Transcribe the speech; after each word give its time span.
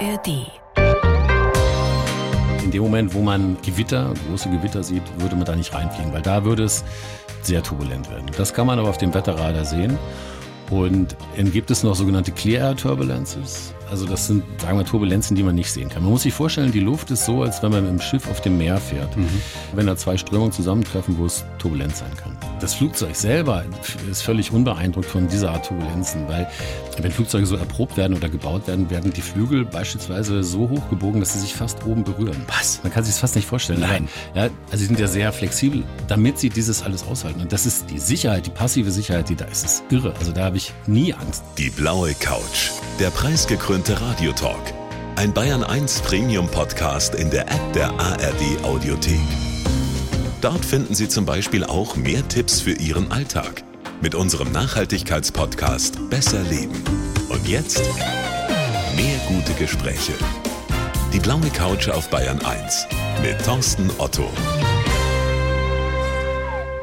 ARD. 0.00 0.46
In 2.64 2.70
dem 2.70 2.82
Moment, 2.82 3.12
wo 3.12 3.20
man 3.20 3.58
Gewitter, 3.62 4.14
große 4.28 4.48
Gewitter 4.48 4.82
sieht, 4.82 5.02
würde 5.18 5.36
man 5.36 5.44
da 5.44 5.54
nicht 5.54 5.74
reinfliegen, 5.74 6.12
weil 6.12 6.22
da 6.22 6.44
würde 6.44 6.64
es 6.64 6.84
sehr 7.42 7.62
turbulent 7.62 8.10
werden. 8.10 8.26
Das 8.36 8.54
kann 8.54 8.66
man 8.66 8.78
aber 8.78 8.88
auf 8.88 8.96
dem 8.96 9.12
Wetterradar 9.12 9.64
sehen. 9.64 9.98
Und 10.70 11.16
dann 11.36 11.52
gibt 11.52 11.70
es 11.70 11.82
noch 11.82 11.94
sogenannte 11.94 12.32
Clear 12.32 12.68
Air 12.68 12.76
Turbulences. 12.76 13.74
Also 13.90 14.06
das 14.06 14.26
sind, 14.26 14.44
sagen 14.60 14.78
wir, 14.78 14.84
Turbulenzen, 14.84 15.36
die 15.36 15.42
man 15.42 15.54
nicht 15.54 15.72
sehen 15.72 15.88
kann. 15.88 16.02
Man 16.02 16.12
muss 16.12 16.22
sich 16.22 16.34
vorstellen, 16.34 16.72
die 16.72 16.80
Luft 16.80 17.10
ist 17.10 17.24
so, 17.24 17.42
als 17.42 17.62
wenn 17.62 17.72
man 17.72 17.82
mit 17.82 17.92
dem 17.92 18.00
Schiff 18.00 18.30
auf 18.30 18.40
dem 18.40 18.56
Meer 18.58 18.78
fährt. 18.78 19.16
Mhm. 19.16 19.28
Wenn 19.74 19.86
da 19.86 19.96
zwei 19.96 20.16
Strömungen 20.16 20.52
zusammentreffen, 20.52 21.18
wo 21.18 21.26
es 21.26 21.44
turbulent 21.58 21.96
sein 21.96 22.10
kann. 22.16 22.36
Das 22.60 22.74
Flugzeug 22.74 23.16
selber 23.16 23.64
ist 24.10 24.22
völlig 24.22 24.52
unbeeindruckt 24.52 25.06
von 25.06 25.28
dieser 25.28 25.50
Art 25.52 25.66
Turbulenzen, 25.66 26.28
weil 26.28 26.46
wenn 26.98 27.10
Flugzeuge 27.10 27.46
so 27.46 27.56
erprobt 27.56 27.96
werden 27.96 28.16
oder 28.16 28.28
gebaut 28.28 28.66
werden, 28.66 28.90
werden 28.90 29.12
die 29.12 29.22
Flügel 29.22 29.64
beispielsweise 29.64 30.42
so 30.44 30.68
hoch 30.68 30.90
gebogen, 30.90 31.20
dass 31.20 31.32
sie 31.32 31.40
sich 31.40 31.54
fast 31.54 31.84
oben 31.86 32.04
berühren. 32.04 32.36
Was? 32.48 32.80
Man 32.82 32.92
kann 32.92 33.04
sich 33.04 33.14
das 33.14 33.20
fast 33.20 33.36
nicht 33.36 33.48
vorstellen. 33.48 33.80
Nein. 33.80 34.08
Ja, 34.34 34.44
also 34.44 34.76
sie 34.76 34.84
sind 34.84 35.00
ja 35.00 35.06
sehr 35.06 35.32
flexibel, 35.32 35.84
damit 36.08 36.38
sie 36.38 36.50
dieses 36.50 36.82
alles 36.82 37.04
aushalten. 37.04 37.40
Und 37.40 37.52
das 37.52 37.66
ist 37.66 37.90
die 37.90 37.98
Sicherheit, 37.98 38.46
die 38.46 38.50
passive 38.50 38.90
Sicherheit, 38.90 39.28
die 39.30 39.36
da 39.36 39.46
ist. 39.46 39.64
Das 39.64 39.74
ist 39.74 39.84
irre. 39.90 40.14
Also 40.18 40.32
da 40.32 40.44
habe 40.44 40.58
ich 40.58 40.72
nie 40.86 41.14
Angst. 41.14 41.42
Die 41.56 41.70
blaue 41.70 42.14
Couch. 42.14 42.70
Der 42.98 43.08
preisgekrönte 43.08 43.79
Radiotalk. 43.88 44.74
Ein 45.16 45.32
Bayern 45.32 45.64
1 45.64 46.02
Premium 46.02 46.46
Podcast 46.48 47.14
in 47.14 47.30
der 47.30 47.50
App 47.50 47.72
der 47.72 47.88
ARD 47.98 48.62
Audiothek. 48.62 49.18
Dort 50.42 50.64
finden 50.64 50.94
Sie 50.94 51.08
zum 51.08 51.24
Beispiel 51.24 51.64
auch 51.64 51.96
mehr 51.96 52.26
Tipps 52.28 52.60
für 52.60 52.72
Ihren 52.72 53.10
Alltag 53.10 53.62
mit 54.02 54.14
unserem 54.14 54.52
Nachhaltigkeitspodcast 54.52 56.10
Besser 56.10 56.42
Leben. 56.42 56.82
Und 57.30 57.48
jetzt 57.48 57.82
mehr 58.96 59.18
gute 59.28 59.54
Gespräche. 59.54 60.12
Die 61.14 61.20
blaue 61.20 61.48
Couch 61.50 61.88
auf 61.88 62.10
Bayern 62.10 62.40
1 62.44 62.86
mit 63.22 63.42
Thorsten 63.44 63.90
Otto. 63.98 64.28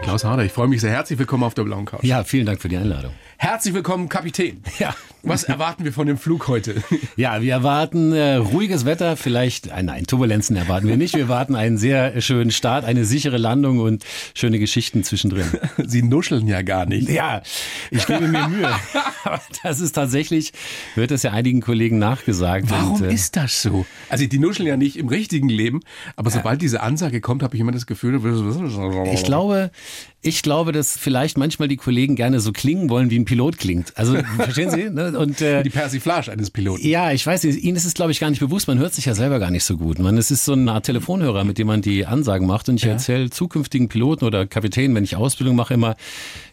Klaus 0.02 0.24
Harder, 0.24 0.44
ich 0.44 0.52
freue 0.52 0.68
mich 0.68 0.82
sehr. 0.82 0.92
Herzlich 0.92 1.20
willkommen 1.20 1.44
auf 1.44 1.54
der 1.54 1.64
blauen 1.64 1.86
Couch. 1.86 2.04
Ja, 2.04 2.24
vielen 2.24 2.46
Dank 2.46 2.62
für 2.62 2.70
die 2.70 2.78
Einladung. 2.78 3.12
Herzlich 3.38 3.76
willkommen, 3.76 4.10
Kapitän. 4.10 4.64
Ja. 4.80 4.96
Was 5.24 5.44
erwarten 5.44 5.84
wir 5.84 5.94
von 5.94 6.08
dem 6.08 6.18
Flug 6.18 6.48
heute? 6.48 6.76
Ja, 7.16 7.42
wir 7.42 7.52
erwarten 7.52 8.12
äh, 8.12 8.36
ruhiges 8.36 8.86
Wetter, 8.86 9.18
vielleicht, 9.18 9.68
äh, 9.68 9.82
nein, 9.82 10.06
Turbulenzen 10.06 10.56
erwarten 10.56 10.88
wir 10.88 10.98
nicht. 10.98 11.16
Wir 11.16 11.24
erwarten 11.24 11.56
einen 11.56 11.78
sehr 11.78 12.22
schönen 12.22 12.52
Start, 12.52 12.86
eine 12.86 13.06
sichere 13.06 13.38
Landung 13.38 13.80
und 13.80 14.06
schöne 14.36 14.60
Geschichten 14.60 15.04
zwischendrin. 15.04 15.48
Sie 15.86 16.04
nuscheln 16.04 16.48
ja 16.48 16.62
gar 16.62 16.86
nicht. 16.86 17.10
Ja, 17.10 17.42
ich 17.90 18.06
gebe 18.06 18.28
mir 18.28 18.48
Mühe. 18.48 18.70
Das 19.62 19.82
ist 19.82 19.92
tatsächlich, 19.92 20.54
wird 20.96 21.12
das 21.12 21.22
ja 21.24 21.32
einigen 21.32 21.60
Kollegen 21.60 21.98
nachgesagt. 21.98 22.70
Warum 22.70 23.02
und, 23.02 23.10
äh, 23.10 23.14
ist 23.14 23.36
das 23.36 23.62
so? 23.62 23.86
Also 24.08 24.26
die 24.26 24.40
nuscheln 24.40 24.68
ja 24.68 24.78
nicht 24.78 24.96
im 24.96 25.10
richtigen 25.10 25.50
Leben, 25.50 25.82
aber 26.16 26.30
sobald 26.30 26.62
diese 26.62 26.82
Ansage 26.82 27.20
kommt, 27.20 27.44
habe 27.44 27.54
ich 27.56 27.60
immer 27.60 27.74
das 27.74 27.88
Gefühl, 27.88 28.22
Ich 29.12 29.24
glaube, 29.26 29.72
ich 30.22 30.44
glaube, 30.44 30.72
dass 30.72 30.98
vielleicht 30.98 31.38
manchmal 31.38 31.68
die 31.68 31.76
Kollegen 31.76 32.16
gerne 32.16 32.40
so 32.40 32.54
klingen 32.54 32.90
wollen, 32.90 33.10
wie 33.10 33.20
ein 33.20 33.26
Pilot 33.28 33.60
klingt. 33.60 33.96
Also, 33.96 34.18
verstehen 34.38 34.72
Sie? 34.72 34.90
Ne? 34.90 35.18
Und, 35.20 35.42
äh, 35.42 35.62
die 35.62 35.70
Persiflage 35.70 36.32
eines 36.32 36.50
Piloten. 36.50 36.88
Ja, 36.88 37.12
ich 37.12 37.28
weiß 37.28 37.44
nicht. 37.44 37.64
Ihnen 37.64 37.78
ist 37.78 37.86
es, 37.86 37.94
glaube 37.94 38.12
ich, 38.12 38.20
gar 38.20 38.30
nicht 38.32 38.40
bewusst. 38.40 38.68
Man 38.68 38.80
hört 38.80 38.94
sich 38.96 39.06
ja 39.06 39.14
selber 39.14 39.38
gar 39.40 39.52
nicht 39.52 39.64
so 39.66 39.78
gut. 39.78 40.00
Man, 40.00 40.18
es 40.18 40.32
ist 40.32 40.46
so 40.46 40.54
eine 40.54 40.72
Art 40.72 40.86
Telefonhörer, 40.88 41.44
mit 41.44 41.58
dem 41.60 41.68
man 41.68 41.82
die 41.82 42.06
Ansagen 42.06 42.48
macht. 42.48 42.70
Und 42.70 42.76
ich 42.78 42.84
Ja. 42.84 42.94
erzähle 42.94 43.30
zukünftigen 43.30 43.90
Piloten 43.90 44.26
oder 44.26 44.48
Kapitänen, 44.48 44.96
wenn 44.96 45.04
ich 45.04 45.16
Ausbildung 45.16 45.56
mache, 45.56 45.74
immer, 45.76 45.96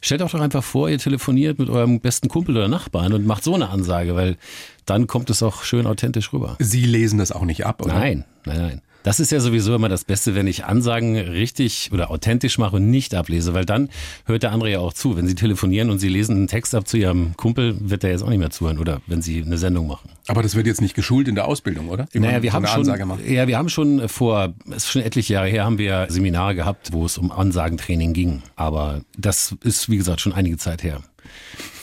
stellt 0.02 0.20
euch 0.20 0.32
doch 0.32 0.40
einfach 0.40 0.64
vor, 0.64 0.90
ihr 0.90 0.98
telefoniert 0.98 1.58
mit 1.58 1.70
eurem 1.70 2.00
besten 2.00 2.28
Kumpel 2.28 2.56
oder 2.56 2.68
Nachbarn 2.68 3.12
und 3.12 3.24
macht 3.26 3.44
so 3.44 3.54
eine 3.54 3.70
Ansage, 3.70 4.14
weil 4.14 4.36
dann 4.84 5.06
kommt 5.06 5.30
es 5.30 5.42
auch 5.42 5.62
schön 5.62 5.86
authentisch 5.86 6.32
rüber. 6.32 6.56
Sie 6.58 6.84
lesen 6.84 7.18
das 7.18 7.32
auch 7.32 7.44
nicht 7.44 7.64
ab, 7.64 7.80
oder? 7.82 7.94
Nein, 7.94 8.24
nein, 8.44 8.58
nein. 8.58 8.80
Das 9.04 9.20
ist 9.20 9.30
ja 9.30 9.38
sowieso 9.38 9.74
immer 9.74 9.90
das 9.90 10.02
Beste, 10.04 10.34
wenn 10.34 10.46
ich 10.46 10.64
Ansagen 10.64 11.14
richtig 11.14 11.90
oder 11.92 12.10
authentisch 12.10 12.56
mache 12.56 12.76
und 12.76 12.88
nicht 12.88 13.14
ablese, 13.14 13.52
weil 13.52 13.66
dann 13.66 13.90
hört 14.24 14.42
der 14.42 14.50
andere 14.50 14.70
ja 14.70 14.78
auch 14.78 14.94
zu. 14.94 15.14
Wenn 15.14 15.28
Sie 15.28 15.34
telefonieren 15.34 15.90
und 15.90 15.98
Sie 15.98 16.08
lesen 16.08 16.36
einen 16.36 16.46
Text 16.48 16.74
ab 16.74 16.88
zu 16.88 16.96
Ihrem 16.96 17.36
Kumpel, 17.36 17.76
wird 17.78 18.02
der 18.02 18.12
jetzt 18.12 18.22
auch 18.22 18.30
nicht 18.30 18.38
mehr 18.38 18.48
zuhören 18.48 18.78
oder 18.78 19.02
wenn 19.06 19.20
Sie 19.20 19.42
eine 19.42 19.58
Sendung 19.58 19.88
machen. 19.88 20.08
Aber 20.26 20.42
das 20.42 20.54
wird 20.54 20.66
jetzt 20.66 20.80
nicht 20.80 20.94
geschult 20.94 21.28
in 21.28 21.34
der 21.34 21.46
Ausbildung, 21.46 21.90
oder? 21.90 22.06
Wie 22.12 22.18
Naja, 22.18 22.42
wir 22.42 22.50
so 22.50 22.56
haben 22.56 22.66
schon, 22.66 23.20
ja, 23.26 23.46
wir 23.46 23.58
haben 23.58 23.68
schon 23.68 24.08
vor, 24.08 24.54
es 24.70 24.84
ist 24.84 24.92
schon 24.92 25.02
etliche 25.02 25.34
Jahre 25.34 25.48
her, 25.48 25.66
haben 25.66 25.76
wir 25.76 26.06
Seminare 26.08 26.54
gehabt, 26.54 26.94
wo 26.94 27.04
es 27.04 27.18
um 27.18 27.30
Ansagentraining 27.30 28.14
ging. 28.14 28.42
Aber 28.56 29.02
das 29.18 29.54
ist, 29.62 29.90
wie 29.90 29.98
gesagt, 29.98 30.22
schon 30.22 30.32
einige 30.32 30.56
Zeit 30.56 30.82
her. 30.82 31.02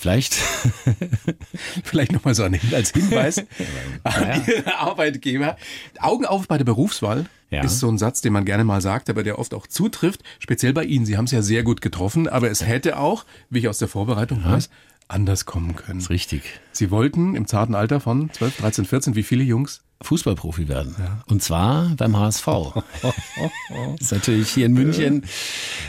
Vielleicht, 0.02 0.34
Vielleicht 1.84 2.12
nochmal 2.12 2.34
so 2.34 2.44
als 2.44 2.90
Hinweis 2.92 3.38
an 4.04 4.42
Ihre 4.48 4.80
Arbeitgeber. 4.80 5.58
Augen 6.00 6.26
auf 6.26 6.48
bei 6.48 6.58
der 6.58 6.66
Berufswahl 6.66 7.26
Ja. 7.52 7.64
ist 7.64 7.78
so 7.80 7.88
ein 7.88 8.00
Satz, 8.00 8.20
den 8.22 8.34
man 8.34 8.44
gerne 8.46 8.64
mal 8.64 8.82
sagt, 8.82 9.12
aber 9.12 9.22
der 9.22 9.38
oft 9.38 9.54
auch 9.54 9.68
zutrifft. 9.68 10.24
Speziell 10.40 10.74
bei 10.74 10.86
Ihnen. 10.86 11.06
Sie 11.06 11.18
haben 11.18 11.26
es 11.26 11.32
ja 11.32 11.44
sehr 11.44 11.62
gut 11.62 11.82
getroffen, 11.82 12.28
aber 12.28 12.50
es 12.50 12.66
hätte 12.66 12.98
auch, 12.98 13.26
wie 13.52 13.60
ich 13.60 13.68
aus 13.68 13.78
der 13.78 13.88
Vorbereitung 13.88 14.44
weiß, 14.44 14.72
anders 15.08 15.46
kommen 15.46 15.76
können. 15.76 16.00
ist 16.00 16.10
richtig, 16.10 16.42
Sie 16.72 16.90
wollten 16.90 17.36
im 17.36 17.46
zarten 17.46 17.76
Alter 17.76 18.00
von 18.00 18.32
12, 18.34 18.58
13, 18.58 18.86
14, 18.86 19.16
wie 19.16 19.24
viele 19.24 19.44
Jungs? 19.44 19.82
Fußballprofi 20.02 20.68
werden. 20.68 20.96
Und 21.28 21.44
zwar 21.44 21.90
beim 21.96 22.18
HSV. 22.18 22.48
ist 24.00 24.12
natürlich 24.12 24.50
hier 24.50 24.66
in 24.66 24.74
München, 24.74 25.26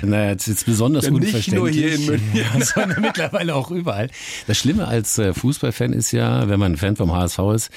naja, 0.03 0.31
jetzt 0.31 0.49
ist 0.49 0.67
besonders 0.67 1.05
Ja, 1.05 1.11
nicht 1.11 1.27
unverständlich. 1.27 1.55
nur 1.55 1.69
hier 1.69 1.95
in 1.95 2.07
München. 2.07 2.31
Ja, 2.35 2.65
sondern 2.65 3.01
mittlerweile 3.03 3.55
auch 3.55 3.71
überall. 3.71 4.11
Das 4.47 4.59
Schlimme 4.59 4.87
als 4.87 5.19
äh, 5.19 5.33
Fußballfan 5.35 5.93
ist 5.93 6.13
ja, 6.13 6.49
wenn 6.49 6.61
man 6.61 6.73
ein 6.73 6.77
Fan 6.77 6.97
vom 6.97 7.13
HSV 7.13 7.39
ist, 7.55 7.71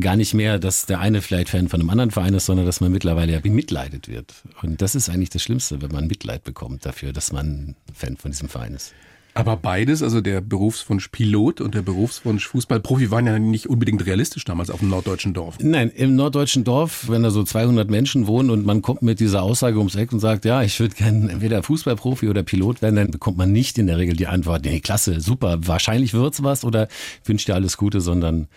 gar 0.00 0.16
nicht 0.16 0.34
mehr, 0.34 0.58
dass 0.58 0.86
der 0.86 1.00
eine 1.00 1.22
vielleicht 1.22 1.48
Fan 1.48 1.68
von 1.68 1.80
einem 1.80 1.90
anderen 1.90 2.10
Verein 2.10 2.34
ist, 2.34 2.46
sondern 2.46 2.66
dass 2.66 2.80
man 2.80 2.92
mittlerweile 2.92 3.32
ja 3.32 3.40
bemitleidet 3.40 4.08
wird. 4.08 4.34
Und 4.62 4.82
das 4.82 4.94
ist 4.94 5.08
eigentlich 5.08 5.30
das 5.30 5.42
Schlimmste, 5.42 5.80
wenn 5.80 5.90
man 5.92 6.06
Mitleid 6.06 6.44
bekommt 6.44 6.84
dafür, 6.84 7.12
dass 7.12 7.32
man 7.32 7.74
Fan 7.94 8.16
von 8.16 8.30
diesem 8.30 8.48
Verein 8.48 8.74
ist. 8.74 8.92
Aber 9.38 9.56
beides, 9.56 10.02
also 10.02 10.20
der 10.20 10.40
Berufswunsch 10.40 11.10
Pilot 11.10 11.60
und 11.60 11.72
der 11.76 11.82
Berufswunsch 11.82 12.48
Fußballprofi, 12.48 13.12
waren 13.12 13.24
ja 13.24 13.38
nicht 13.38 13.68
unbedingt 13.68 14.04
realistisch 14.04 14.44
damals 14.44 14.68
auf 14.68 14.80
dem 14.80 14.88
norddeutschen 14.88 15.32
Dorf. 15.32 15.58
Nein, 15.60 15.90
im 15.90 16.16
norddeutschen 16.16 16.64
Dorf, 16.64 17.08
wenn 17.08 17.22
da 17.22 17.30
so 17.30 17.44
200 17.44 17.88
Menschen 17.88 18.26
wohnen 18.26 18.50
und 18.50 18.66
man 18.66 18.82
kommt 18.82 19.02
mit 19.02 19.20
dieser 19.20 19.44
Aussage 19.44 19.78
ums 19.78 19.94
Eck 19.94 20.12
und 20.12 20.18
sagt, 20.18 20.44
ja, 20.44 20.64
ich 20.64 20.80
würde 20.80 20.96
gerne 20.96 21.30
entweder 21.30 21.62
Fußballprofi 21.62 22.28
oder 22.28 22.42
Pilot 22.42 22.82
werden, 22.82 22.96
dann 22.96 23.12
bekommt 23.12 23.38
man 23.38 23.52
nicht 23.52 23.78
in 23.78 23.86
der 23.86 23.98
Regel 23.98 24.16
die 24.16 24.26
Antwort, 24.26 24.64
nee, 24.64 24.80
klasse, 24.80 25.20
super, 25.20 25.60
wahrscheinlich 25.60 26.14
wird's 26.14 26.42
was 26.42 26.64
oder 26.64 26.88
wünscht 27.24 27.46
dir 27.46 27.54
alles 27.54 27.76
Gute, 27.76 28.00
sondern 28.00 28.48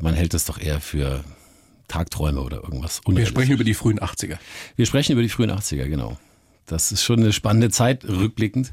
man 0.00 0.14
hält 0.14 0.32
es 0.32 0.46
doch 0.46 0.58
eher 0.58 0.80
für 0.80 1.24
Tagträume 1.88 2.40
oder 2.40 2.64
irgendwas. 2.64 3.02
Wir 3.06 3.26
sprechen 3.26 3.52
über 3.52 3.64
die 3.64 3.74
frühen 3.74 4.00
80er. 4.00 4.38
Wir 4.76 4.86
sprechen 4.86 5.12
über 5.12 5.22
die 5.22 5.28
frühen 5.28 5.50
80er, 5.50 5.84
genau. 5.88 6.16
Das 6.66 6.92
ist 6.92 7.02
schon 7.02 7.20
eine 7.20 7.32
spannende 7.32 7.70
Zeit 7.70 8.04
rückblickend, 8.04 8.72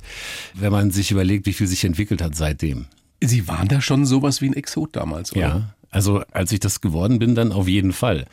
wenn 0.53 0.71
man 0.71 0.91
sich 0.91 1.11
überlegt, 1.11 1.45
wie 1.45 1.53
viel 1.53 1.67
sich 1.67 1.85
entwickelt 1.85 2.21
hat 2.21 2.35
seitdem. 2.35 2.87
Sie 3.21 3.47
waren 3.47 3.67
da 3.67 3.81
schon 3.81 4.05
sowas 4.05 4.41
wie 4.41 4.47
ein 4.47 4.53
Exot 4.53 4.95
damals, 4.95 5.31
oder? 5.31 5.41
Ja, 5.41 5.75
also 5.91 6.23
als 6.31 6.51
ich 6.51 6.59
das 6.59 6.81
geworden 6.81 7.19
bin, 7.19 7.35
dann 7.35 7.51
auf 7.51 7.67
jeden 7.67 7.93
Fall. 7.93 8.25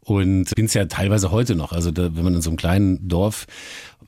Und 0.00 0.54
bin 0.54 0.66
es 0.66 0.74
ja 0.74 0.86
teilweise 0.86 1.30
heute 1.30 1.54
noch. 1.54 1.72
Also 1.72 1.90
da, 1.90 2.16
wenn 2.16 2.24
man 2.24 2.34
in 2.34 2.42
so 2.42 2.50
einem 2.50 2.56
kleinen 2.56 3.08
Dorf, 3.08 3.46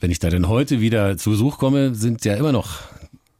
wenn 0.00 0.10
ich 0.10 0.18
da 0.18 0.30
denn 0.30 0.48
heute 0.48 0.80
wieder 0.80 1.16
zu 1.16 1.30
Besuch 1.30 1.58
komme, 1.58 1.94
sind 1.94 2.24
ja 2.24 2.34
immer 2.34 2.52
noch 2.52 2.80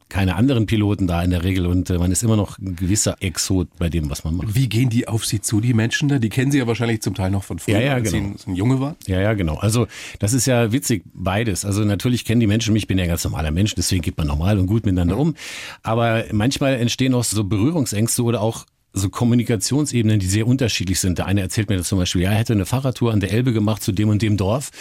keine 0.09 0.35
anderen 0.35 0.65
Piloten 0.65 1.07
da 1.07 1.21
in 1.21 1.31
der 1.31 1.43
Regel 1.43 1.65
und 1.65 1.89
äh, 1.89 1.97
man 1.97 2.11
ist 2.11 2.23
immer 2.23 2.37
noch 2.37 2.57
ein 2.59 2.75
gewisser 2.75 3.17
Exot 3.21 3.67
bei 3.77 3.89
dem, 3.89 4.09
was 4.09 4.23
man 4.23 4.35
macht. 4.35 4.55
Wie 4.55 4.69
gehen 4.69 4.89
die 4.89 5.07
auf 5.07 5.25
Sie 5.25 5.41
zu, 5.41 5.59
die 5.59 5.73
Menschen 5.73 6.07
da? 6.07 6.19
Die 6.19 6.29
kennen 6.29 6.51
Sie 6.51 6.59
ja 6.59 6.67
wahrscheinlich 6.67 7.01
zum 7.01 7.13
Teil 7.13 7.29
noch 7.31 7.43
von 7.43 7.59
früher, 7.59 7.79
Ja, 7.79 7.81
ja, 7.81 7.93
als 7.95 8.11
genau. 8.11 8.33
Sie 8.37 8.51
ein 8.51 8.55
Junge 8.55 8.79
waren. 8.79 8.95
Ja, 9.05 9.19
ja, 9.19 9.33
genau. 9.33 9.55
Also 9.55 9.87
das 10.19 10.33
ist 10.33 10.45
ja 10.45 10.71
witzig, 10.71 11.03
beides. 11.13 11.65
Also 11.65 11.83
natürlich 11.83 12.25
kennen 12.25 12.39
die 12.39 12.47
Menschen 12.47 12.73
mich, 12.73 12.83
ich 12.83 12.87
bin 12.87 12.97
ja 12.97 13.03
ein 13.03 13.09
ganz 13.09 13.23
normaler 13.23 13.51
Mensch, 13.51 13.75
deswegen 13.75 14.01
geht 14.01 14.17
man 14.17 14.27
normal 14.27 14.57
und 14.59 14.67
gut 14.67 14.85
miteinander 14.85 15.17
um. 15.17 15.35
Aber 15.83 16.23
manchmal 16.31 16.75
entstehen 16.75 17.13
auch 17.13 17.23
so 17.23 17.43
Berührungsängste 17.43 18.23
oder 18.23 18.41
auch 18.41 18.65
so 18.93 19.09
Kommunikationsebenen, 19.09 20.19
die 20.19 20.25
sehr 20.25 20.47
unterschiedlich 20.47 20.99
sind. 20.99 21.17
Der 21.17 21.27
eine 21.27 21.41
erzählt 21.41 21.69
mir 21.69 21.77
das 21.77 21.87
zum 21.87 21.99
Beispiel, 21.99 22.23
ja, 22.23 22.31
er 22.31 22.37
hätte 22.37 22.53
eine 22.53 22.65
Fahrradtour 22.65 23.11
an 23.11 23.19
der 23.19 23.31
Elbe 23.31 23.53
gemacht 23.53 23.83
zu 23.83 23.91
dem 23.91 24.09
und 24.09 24.21
dem 24.21 24.37
Dorf. 24.37 24.71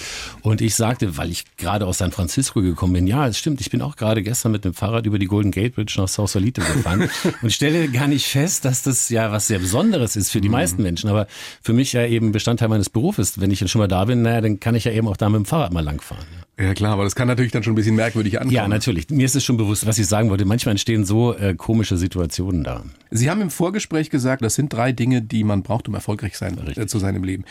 Und 0.42 0.60
ich 0.60 0.74
sagte, 0.74 1.16
weil 1.16 1.30
ich 1.30 1.44
gerade 1.56 1.86
aus 1.86 1.98
San 1.98 2.12
Francisco 2.12 2.62
gekommen 2.62 2.94
bin, 2.94 3.06
ja, 3.06 3.26
es 3.26 3.38
stimmt, 3.38 3.60
ich 3.60 3.70
bin 3.70 3.82
auch 3.82 3.96
gerade 3.96 4.22
gestern 4.22 4.52
mit 4.52 4.64
dem 4.64 4.74
Fahrrad 4.74 5.06
über 5.06 5.18
die 5.18 5.26
Golden 5.26 5.50
Gate 5.50 5.74
Bridge 5.74 5.94
nach 5.98 6.08
Sausalito 6.08 6.62
gefahren 6.62 7.08
und 7.42 7.52
stelle 7.52 7.88
gar 7.88 8.08
nicht 8.08 8.26
fest, 8.26 8.64
dass 8.64 8.82
das 8.82 9.08
ja 9.08 9.30
was 9.32 9.48
sehr 9.48 9.58
Besonderes 9.58 10.16
ist 10.16 10.30
für 10.30 10.40
die 10.40 10.48
meisten 10.48 10.82
Menschen. 10.82 11.10
Aber 11.10 11.26
für 11.62 11.72
mich 11.72 11.92
ja 11.92 12.06
eben 12.06 12.32
Bestandteil 12.32 12.68
meines 12.68 12.90
Berufes. 12.90 13.40
Wenn 13.40 13.50
ich 13.50 13.68
schon 13.70 13.80
mal 13.80 13.88
da 13.88 14.04
bin, 14.04 14.22
naja, 14.22 14.40
dann 14.40 14.60
kann 14.60 14.74
ich 14.74 14.84
ja 14.84 14.92
eben 14.92 15.08
auch 15.08 15.16
da 15.16 15.28
mit 15.28 15.38
dem 15.38 15.46
Fahrrad 15.46 15.72
mal 15.72 15.84
langfahren. 15.84 16.26
Ja 16.38 16.45
klar, 16.74 16.94
aber 16.94 17.04
das 17.04 17.14
kann 17.14 17.28
natürlich 17.28 17.52
dann 17.52 17.62
schon 17.62 17.74
ein 17.74 17.76
bisschen 17.76 17.96
merkwürdig 17.96 18.38
ankommen. 18.38 18.54
Ja, 18.54 18.66
natürlich. 18.66 19.10
Mir 19.10 19.26
ist 19.26 19.36
es 19.36 19.44
schon 19.44 19.58
bewusst, 19.58 19.86
was 19.86 19.98
ich 19.98 20.06
sagen 20.06 20.30
wollte. 20.30 20.46
Manchmal 20.46 20.72
entstehen 20.72 21.04
so 21.04 21.34
äh, 21.36 21.54
komische 21.54 21.98
Situationen 21.98 22.64
da. 22.64 22.84
Sie 23.10 23.30
haben 23.30 23.42
im 23.42 23.50
Vorgespräch 23.50 24.08
gesagt, 24.08 24.42
das 24.42 24.54
sind 24.54 24.72
drei 24.72 24.92
Dinge, 24.92 25.20
die 25.20 25.44
man 25.44 25.62
braucht, 25.62 25.86
um 25.88 25.94
erfolgreich 25.94 26.38
sein 26.38 26.58
äh, 26.74 26.86
zu 26.86 26.98
seinem 26.98 27.24
Leben. 27.24 27.44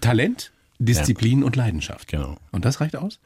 Talent, 0.00 0.52
Disziplin 0.78 1.42
und 1.42 1.56
Leidenschaft. 1.56 2.08
Genau. 2.08 2.36
Und 2.52 2.64
das 2.64 2.80
reicht 2.80 2.96
aus? 2.96 3.18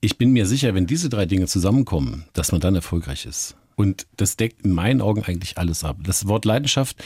Ich 0.00 0.16
bin 0.18 0.32
mir 0.32 0.46
sicher, 0.46 0.74
wenn 0.74 0.86
diese 0.86 1.08
drei 1.08 1.26
Dinge 1.26 1.46
zusammenkommen, 1.46 2.24
dass 2.32 2.52
man 2.52 2.60
dann 2.60 2.74
erfolgreich 2.74 3.26
ist. 3.26 3.56
Und 3.78 4.08
das 4.16 4.36
deckt 4.36 4.64
in 4.64 4.72
meinen 4.72 5.00
Augen 5.00 5.22
eigentlich 5.22 5.56
alles 5.56 5.84
ab. 5.84 5.98
Das 6.02 6.26
Wort 6.26 6.44
Leidenschaft 6.44 6.96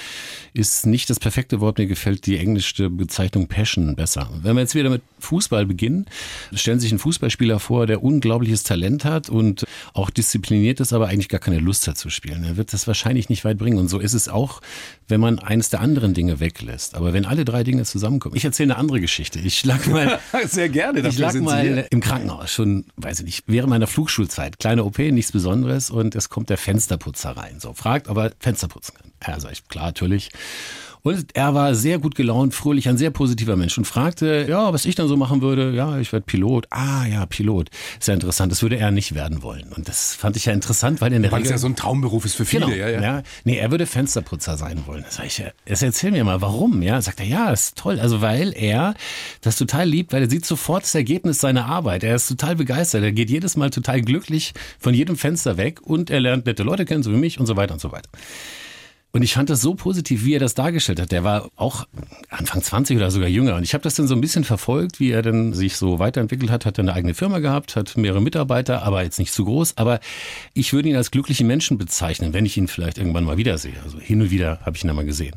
ist 0.54 0.86
nicht 0.86 1.10
das 1.10 1.20
perfekte 1.20 1.60
Wort. 1.60 1.76
Mir 1.76 1.86
gefällt 1.86 2.24
die 2.24 2.38
englische 2.38 2.88
Bezeichnung 2.88 3.46
Passion 3.46 3.94
besser. 3.94 4.30
Wenn 4.42 4.56
wir 4.56 4.62
jetzt 4.62 4.74
wieder 4.74 4.88
mit 4.88 5.02
Fußball 5.18 5.66
beginnen, 5.66 6.06
stellen 6.54 6.80
sich 6.80 6.90
ein 6.90 6.98
Fußballspieler 6.98 7.60
vor, 7.60 7.86
der 7.86 8.02
unglaubliches 8.02 8.62
Talent 8.62 9.04
hat 9.04 9.28
und 9.28 9.66
auch 9.92 10.08
diszipliniert 10.08 10.80
ist, 10.80 10.94
aber 10.94 11.08
eigentlich 11.08 11.28
gar 11.28 11.40
keine 11.40 11.58
Lust 11.58 11.86
hat 11.88 11.98
zu 11.98 12.08
spielen. 12.08 12.42
Er 12.42 12.56
wird 12.56 12.72
das 12.72 12.86
wahrscheinlich 12.86 13.28
nicht 13.28 13.44
weit 13.44 13.58
bringen. 13.58 13.76
Und 13.76 13.88
so 13.88 13.98
ist 13.98 14.14
es 14.14 14.30
auch, 14.30 14.62
wenn 15.08 15.20
man 15.20 15.38
eines 15.38 15.68
der 15.70 15.80
anderen 15.80 16.14
Dinge 16.14 16.40
weglässt. 16.40 16.94
Aber 16.94 17.12
wenn 17.12 17.24
alle 17.24 17.44
drei 17.44 17.64
Dinge 17.64 17.84
zusammenkommen. 17.84 18.36
Ich 18.36 18.44
erzähle 18.44 18.74
eine 18.74 18.80
andere 18.80 19.00
Geschichte. 19.00 19.38
Ich 19.38 19.64
lag 19.64 19.86
mal, 19.86 20.18
Sehr 20.46 20.68
gerne. 20.68 21.06
ich 21.06 21.18
lag 21.18 21.34
mal 21.34 21.86
im 21.90 22.00
Krankenhaus, 22.00 22.50
schon, 22.50 22.86
weiß 22.96 23.20
ich 23.20 23.26
nicht, 23.26 23.44
während 23.46 23.70
meiner 23.70 23.86
Flugschulzeit. 23.86 24.58
Kleine 24.58 24.84
OP, 24.84 24.98
nichts 24.98 25.32
Besonderes. 25.32 25.90
Und 25.90 26.14
es 26.14 26.28
kommt 26.28 26.50
der 26.50 26.58
Fensterputzer 26.58 27.30
rein. 27.36 27.60
So, 27.60 27.72
fragt, 27.74 28.08
ob 28.08 28.16
er 28.18 28.32
Fenster 28.38 28.68
putzen 28.68 28.94
kann. 28.94 29.12
Ja, 29.26 29.40
sag 29.40 29.52
ich, 29.52 29.68
klar, 29.68 29.86
natürlich. 29.86 30.30
Und 31.04 31.34
er 31.34 31.52
war 31.52 31.74
sehr 31.74 31.98
gut 31.98 32.14
gelaunt, 32.14 32.54
fröhlich, 32.54 32.88
ein 32.88 32.96
sehr 32.96 33.10
positiver 33.10 33.56
Mensch 33.56 33.76
und 33.76 33.86
fragte, 33.86 34.46
ja, 34.48 34.72
was 34.72 34.84
ich 34.84 34.94
dann 34.94 35.08
so 35.08 35.16
machen 35.16 35.42
würde. 35.42 35.72
Ja, 35.72 35.98
ich 35.98 36.12
werde 36.12 36.24
Pilot. 36.24 36.66
Ah, 36.70 37.06
ja, 37.06 37.26
Pilot. 37.26 37.70
Ist 37.98 38.06
ja 38.06 38.14
interessant. 38.14 38.52
Das 38.52 38.62
würde 38.62 38.76
er 38.76 38.92
nicht 38.92 39.14
werden 39.14 39.42
wollen. 39.42 39.72
Und 39.74 39.88
das 39.88 40.14
fand 40.14 40.36
ich 40.36 40.44
ja 40.44 40.52
interessant, 40.52 41.00
weil 41.00 41.12
in 41.12 41.22
der 41.22 41.32
Weil 41.32 41.38
Regel 41.38 41.46
es 41.46 41.50
ja 41.50 41.58
so 41.58 41.66
ein 41.66 41.74
Traumberuf 41.74 42.24
ist 42.24 42.36
für 42.36 42.44
viele. 42.44 42.66
Genau. 42.66 42.76
Ja, 42.76 42.88
ja. 42.88 43.22
Nee, 43.42 43.56
er 43.56 43.72
würde 43.72 43.86
Fensterputzer 43.86 44.56
sein 44.56 44.84
wollen. 44.86 45.02
Das 45.02 45.16
sag 45.16 45.26
ich, 45.26 45.38
ja, 45.38 45.46
jetzt 45.66 45.82
erzähl 45.82 46.12
mir 46.12 46.22
mal, 46.22 46.40
warum? 46.40 46.82
Ja, 46.82 47.02
sagt 47.02 47.18
er, 47.18 47.26
ja, 47.26 47.50
ist 47.50 47.76
toll. 47.76 47.98
Also 47.98 48.20
weil 48.20 48.52
er 48.56 48.94
das 49.40 49.56
total 49.56 49.88
liebt, 49.88 50.12
weil 50.12 50.22
er 50.22 50.30
sieht 50.30 50.46
sofort 50.46 50.84
das 50.84 50.94
Ergebnis 50.94 51.40
seiner 51.40 51.66
Arbeit. 51.66 52.04
Er 52.04 52.14
ist 52.14 52.28
total 52.28 52.54
begeistert. 52.54 53.02
Er 53.02 53.12
geht 53.12 53.28
jedes 53.28 53.56
Mal 53.56 53.70
total 53.70 54.02
glücklich 54.02 54.52
von 54.78 54.94
jedem 54.94 55.16
Fenster 55.16 55.56
weg 55.56 55.80
und 55.82 56.10
er 56.10 56.20
lernt 56.20 56.46
nette 56.46 56.62
Leute 56.62 56.84
kennen, 56.84 57.02
so 57.02 57.10
wie 57.10 57.16
mich 57.16 57.40
und 57.40 57.46
so 57.46 57.56
weiter 57.56 57.74
und 57.74 57.80
so 57.80 57.90
weiter. 57.90 58.08
Und 59.14 59.22
ich 59.22 59.34
fand 59.34 59.50
das 59.50 59.60
so 59.60 59.74
positiv, 59.74 60.24
wie 60.24 60.32
er 60.34 60.40
das 60.40 60.54
dargestellt 60.54 60.98
hat. 60.98 61.12
Der 61.12 61.22
war 61.22 61.50
auch 61.56 61.86
Anfang 62.30 62.62
20 62.62 62.96
oder 62.96 63.10
sogar 63.10 63.28
jünger. 63.28 63.56
Und 63.56 63.62
ich 63.62 63.74
habe 63.74 63.82
das 63.84 63.94
dann 63.94 64.06
so 64.08 64.14
ein 64.14 64.22
bisschen 64.22 64.42
verfolgt, 64.44 65.00
wie 65.00 65.10
er 65.10 65.20
dann 65.20 65.52
sich 65.52 65.76
so 65.76 65.98
weiterentwickelt 65.98 66.50
hat. 66.50 66.64
Hat 66.64 66.78
eine 66.78 66.94
eigene 66.94 67.12
Firma 67.12 67.38
gehabt, 67.40 67.76
hat 67.76 67.96
mehrere 67.98 68.22
Mitarbeiter, 68.22 68.82
aber 68.82 69.02
jetzt 69.02 69.18
nicht 69.18 69.32
zu 69.34 69.44
groß. 69.44 69.76
Aber 69.76 70.00
ich 70.54 70.72
würde 70.72 70.88
ihn 70.88 70.96
als 70.96 71.10
glücklichen 71.10 71.46
Menschen 71.46 71.76
bezeichnen, 71.76 72.32
wenn 72.32 72.46
ich 72.46 72.56
ihn 72.56 72.68
vielleicht 72.68 72.96
irgendwann 72.96 73.24
mal 73.24 73.36
wiedersehe. 73.36 73.74
Also 73.84 74.00
hin 74.00 74.22
und 74.22 74.30
wieder 74.30 74.60
habe 74.64 74.76
ich 74.78 74.82
ihn 74.84 74.88
einmal 74.88 75.04
gesehen. 75.04 75.36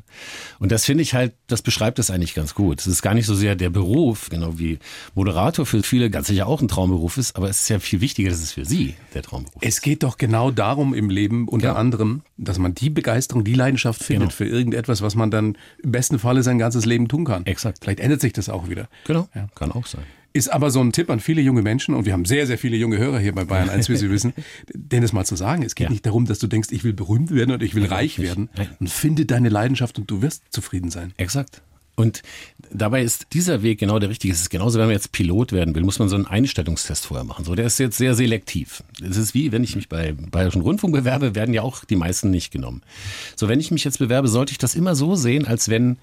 Und 0.60 0.72
das 0.72 0.86
finde 0.86 1.02
ich 1.04 1.14
halt, 1.14 1.34
das 1.48 1.62
beschreibt 1.62 2.00
das 2.00 2.10
eigentlich 2.10 2.34
ganz 2.34 2.56
gut. 2.56 2.80
Es 2.80 2.88
ist 2.88 3.02
gar 3.02 3.14
nicht 3.14 3.26
so 3.26 3.36
sehr 3.36 3.56
der 3.58 3.70
Beruf, 3.70 4.30
genau 4.30 4.58
wie 4.58 4.80
Moderator 5.16 5.66
für 5.66 5.84
viele 5.84 6.10
ganz 6.10 6.28
sicher 6.28 6.48
auch 6.48 6.62
ein 6.62 6.70
Traumberuf 6.70 7.18
ist, 7.18 7.36
aber 7.36 7.50
es 7.50 7.64
ist 7.64 7.70
ja 7.70 7.80
viel 7.80 8.00
wichtiger, 8.00 8.30
dass 8.30 8.40
es 8.42 8.54
für 8.54 8.64
Sie 8.64 8.94
der 9.14 9.22
Traumberuf 9.22 9.62
ist. 9.62 9.68
Es 9.68 9.82
geht 9.82 10.04
doch 10.04 10.18
genau 10.18 10.50
darum 10.50 10.94
im 10.94 11.10
Leben, 11.10 11.50
unter 11.50 11.68
Ja. 11.68 11.76
anderem, 11.76 12.22
dass 12.38 12.58
man 12.58 12.74
die 12.74 12.90
Begeisterung, 12.90 13.44
die 13.44 13.54
Leidenschaft 13.66 14.04
findet 14.04 14.30
Genau. 14.30 14.36
für 14.38 14.46
irgendetwas, 14.46 15.02
was 15.02 15.16
man 15.16 15.32
dann 15.32 15.58
im 15.84 15.92
besten 15.92 16.20
Falle 16.20 16.44
sein 16.44 16.58
ganzes 16.60 16.86
Leben 16.86 17.08
tun 17.08 17.26
kann. 17.26 17.46
Exakt. 17.46 17.80
Vielleicht 17.82 18.00
ändert 18.00 18.22
sich 18.22 18.34
das 18.34 18.50
auch 18.50 18.70
wieder. 18.70 18.88
Genau, 19.06 19.28
Ja. 19.34 19.48
kann 19.56 19.72
auch 19.72 19.86
sein. 19.88 20.04
Ist 20.34 20.50
aber 20.52 20.70
so 20.70 20.82
ein 20.82 20.92
Tipp 20.92 21.10
an 21.10 21.22
viele 21.22 21.42
junge 21.42 21.62
Menschen, 21.62 21.96
und 21.96 22.06
wir 22.06 22.12
haben 22.14 22.26
sehr, 22.26 22.46
sehr 22.46 22.58
viele 22.58 22.76
junge 22.76 22.98
Hörer 22.98 23.20
hier 23.20 23.34
bei 23.34 23.46
Bayern 23.46 23.70
1, 23.70 23.88
wie 23.90 23.96
Sie 23.96 24.10
wissen, 24.16 24.34
denen 24.74 25.04
es 25.04 25.14
mal 25.14 25.26
zu 25.26 25.36
sagen. 25.38 25.64
Es 25.64 25.76
geht 25.76 25.86
Ja. 25.86 25.92
nicht 25.92 26.06
darum, 26.06 26.26
dass 26.26 26.40
du 26.40 26.48
denkst, 26.48 26.70
ich 26.72 26.84
will 26.84 26.92
berühmt 26.94 27.32
werden 27.34 27.52
oder 27.52 27.64
ich 27.64 27.74
will 27.74 27.86
reich 27.86 28.18
nicht. 28.18 28.28
werden. 28.28 28.50
Nein. 28.58 28.68
Und 28.80 28.90
finde 28.90 29.26
deine 29.26 29.48
Leidenschaft 29.50 29.98
und 29.98 30.12
du 30.12 30.22
wirst 30.22 30.44
zufrieden 30.50 30.92
sein. 30.92 31.14
Exakt. 31.18 31.62
Und 31.96 32.24
dabei 32.72 33.04
ist 33.04 33.28
dieser 33.34 33.64
Weg 33.64 33.80
genau 33.80 34.00
der 34.00 34.10
richtige. 34.10 34.34
Es 34.34 34.42
ist 34.42 34.50
genauso, 34.50 34.80
wenn 34.80 34.88
man 34.88 34.94
jetzt 34.94 35.12
Pilot 35.12 35.54
werden 35.54 35.74
will, 35.76 35.84
muss 35.84 36.00
man 36.00 36.10
so 36.10 36.16
einen 36.16 36.26
Einstellungstest 36.26 37.06
vorher 37.06 37.24
machen. 37.24 37.46
So, 37.46 37.56
der 37.56 37.66
ist 37.66 37.80
jetzt 37.80 37.98
sehr 37.98 38.16
selektiv. 38.16 38.84
Es 39.02 39.18
ist 39.18 39.34
wie, 39.34 39.52
wenn 39.52 39.64
ich 39.64 39.76
mich 39.76 39.88
bei 39.88 40.14
Bayerischen 40.14 40.62
Rundfunk 40.62 40.94
bewerbe, 40.94 41.36
werden 41.36 41.54
ja 41.54 41.62
auch 41.62 41.86
die 41.86 41.96
meisten 41.96 42.32
nicht 42.32 42.52
genommen. 42.52 42.82
So, 43.36 43.48
wenn 43.48 43.60
ich 43.60 43.72
mich 43.72 43.84
jetzt 43.84 44.00
bewerbe, 44.00 44.28
sollte 44.28 44.52
ich 44.52 44.58
das 44.58 44.76
immer 44.76 44.96
so 44.96 45.16
sehen, 45.16 45.46
als 45.46 45.70
wenn 45.70 45.98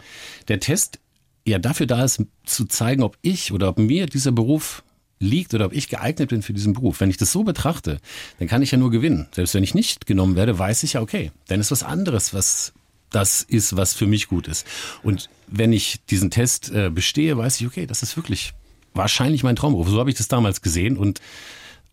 der 0.49 0.61
Test 0.61 0.99
ja 1.45 1.59
dafür 1.59 1.87
da 1.87 2.05
ist, 2.05 2.23
zu 2.45 2.65
zeigen, 2.65 3.03
ob 3.03 3.19
ich 3.23 3.53
oder 3.53 3.69
ob 3.69 3.79
mir 3.79 4.07
dieser 4.07 4.33
Beruf 4.33 4.83
liegt 5.19 5.55
oder 5.55 5.67
ob 5.67 5.73
ich 5.73 5.89
geeignet 5.89 6.31
bin 6.31 6.43
für 6.43 6.53
diesen 6.53 6.73
Beruf. 6.73 7.01
Wenn 7.01 7.11
ich 7.11 7.17
das 7.17 7.33
so 7.33 7.45
betrachte, 7.45 7.99
dann 8.39 8.49
kann 8.49 8.63
ich 8.63 8.73
ja 8.73 8.79
nur 8.79 8.91
gewinnen. 8.91 9.29
Selbst 9.33 9.55
wenn 9.55 9.63
ich 9.63 9.75
nicht 9.75 10.07
genommen 10.07 10.37
werde, 10.37 10.59
weiß 10.59 10.83
ich 10.83 10.95
ja, 10.95 11.01
okay, 11.01 11.31
dann 11.47 11.61
ist 11.61 11.71
was 11.71 11.83
anderes, 11.83 12.35
was 12.35 12.73
das 13.13 13.43
ist, 13.43 13.77
was 13.77 13.95
für 13.95 14.07
mich 14.07 14.29
gut 14.29 14.49
ist. 14.49 14.67
Und 15.03 15.29
wenn 15.47 15.73
ich 15.73 16.01
diesen 16.07 16.31
Test 16.31 16.71
äh, 16.71 16.91
bestehe, 16.91 17.37
weiß 17.37 17.61
ich, 17.61 17.67
okay, 17.67 17.87
das 17.87 18.03
ist 18.03 18.17
wirklich 18.17 18.55
wahrscheinlich 18.95 19.43
mein 19.43 19.57
Traumberuf. 19.57 19.89
So 19.89 19.99
habe 19.99 20.11
ich 20.11 20.17
das 20.17 20.29
damals 20.29 20.63
gesehen 20.63 20.97
und 20.97 21.21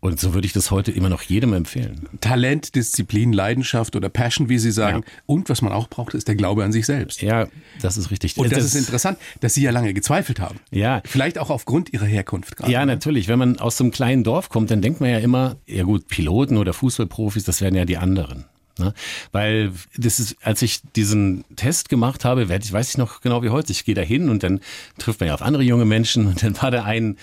und 0.01 0.19
so 0.19 0.33
würde 0.33 0.47
ich 0.47 0.53
das 0.53 0.71
heute 0.71 0.91
immer 0.91 1.09
noch 1.09 1.23
jedem 1.23 1.51
empfehlen. 1.51 2.07
Talent, 2.21 2.75
Disziplin, 2.75 3.33
Leidenschaft 3.33 3.97
oder 3.97 4.07
Passion, 4.07 4.47
wie 4.47 4.57
Sie 4.57 4.71
sagen. 4.71 5.03
Und 5.25 5.49
was 5.49 5.61
man 5.61 5.73
auch 5.73 5.89
braucht, 5.89 6.13
ist 6.13 6.29
der 6.29 6.35
Glaube 6.35 6.63
an 6.63 6.71
sich 6.71 6.85
selbst. 6.85 7.21
Ja, 7.21 7.47
das 7.81 7.97
ist 7.97 8.09
richtig. 8.09 8.37
Und 8.37 8.49
das, 8.49 8.63
ist 8.63 8.75
interessant, 8.75 9.17
dass 9.41 9.55
Sie 9.55 9.61
ja 9.61 9.71
lange 9.71 9.93
gezweifelt 9.93 10.39
haben. 10.39 10.57
Ja. 10.71 11.01
Vielleicht 11.03 11.37
auch 11.37 11.49
aufgrund 11.49 11.91
Ihrer 11.91 12.05
Herkunft 12.05 12.55
gerade. 12.55 12.71
Ja, 12.71 12.85
natürlich. 12.85 13.27
Wenn 13.27 13.39
man 13.39 13.59
aus 13.59 13.75
so 13.75 13.83
einem 13.83 13.91
kleinen 13.91 14.23
Dorf 14.23 14.47
kommt, 14.47 14.71
dann 14.71 14.81
denkt 14.81 15.01
man 15.01 15.09
ja 15.09 15.19
immer, 15.19 15.57
ja 15.67 15.83
gut, 15.83 16.07
Piloten 16.07 16.55
oder 16.55 16.71
Fußballprofis, 16.71 17.43
das 17.43 17.59
werden 17.59 17.75
ja 17.75 17.83
die 17.83 17.97
anderen. 17.97 18.45
Ne? 18.79 18.93
Weil 19.31 19.71
das 19.97 20.19
ist, 20.19 20.37
als 20.43 20.61
ich 20.61 20.81
diesen 20.95 21.43
Test 21.55 21.89
gemacht 21.89 22.25
habe, 22.25 22.49
werd 22.49 22.65
ich, 22.65 22.71
weiß 22.71 22.89
ich 22.89 22.97
noch 22.97 23.21
genau 23.21 23.43
wie 23.43 23.49
heute, 23.49 23.71
ich 23.71 23.85
gehe 23.85 23.95
da 23.95 24.01
hin 24.01 24.29
und 24.29 24.43
dann 24.43 24.61
trifft 24.97 25.19
man 25.19 25.27
ja 25.27 25.33
auf 25.33 25.41
andere 25.41 25.63
junge 25.63 25.85
Menschen 25.85 26.27
und 26.27 26.41
dann 26.43 26.59
war 26.61 26.71
da 26.71 26.83
ein 26.83 27.17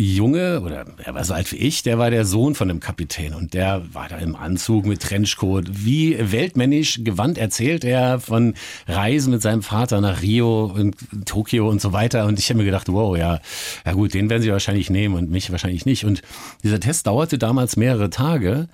Junge, 0.00 0.60
oder 0.60 0.86
er 1.02 1.14
war 1.14 1.24
so 1.24 1.34
alt 1.34 1.50
wie 1.50 1.56
ich, 1.56 1.82
der 1.82 1.98
war 1.98 2.10
der 2.12 2.24
Sohn 2.24 2.54
von 2.54 2.68
dem 2.68 2.78
Kapitän 2.78 3.34
und 3.34 3.52
der 3.52 3.82
war 3.92 4.08
da 4.08 4.18
im 4.18 4.36
Anzug 4.36 4.86
mit 4.86 5.02
Trenchcoat. 5.02 5.64
Wie 5.72 6.16
weltmännisch 6.20 7.00
gewandt 7.02 7.36
erzählt 7.36 7.82
er 7.82 8.20
von 8.20 8.54
Reisen 8.86 9.32
mit 9.32 9.42
seinem 9.42 9.62
Vater 9.62 10.00
nach 10.00 10.22
Rio 10.22 10.66
und 10.66 10.94
Tokio 11.24 11.68
und 11.68 11.80
so 11.80 11.92
weiter. 11.92 12.26
Und 12.26 12.38
ich 12.38 12.48
habe 12.48 12.58
mir 12.58 12.64
gedacht, 12.64 12.86
wow, 12.92 13.16
ja, 13.16 13.40
ja 13.84 13.92
gut, 13.92 14.14
den 14.14 14.30
werden 14.30 14.40
sie 14.40 14.52
wahrscheinlich 14.52 14.88
nehmen 14.88 15.16
und 15.16 15.30
mich 15.30 15.50
wahrscheinlich 15.50 15.84
nicht. 15.84 16.04
Und 16.04 16.22
dieser 16.62 16.78
Test 16.78 17.08
dauerte 17.08 17.36
damals 17.36 17.76
mehrere 17.76 18.08
Tage. 18.08 18.68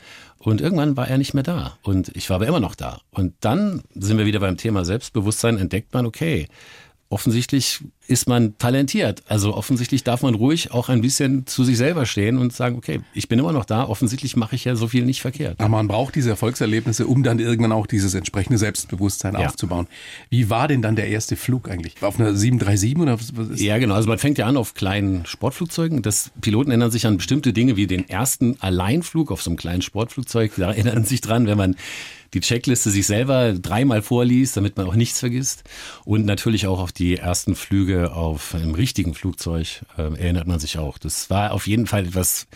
Und 0.44 0.60
irgendwann 0.60 0.94
war 0.94 1.08
er 1.08 1.16
nicht 1.16 1.32
mehr 1.32 1.42
da. 1.42 1.78
Und 1.82 2.14
ich 2.14 2.28
war 2.28 2.36
aber 2.36 2.46
immer 2.46 2.60
noch 2.60 2.74
da. 2.74 3.00
Und 3.10 3.32
dann 3.40 3.82
sind 3.94 4.18
wir 4.18 4.26
wieder 4.26 4.40
beim 4.40 4.58
Thema 4.58 4.84
Selbstbewusstsein, 4.84 5.56
entdeckt 5.56 5.94
man, 5.94 6.04
okay, 6.04 6.48
offensichtlich 7.08 7.82
ist 8.06 8.28
man 8.28 8.58
talentiert. 8.58 9.22
Also 9.28 9.54
offensichtlich 9.54 10.04
darf 10.04 10.22
man 10.22 10.34
ruhig 10.34 10.72
auch 10.72 10.88
ein 10.88 11.00
bisschen 11.00 11.46
zu 11.46 11.64
sich 11.64 11.78
selber 11.78 12.04
stehen 12.06 12.36
und 12.38 12.52
sagen, 12.52 12.76
okay, 12.76 13.00
ich 13.14 13.28
bin 13.28 13.38
immer 13.38 13.52
noch 13.52 13.64
da. 13.64 13.84
Offensichtlich 13.88 14.36
mache 14.36 14.54
ich 14.56 14.64
ja 14.64 14.76
so 14.76 14.88
viel 14.88 15.04
nicht 15.06 15.22
verkehrt. 15.22 15.58
Aber 15.60 15.68
man 15.70 15.88
braucht 15.88 16.14
diese 16.14 16.30
Erfolgserlebnisse, 16.30 17.06
um 17.06 17.22
dann 17.22 17.38
irgendwann 17.38 17.72
auch 17.72 17.86
dieses 17.86 18.14
entsprechende 18.14 18.58
Selbstbewusstsein 18.58 19.34
Ja. 19.34 19.46
aufzubauen. 19.46 19.86
Wie 20.28 20.50
war 20.50 20.68
denn 20.68 20.82
dann 20.82 20.96
der 20.96 21.08
erste 21.08 21.36
Flug 21.36 21.70
eigentlich? 21.70 21.94
Auf 22.02 22.20
einer 22.20 22.34
737 22.34 22.98
oder 22.98 23.18
was 23.34 23.48
ist? 23.48 23.60
Ja, 23.60 23.78
genau. 23.78 23.94
Also 23.94 24.08
man 24.08 24.18
fängt 24.18 24.36
ja 24.38 24.46
an 24.46 24.56
auf 24.56 24.74
kleinen 24.74 25.24
Sportflugzeugen. 25.26 26.02
Das 26.02 26.30
Piloten 26.40 26.70
erinnern 26.70 26.90
sich 26.90 27.06
an 27.06 27.16
bestimmte 27.16 27.52
Dinge 27.52 27.76
wie 27.76 27.86
den 27.86 28.08
ersten 28.08 28.60
Alleinflug 28.60 29.30
auf 29.32 29.42
so 29.42 29.50
einem 29.50 29.56
kleinen 29.56 29.82
Sportflugzeug. 29.82 30.52
Da 30.56 30.68
erinnern 30.72 31.04
sich 31.04 31.20
dran, 31.22 31.46
wenn 31.46 31.56
man 31.58 31.76
die 32.34 32.40
Checkliste 32.40 32.90
sich 32.90 33.06
selber 33.06 33.52
dreimal 33.52 34.02
vorliest, 34.02 34.56
damit 34.56 34.76
man 34.76 34.86
auch 34.86 34.96
nichts 34.96 35.20
vergisst. 35.20 35.62
Und 36.04 36.24
natürlich 36.26 36.66
auch 36.66 36.80
auf 36.80 36.90
die 36.90 37.16
ersten 37.16 37.54
Flüge 37.54 37.93
auf 38.02 38.54
einem 38.54 38.74
richtigen 38.74 39.14
Flugzeug 39.14 39.82
äh, 39.96 40.02
erinnert 40.02 40.46
man 40.46 40.58
sich 40.58 40.78
auch. 40.78 40.98
Das 40.98 41.30
war 41.30 41.52
auf 41.52 41.66
jeden 41.66 41.86
Fall 41.86 42.06
etwas 42.06 42.46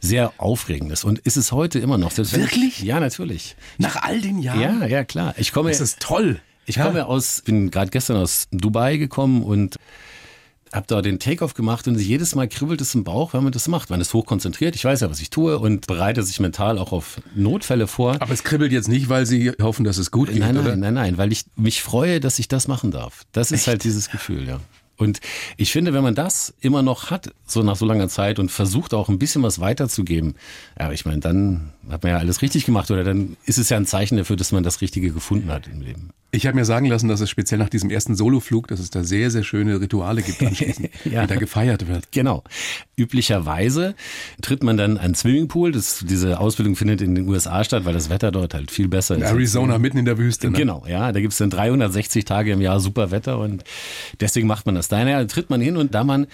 sehr 0.00 0.32
Aufregendes. 0.38 1.04
Und 1.04 1.18
ist 1.20 1.36
es 1.36 1.52
heute 1.52 1.78
immer 1.78 1.98
noch. 1.98 2.16
Wirklich? 2.16 2.80
Ja, 2.82 2.98
natürlich. 3.00 3.56
Nach 3.78 3.96
all 4.02 4.20
den 4.20 4.38
Jahren? 4.40 4.60
Ja, 4.80 4.86
ja, 4.86 5.04
klar. 5.04 5.34
Ich 5.38 5.52
komme, 5.52 5.70
Das 5.70 5.80
ist 5.80 6.00
toll. 6.00 6.40
ich 6.66 6.76
komme 6.76 7.06
aus, 7.06 7.42
bin 7.44 7.70
gerade 7.70 7.90
gestern 7.90 8.16
aus 8.16 8.48
Dubai 8.50 8.96
gekommen 8.96 9.42
und 9.42 9.76
habe 10.72 10.86
da 10.88 11.02
den 11.02 11.18
Takeoff 11.18 11.52
gemacht 11.52 11.86
und 11.86 12.00
jedes 12.00 12.34
Mal 12.34 12.48
kribbelt 12.48 12.80
es 12.80 12.94
im 12.94 13.04
Bauch, 13.04 13.34
wenn 13.34 13.42
man 13.44 13.52
das 13.52 13.68
macht. 13.68 13.90
Man 13.90 14.00
ist 14.00 14.14
hochkonzentriert, 14.14 14.74
ich 14.74 14.82
weiß 14.86 15.00
ja, 15.02 15.10
was 15.10 15.20
ich 15.20 15.28
tue 15.28 15.58
und 15.58 15.86
bereite 15.86 16.22
sich 16.22 16.40
mental 16.40 16.78
auch 16.78 16.92
auf 16.92 17.20
Notfälle 17.34 17.86
vor. 17.86 18.16
Aber 18.20 18.32
es 18.32 18.42
kribbelt 18.42 18.72
jetzt 18.72 18.88
nicht, 18.88 19.10
weil 19.10 19.26
Sie 19.26 19.50
hoffen, 19.60 19.84
dass 19.84 19.98
es 19.98 20.10
gut 20.10 20.30
geht, 20.30 20.38
Nein, 20.38 20.56
oder? 20.56 20.70
nein, 20.70 20.80
nein, 20.80 20.94
nein, 20.94 21.18
weil 21.18 21.30
ich 21.30 21.44
mich 21.56 21.82
freue, 21.82 22.20
dass 22.20 22.38
ich 22.38 22.48
das 22.48 22.68
machen 22.68 22.90
darf. 22.90 23.24
Das 23.32 23.52
ist 23.52 23.66
halt 23.66 23.84
dieses 23.84 24.10
Gefühl, 24.10 24.48
ja. 24.48 24.60
Und 25.02 25.20
ich 25.56 25.72
finde, 25.72 25.92
wenn 25.92 26.02
man 26.02 26.14
das 26.14 26.54
immer 26.60 26.82
noch 26.82 27.10
hat, 27.10 27.34
so 27.44 27.62
nach 27.62 27.76
so 27.76 27.84
langer 27.84 28.08
Zeit 28.08 28.38
und 28.38 28.50
versucht 28.50 28.94
auch 28.94 29.08
ein 29.08 29.18
bisschen 29.18 29.42
was 29.42 29.58
weiterzugeben, 29.58 30.36
ja, 30.78 30.92
ich 30.92 31.04
meine, 31.04 31.18
dann 31.18 31.72
hat 31.90 32.04
man 32.04 32.12
ja 32.12 32.18
alles 32.18 32.40
richtig 32.40 32.64
gemacht 32.64 32.90
oder 32.90 33.04
dann 33.04 33.36
ist 33.44 33.58
es 33.58 33.68
ja 33.68 33.76
ein 33.76 33.86
Zeichen 33.86 34.16
dafür, 34.16 34.36
dass 34.36 34.52
man 34.52 34.62
das 34.62 34.80
Richtige 34.80 35.10
gefunden 35.10 35.50
hat 35.50 35.66
im 35.66 35.80
Leben. 35.82 36.10
Ich 36.34 36.46
habe 36.46 36.56
mir 36.56 36.64
sagen 36.64 36.86
lassen, 36.86 37.08
dass 37.08 37.20
es 37.20 37.28
speziell 37.28 37.58
nach 37.58 37.68
diesem 37.68 37.90
ersten 37.90 38.14
Soloflug, 38.14 38.66
dass 38.66 38.80
es 38.80 38.88
da 38.88 39.04
sehr, 39.04 39.30
sehr 39.30 39.42
schöne 39.42 39.82
Rituale 39.82 40.22
gibt 40.22 40.42
anschließend, 40.42 40.88
ja. 41.04 41.24
wie 41.24 41.26
da 41.26 41.34
gefeiert 41.36 41.88
wird. 41.88 42.10
Genau. 42.10 42.42
Üblicherweise 42.96 43.94
tritt 44.40 44.62
man 44.62 44.78
dann 44.78 44.96
an 44.96 45.14
Swimmingpool. 45.14 45.72
Das, 45.72 46.02
diese 46.08 46.40
Ausbildung 46.40 46.74
findet 46.74 47.02
in 47.02 47.14
den 47.14 47.28
USA 47.28 47.62
statt, 47.64 47.84
weil 47.84 47.92
das 47.92 48.08
Wetter 48.08 48.32
dort 48.32 48.54
halt 48.54 48.70
viel 48.70 48.88
besser 48.88 49.16
in 49.16 49.20
ist. 49.20 49.28
Arizona, 49.28 49.76
mitten 49.76 49.98
in 49.98 50.06
der 50.06 50.16
Wüste. 50.16 50.50
Ne? 50.50 50.56
Genau, 50.56 50.86
ja. 50.88 51.12
Da 51.12 51.20
gibt's 51.20 51.36
dann 51.36 51.50
360 51.50 52.24
Tage 52.24 52.52
im 52.52 52.62
Jahr 52.62 52.80
super 52.80 53.10
Wetter 53.10 53.38
und 53.38 53.62
deswegen 54.18 54.46
macht 54.46 54.64
man 54.64 54.74
das. 54.74 54.88
Daher 54.88 55.28
tritt 55.28 55.50
man 55.50 55.60
hin 55.60 55.76
und 55.76 55.94
da 55.94 56.02
man 56.02 56.28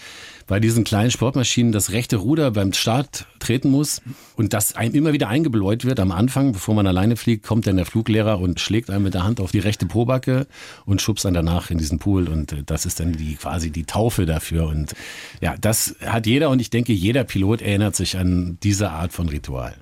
bei 0.48 0.60
diesen 0.60 0.82
kleinen 0.82 1.10
Sportmaschinen 1.10 1.72
das 1.72 1.92
rechte 1.92 2.16
Ruder 2.16 2.50
beim 2.50 2.72
Start 2.72 3.26
treten 3.38 3.70
muss 3.70 4.00
und 4.34 4.54
das 4.54 4.74
einem 4.74 4.94
immer 4.94 5.12
wieder 5.12 5.28
eingebläut 5.28 5.84
wird 5.84 6.00
am 6.00 6.10
Anfang, 6.10 6.52
bevor 6.52 6.74
man 6.74 6.86
alleine 6.86 7.16
fliegt, 7.16 7.46
kommt 7.46 7.66
dann 7.66 7.76
der 7.76 7.84
Fluglehrer 7.84 8.40
und 8.40 8.58
schlägt 8.58 8.90
einem 8.90 9.04
mit 9.04 9.14
der 9.14 9.24
Hand 9.24 9.40
auf 9.40 9.52
die 9.52 9.58
rechte 9.58 9.86
Pobacke 9.88 10.46
und 10.84 11.02
schubst 11.02 11.24
dann 11.24 11.34
danach 11.34 11.70
in 11.70 11.78
diesen 11.78 11.98
Pool 11.98 12.28
und 12.28 12.52
äh, 12.52 12.62
das 12.64 12.86
ist 12.86 13.00
dann 13.00 13.12
die 13.12 13.34
quasi 13.34 13.70
die 13.70 13.84
Taufe 13.84 14.26
dafür 14.26 14.68
und 14.68 14.94
ja, 15.40 15.56
das 15.60 15.96
hat 16.04 16.26
jeder 16.26 16.50
und 16.50 16.60
ich 16.60 16.70
denke, 16.70 16.92
jeder 16.92 17.24
Pilot 17.24 17.62
erinnert 17.62 17.96
sich 17.96 18.16
an 18.16 18.58
diese 18.62 18.90
Art 18.90 19.12
von 19.12 19.28
Ritual. 19.28 19.74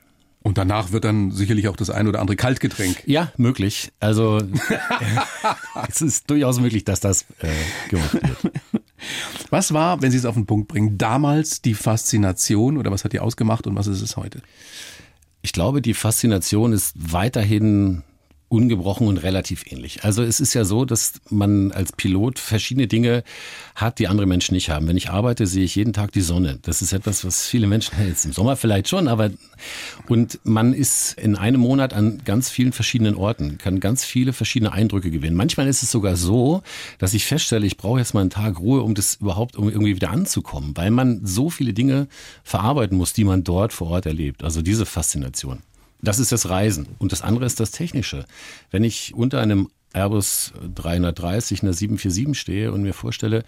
Und 0.46 0.58
danach 0.58 0.92
wird 0.92 1.04
dann 1.04 1.32
sicherlich 1.32 1.66
auch 1.66 1.75
das 1.75 1.90
ein 1.90 2.06
oder 2.06 2.20
andere 2.20 2.36
Kaltgetränk. 2.36 3.02
Ja, 3.04 3.32
möglich. 3.36 3.90
Also 3.98 4.40
es 5.88 6.02
ist 6.02 6.30
durchaus 6.30 6.60
möglich, 6.60 6.84
dass 6.84 7.00
das 7.00 7.22
äh, 7.40 7.48
gemacht 7.88 8.12
wird. 8.14 8.54
Was 9.50 9.75
war, 9.75 10.02
wenn 10.02 10.12
Sie 10.12 10.18
es 10.18 10.25
auf 10.25 10.34
den 10.34 10.46
Punkt 10.46 10.68
bringen, 10.68 10.98
damals 10.98 11.62
die 11.62 11.75
Faszination 11.75 12.78
oder 12.78 12.92
was 12.92 13.04
hat 13.04 13.12
die 13.12 13.18
ausgemacht 13.18 13.66
und 13.66 13.75
was 13.75 13.88
ist 13.88 14.02
es 14.02 14.16
heute? 14.16 14.40
Ich 15.42 15.52
glaube, 15.52 15.82
die 15.82 15.94
Faszination 15.94 16.72
ist 16.72 16.94
weiterhin 16.96 18.04
ungebrochen 18.48 19.08
und 19.08 19.18
relativ 19.18 19.64
ähnlich. 19.70 20.04
Also 20.04 20.22
es 20.22 20.38
ist 20.38 20.54
ja 20.54 20.64
so, 20.64 20.84
dass 20.84 21.14
man 21.30 21.72
als 21.72 21.90
Pilot 21.92 22.38
verschiedene 22.38 22.86
Dinge 22.86 23.24
hat, 23.74 23.98
die 23.98 24.06
andere 24.06 24.26
Menschen 24.26 24.54
nicht 24.54 24.70
haben. 24.70 24.86
Wenn 24.86 24.96
ich 24.96 25.10
arbeite, 25.10 25.48
sehe 25.48 25.64
ich 25.64 25.74
jeden 25.74 25.92
Tag 25.92 26.12
die 26.12 26.20
Sonne. 26.20 26.60
Das 26.62 26.80
ist 26.80 26.92
etwas, 26.92 27.24
was 27.24 27.46
viele 27.46 27.66
Menschen, 27.66 27.94
jetzt 28.06 28.24
im 28.24 28.32
Sommer 28.32 28.56
vielleicht 28.56 28.88
schon, 28.88 29.08
aber 29.08 29.30
und 30.06 30.38
man 30.44 30.74
ist 30.74 31.18
in 31.18 31.34
einem 31.34 31.60
Monat 31.60 31.92
an 31.92 32.22
ganz 32.24 32.48
vielen 32.48 32.72
verschiedenen 32.72 33.16
Orten, 33.16 33.58
kann 33.58 33.80
ganz 33.80 34.04
viele 34.04 34.32
verschiedene 34.32 34.72
Eindrücke 34.72 35.10
gewinnen. 35.10 35.36
Manchmal 35.36 35.66
ist 35.66 35.82
es 35.82 35.90
sogar 35.90 36.14
so, 36.14 36.62
dass 36.98 37.14
ich 37.14 37.24
feststelle, 37.24 37.66
ich 37.66 37.76
brauche 37.76 37.98
jetzt 37.98 38.14
mal 38.14 38.20
einen 38.20 38.30
Tag 38.30 38.60
Ruhe, 38.60 38.82
um 38.82 38.94
das 38.94 39.16
überhaupt 39.16 39.56
um 39.56 39.68
irgendwie 39.68 39.96
wieder 39.96 40.10
anzukommen, 40.10 40.76
weil 40.76 40.92
man 40.92 41.26
so 41.26 41.50
viele 41.50 41.72
Dinge 41.72 42.06
verarbeiten 42.44 42.96
muss, 42.96 43.12
die 43.12 43.24
man 43.24 43.42
dort 43.42 43.72
vor 43.72 43.88
Ort 43.88 44.06
erlebt. 44.06 44.44
Also 44.44 44.62
diese 44.62 44.86
Faszination. 44.86 45.58
Das 46.06 46.20
ist 46.20 46.30
das 46.30 46.48
Reisen. 46.48 46.86
Und 46.98 47.10
das 47.10 47.22
andere 47.22 47.46
ist 47.46 47.58
das 47.58 47.72
Technische. 47.72 48.26
Wenn 48.70 48.84
ich 48.84 49.12
unter 49.14 49.40
einem 49.40 49.68
Airbus 49.92 50.52
330, 50.75 51.62
einer 51.62 51.72
747 51.72 52.38
stehe 52.38 52.70
und 52.70 52.82
mir 52.82 52.94
vorstelle, 52.94 53.44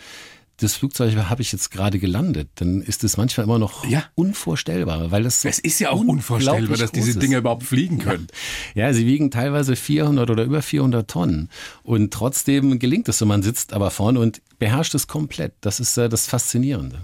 das 0.56 0.74
Flugzeug 0.74 1.14
habe 1.14 1.40
ich 1.40 1.52
jetzt 1.52 1.70
gerade 1.70 2.00
gelandet, 2.00 2.48
dann 2.56 2.82
ist 2.82 3.04
es 3.04 3.16
manchmal 3.16 3.44
immer 3.44 3.60
noch 3.60 3.84
ja. 3.88 4.02
unvorstellbar, 4.16 5.12
weil 5.12 5.22
das 5.22 5.44
Es 5.44 5.60
ist 5.60 5.78
ja 5.78 5.90
auch 5.90 6.00
unvorstellbar, 6.00 6.76
dass 6.76 6.90
diese 6.90 7.16
Dinge 7.16 7.36
überhaupt 7.36 7.62
fliegen 7.62 7.98
können. 7.98 8.26
Ja. 8.74 8.88
ja, 8.88 8.92
sie 8.92 9.06
wiegen 9.06 9.30
teilweise 9.30 9.76
400 9.76 10.28
oder 10.28 10.42
über 10.42 10.60
400 10.60 11.08
Tonnen 11.08 11.50
und 11.84 12.12
trotzdem 12.12 12.80
gelingt 12.80 13.08
es 13.08 13.18
so, 13.18 13.26
man 13.26 13.44
sitzt 13.44 13.72
aber 13.72 13.92
vorne 13.92 14.18
und 14.18 14.42
beherrscht 14.58 14.94
es 14.94 15.06
komplett. 15.06 15.52
Das 15.60 15.80
ist 15.80 15.96
äh, 15.96 16.08
das 16.08 16.26
Faszinierende. 16.26 17.00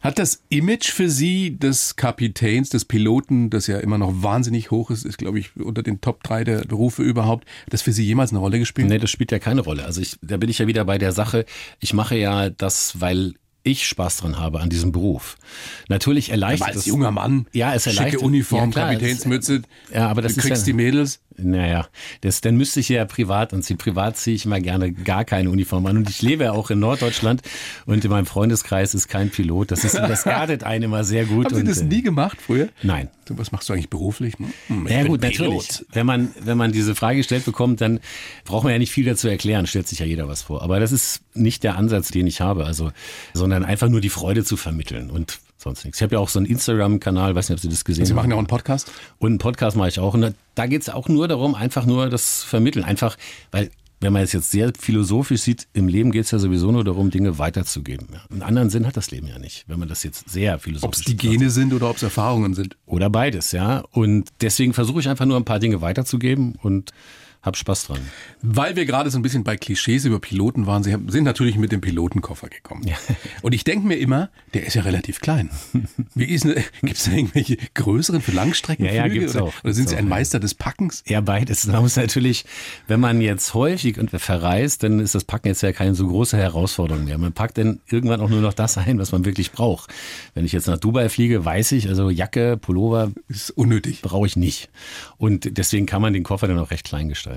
Hat 0.00 0.18
das 0.18 0.42
Image 0.48 0.90
für 0.90 1.08
Sie 1.08 1.58
des 1.58 1.96
Kapitäns, 1.96 2.70
des 2.70 2.84
Piloten, 2.84 3.50
das 3.50 3.66
ja 3.66 3.78
immer 3.78 3.98
noch 3.98 4.22
wahnsinnig 4.22 4.70
hoch 4.70 4.90
ist, 4.90 5.04
ist 5.04 5.18
glaube 5.18 5.38
ich 5.38 5.56
unter 5.56 5.82
den 5.82 6.00
Top 6.00 6.22
3 6.22 6.44
der 6.44 6.58
Berufe 6.60 7.02
überhaupt, 7.02 7.46
das 7.68 7.82
für 7.82 7.92
Sie 7.92 8.04
jemals 8.04 8.30
eine 8.30 8.40
Rolle 8.40 8.58
gespielt? 8.58 8.88
Nee, 8.88 8.98
das 8.98 9.10
spielt 9.10 9.32
ja 9.32 9.38
keine 9.38 9.62
Rolle. 9.62 9.84
Also 9.84 10.00
ich, 10.00 10.16
da 10.22 10.36
bin 10.36 10.50
ich 10.50 10.58
ja 10.58 10.66
wieder 10.66 10.84
bei 10.84 10.98
der 10.98 11.12
Sache, 11.12 11.44
ich 11.78 11.94
mache 11.94 12.16
ja 12.16 12.50
das, 12.50 13.00
weil 13.00 13.34
ich 13.62 13.86
Spaß 13.86 14.18
dran 14.18 14.38
habe 14.38 14.60
an 14.60 14.70
diesem 14.70 14.92
Beruf. 14.92 15.36
Natürlich 15.88 16.30
erleichtert 16.30 16.68
aber 16.68 16.76
als 16.76 16.86
junger 16.86 17.10
Mann, 17.10 17.46
ja, 17.52 17.74
es 17.74 17.86
erleichtert, 17.86 18.12
schicke 18.12 18.24
Uniform, 18.24 18.70
ja, 18.70 18.72
klar, 18.72 18.92
Kapitänsmütze, 18.92 19.62
ja, 19.92 20.08
aber 20.08 20.22
das 20.22 20.34
du 20.34 20.40
kriegst 20.40 20.62
ja, 20.62 20.66
die 20.66 20.72
Mädels. 20.72 21.20
Naja, 21.42 21.86
das, 22.20 22.40
dann 22.40 22.56
müsste 22.56 22.80
ich 22.80 22.88
ja 22.88 23.04
privat 23.04 23.52
anziehen. 23.52 23.78
Privat 23.78 24.16
ziehe 24.16 24.36
ich 24.36 24.44
immer 24.44 24.60
gerne 24.60 24.92
gar 24.92 25.24
keine 25.24 25.50
Uniform 25.50 25.86
an. 25.86 25.96
Und 25.96 26.10
ich 26.10 26.22
lebe 26.22 26.44
ja 26.44 26.52
auch 26.52 26.70
in 26.70 26.80
Norddeutschland 26.80 27.42
und 27.86 28.04
in 28.04 28.10
meinem 28.10 28.26
Freundeskreis 28.26 28.94
ist 28.94 29.08
kein 29.08 29.30
Pilot. 29.30 29.70
Das, 29.70 29.84
ist, 29.84 29.94
das 29.94 30.26
erdet 30.26 30.64
einen 30.64 30.84
immer 30.84 31.04
sehr 31.04 31.24
gut. 31.24 31.46
Haben 31.46 31.56
Sie 31.56 31.64
das 31.64 31.78
äh, 31.78 31.84
nie 31.84 32.02
gemacht 32.02 32.38
früher? 32.40 32.68
Nein. 32.82 33.08
Was 33.32 33.52
machst 33.52 33.68
du 33.68 33.72
eigentlich 33.72 33.90
beruflich? 33.90 34.34
Hm, 34.66 34.88
ja 34.88 35.04
gut, 35.04 35.20
Pilot. 35.20 35.38
natürlich. 35.38 35.84
Wenn 35.92 36.04
man, 36.04 36.30
wenn 36.40 36.58
man 36.58 36.72
diese 36.72 36.96
Frage 36.96 37.18
gestellt 37.18 37.44
bekommt, 37.44 37.80
dann 37.80 38.00
braucht 38.44 38.64
man 38.64 38.72
ja 38.72 38.78
nicht 38.80 38.90
viel 38.90 39.04
dazu 39.04 39.28
erklären. 39.28 39.68
Stellt 39.68 39.86
sich 39.86 40.00
ja 40.00 40.06
jeder 40.06 40.26
was 40.26 40.42
vor. 40.42 40.62
Aber 40.62 40.80
das 40.80 40.90
ist 40.90 41.22
nicht 41.34 41.62
der 41.62 41.76
Ansatz, 41.76 42.08
den 42.08 42.26
ich 42.26 42.40
habe. 42.40 42.64
Also, 42.64 42.90
sondern 43.32 43.49
einfach 43.52 43.88
nur 43.88 44.00
die 44.00 44.08
Freude 44.08 44.44
zu 44.44 44.56
vermitteln. 44.56 45.10
Und 45.10 45.40
sonst 45.56 45.84
nichts. 45.84 45.98
Ich 45.98 46.02
habe 46.02 46.14
ja 46.14 46.18
auch 46.18 46.28
so 46.28 46.38
einen 46.38 46.46
Instagram-Kanal, 46.46 47.34
weiß 47.34 47.48
nicht, 47.48 47.56
ob 47.56 47.60
Sie 47.60 47.68
das 47.68 47.84
gesehen 47.84 48.02
haben. 48.02 48.08
Sie 48.08 48.14
machen 48.14 48.30
ja 48.30 48.36
auch 48.36 48.40
einen 48.40 48.46
Podcast? 48.46 48.90
Und 49.18 49.28
einen 49.28 49.38
Podcast 49.38 49.76
mache 49.76 49.88
ich 49.88 50.00
auch. 50.00 50.14
Und 50.14 50.34
da 50.54 50.66
geht 50.66 50.82
es 50.82 50.88
auch 50.88 51.08
nur 51.08 51.28
darum, 51.28 51.54
einfach 51.54 51.86
nur 51.86 52.08
das 52.08 52.42
Vermitteln. 52.42 52.84
Einfach, 52.84 53.16
weil 53.50 53.70
wenn 54.00 54.14
man 54.14 54.22
es 54.22 54.32
jetzt 54.32 54.50
sehr 54.50 54.72
philosophisch 54.78 55.42
sieht, 55.42 55.68
im 55.74 55.86
Leben 55.86 56.10
geht 56.10 56.24
es 56.24 56.30
ja 56.30 56.38
sowieso 56.38 56.72
nur 56.72 56.84
darum, 56.84 57.10
Dinge 57.10 57.38
weiterzugeben. 57.38 58.08
Einen 58.30 58.42
anderen 58.42 58.70
Sinn 58.70 58.86
hat 58.86 58.96
das 58.96 59.10
Leben 59.10 59.26
ja 59.26 59.38
nicht, 59.38 59.64
wenn 59.68 59.78
man 59.78 59.88
das 59.88 60.02
jetzt 60.02 60.30
sehr 60.30 60.58
philosophisch 60.58 60.88
Ob 60.88 60.94
es 60.94 61.04
die 61.04 61.16
Gene 61.16 61.50
sind 61.50 61.74
oder 61.74 61.90
ob 61.90 61.96
es 61.96 62.02
Erfahrungen 62.02 62.54
sind. 62.54 62.78
Oder 62.86 63.10
beides, 63.10 63.52
ja. 63.52 63.84
Und 63.90 64.30
deswegen 64.40 64.72
versuche 64.72 65.00
ich 65.00 65.08
einfach 65.08 65.26
nur 65.26 65.36
ein 65.36 65.44
paar 65.44 65.58
Dinge 65.58 65.82
weiterzugeben 65.82 66.54
und 66.62 66.92
hab 67.42 67.56
Spaß 67.56 67.86
dran. 67.86 68.00
Weil 68.42 68.76
wir 68.76 68.84
gerade 68.84 69.10
so 69.10 69.18
ein 69.18 69.22
bisschen 69.22 69.44
bei 69.44 69.56
Klischees 69.56 70.04
über 70.04 70.20
Piloten 70.20 70.66
waren, 70.66 70.82
Sie 70.82 70.94
sind 71.08 71.24
natürlich 71.24 71.56
mit 71.56 71.72
dem 71.72 71.80
Pilotenkoffer 71.80 72.48
gekommen. 72.48 72.86
Ja. 72.86 72.96
Und 73.42 73.54
ich 73.54 73.64
denke 73.64 73.86
mir 73.86 73.96
immer, 73.96 74.28
der 74.52 74.66
ist 74.66 74.74
ja 74.74 74.82
relativ 74.82 75.20
klein. 75.20 75.48
Gibt 76.14 76.30
es 76.96 77.04
da 77.04 77.12
irgendwelche 77.12 77.56
größeren 77.74 78.20
für 78.20 78.32
Langstreckenflüge? 78.32 78.96
Ja, 78.96 79.06
ja, 79.06 79.12
gibt's 79.12 79.34
oder, 79.36 79.44
auch. 79.44 79.54
Oder 79.64 79.72
sind 79.72 79.88
Sie 79.88 79.96
ein 79.96 80.06
Meister 80.08 80.38
des 80.38 80.54
Packens? 80.54 81.02
Ja, 81.06 81.22
beides. 81.22 81.66
Man 81.66 81.80
muss 81.82 81.96
natürlich, 81.96 82.44
wenn 82.88 83.00
man 83.00 83.22
jetzt 83.22 83.54
häufig 83.54 83.98
und 83.98 84.10
verreist, 84.10 84.82
dann 84.82 85.00
ist 85.00 85.14
das 85.14 85.24
Packen 85.24 85.48
jetzt 85.48 85.62
ja 85.62 85.72
keine 85.72 85.94
so 85.94 86.06
große 86.06 86.36
Herausforderung 86.36 87.04
mehr. 87.06 87.16
Man 87.16 87.32
packt 87.32 87.56
dann 87.56 87.80
irgendwann 87.88 88.20
auch 88.20 88.28
nur 88.28 88.40
noch 88.40 88.52
das 88.52 88.76
ein, 88.76 88.98
was 88.98 89.12
man 89.12 89.24
wirklich 89.24 89.52
braucht. 89.52 89.90
Wenn 90.34 90.44
ich 90.44 90.52
jetzt 90.52 90.66
nach 90.66 90.78
Dubai 90.78 91.08
fliege, 91.08 91.42
weiß 91.44 91.72
ich, 91.72 91.88
also 91.88 92.10
Jacke, 92.10 92.58
Pullover 92.58 93.12
ist 93.28 93.50
unnötig. 93.50 94.02
Brauche 94.02 94.26
ich 94.26 94.36
nicht. 94.36 94.68
Und 95.16 95.56
deswegen 95.56 95.86
kann 95.86 96.02
man 96.02 96.12
den 96.12 96.22
Koffer 96.22 96.46
dann 96.46 96.58
auch 96.58 96.70
recht 96.70 96.84
klein 96.84 97.08
gestalten. 97.08 97.29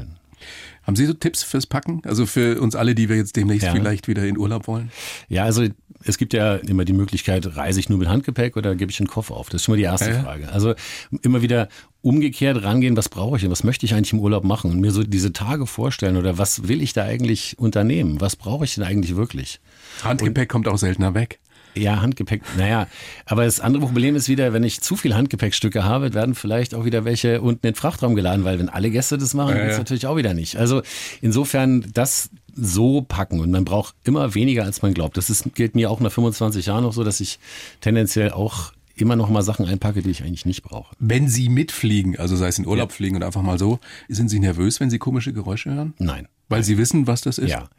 Haben 0.83 0.95
Sie 0.95 1.05
so 1.05 1.13
Tipps 1.13 1.43
fürs 1.43 1.65
Packen? 1.65 2.01
Also 2.05 2.25
für 2.25 2.59
uns 2.59 2.75
alle, 2.75 2.95
die 2.95 3.09
wir 3.09 3.15
jetzt 3.15 3.35
demnächst 3.35 3.65
ja. 3.65 3.73
vielleicht 3.73 4.07
wieder 4.07 4.25
in 4.25 4.37
Urlaub 4.37 4.67
wollen? 4.67 4.91
Ja, 5.29 5.45
also 5.45 5.65
es 6.05 6.17
gibt 6.17 6.33
ja 6.33 6.55
immer 6.55 6.85
die 6.85 6.93
Möglichkeit, 6.93 7.55
reise 7.55 7.79
ich 7.79 7.89
nur 7.89 7.97
mit 7.97 8.09
Handgepäck 8.09 8.57
oder 8.57 8.75
gebe 8.75 8.91
ich 8.91 8.99
einen 8.99 9.07
Koffer 9.07 9.35
auf? 9.35 9.49
Das 9.49 9.61
ist 9.61 9.65
schon 9.65 9.73
mal 9.73 9.77
die 9.77 9.83
erste 9.83 10.11
ja, 10.11 10.21
Frage. 10.21 10.51
Also 10.51 10.73
immer 11.21 11.41
wieder 11.41 11.69
umgekehrt 12.01 12.61
rangehen, 12.63 12.97
was 12.97 13.07
brauche 13.07 13.37
ich 13.37 13.45
und 13.45 13.51
was 13.51 13.63
möchte 13.63 13.85
ich 13.85 13.93
eigentlich 13.93 14.11
im 14.11 14.19
Urlaub 14.19 14.43
machen 14.43 14.71
und 14.71 14.81
mir 14.81 14.91
so 14.91 15.03
diese 15.03 15.31
Tage 15.31 15.65
vorstellen 15.65 16.17
oder 16.17 16.37
was 16.37 16.67
will 16.67 16.81
ich 16.81 16.91
da 16.91 17.03
eigentlich 17.03 17.57
unternehmen? 17.57 18.19
Was 18.19 18.35
brauche 18.35 18.65
ich 18.65 18.75
denn 18.75 18.83
eigentlich 18.83 19.15
wirklich? 19.15 19.61
Handgepäck 20.03 20.49
und, 20.49 20.51
kommt 20.51 20.67
auch 20.67 20.77
seltener 20.77 21.13
weg. 21.13 21.39
Ja, 21.75 22.01
Handgepäck. 22.01 22.41
Naja, 22.57 22.87
aber 23.25 23.45
das 23.45 23.59
andere 23.59 23.83
Problem 23.83 24.15
ist 24.15 24.29
wieder, 24.29 24.53
wenn 24.53 24.63
ich 24.63 24.81
zu 24.81 24.95
viel 24.95 25.15
Handgepäckstücke 25.15 25.83
habe, 25.83 26.13
werden 26.13 26.35
vielleicht 26.35 26.75
auch 26.75 26.85
wieder 26.85 27.05
welche 27.05 27.41
unten 27.41 27.65
in 27.67 27.73
den 27.73 27.75
Frachtraum 27.75 28.15
geladen, 28.15 28.45
weil 28.45 28.59
wenn 28.59 28.69
alle 28.69 28.89
Gäste 28.89 29.17
das 29.17 29.33
machen, 29.33 29.55
ja, 29.55 29.63
ja. 29.63 29.69
ist 29.69 29.77
natürlich 29.77 30.07
auch 30.07 30.15
wieder 30.15 30.33
nicht. 30.33 30.57
Also 30.57 30.81
insofern 31.21 31.85
das 31.93 32.29
so 32.55 33.01
packen 33.01 33.39
und 33.39 33.51
man 33.51 33.65
braucht 33.65 33.95
immer 34.03 34.35
weniger, 34.35 34.63
als 34.63 34.81
man 34.81 34.93
glaubt. 34.93 35.17
Das 35.17 35.29
ist, 35.29 35.55
gilt 35.55 35.75
mir 35.75 35.89
auch 35.89 35.99
nach 35.99 36.11
25 36.11 36.67
Jahren 36.67 36.83
noch 36.83 36.93
so, 36.93 37.03
dass 37.03 37.19
ich 37.19 37.39
tendenziell 37.81 38.31
auch 38.31 38.73
immer 38.95 39.15
noch 39.15 39.29
mal 39.29 39.41
Sachen 39.41 39.65
einpacke, 39.65 40.01
die 40.01 40.09
ich 40.09 40.23
eigentlich 40.23 40.45
nicht 40.45 40.63
brauche. 40.63 40.95
Wenn 40.99 41.27
Sie 41.27 41.49
mitfliegen, 41.49 42.17
also 42.17 42.35
sei 42.35 42.47
es 42.47 42.59
in 42.59 42.67
Urlaub 42.67 42.91
ja. 42.91 42.95
fliegen 42.95 43.15
oder 43.15 43.25
einfach 43.25 43.41
mal 43.41 43.57
so, 43.57 43.79
sind 44.07 44.29
Sie 44.29 44.39
nervös, 44.39 44.79
wenn 44.79 44.89
Sie 44.89 44.99
komische 44.99 45.33
Geräusche 45.33 45.73
hören? 45.73 45.93
Nein. 45.97 46.27
Weil 46.49 46.63
Sie 46.63 46.77
wissen, 46.77 47.07
was 47.07 47.21
das 47.21 47.37
ist? 47.37 47.49
Ja. 47.49 47.69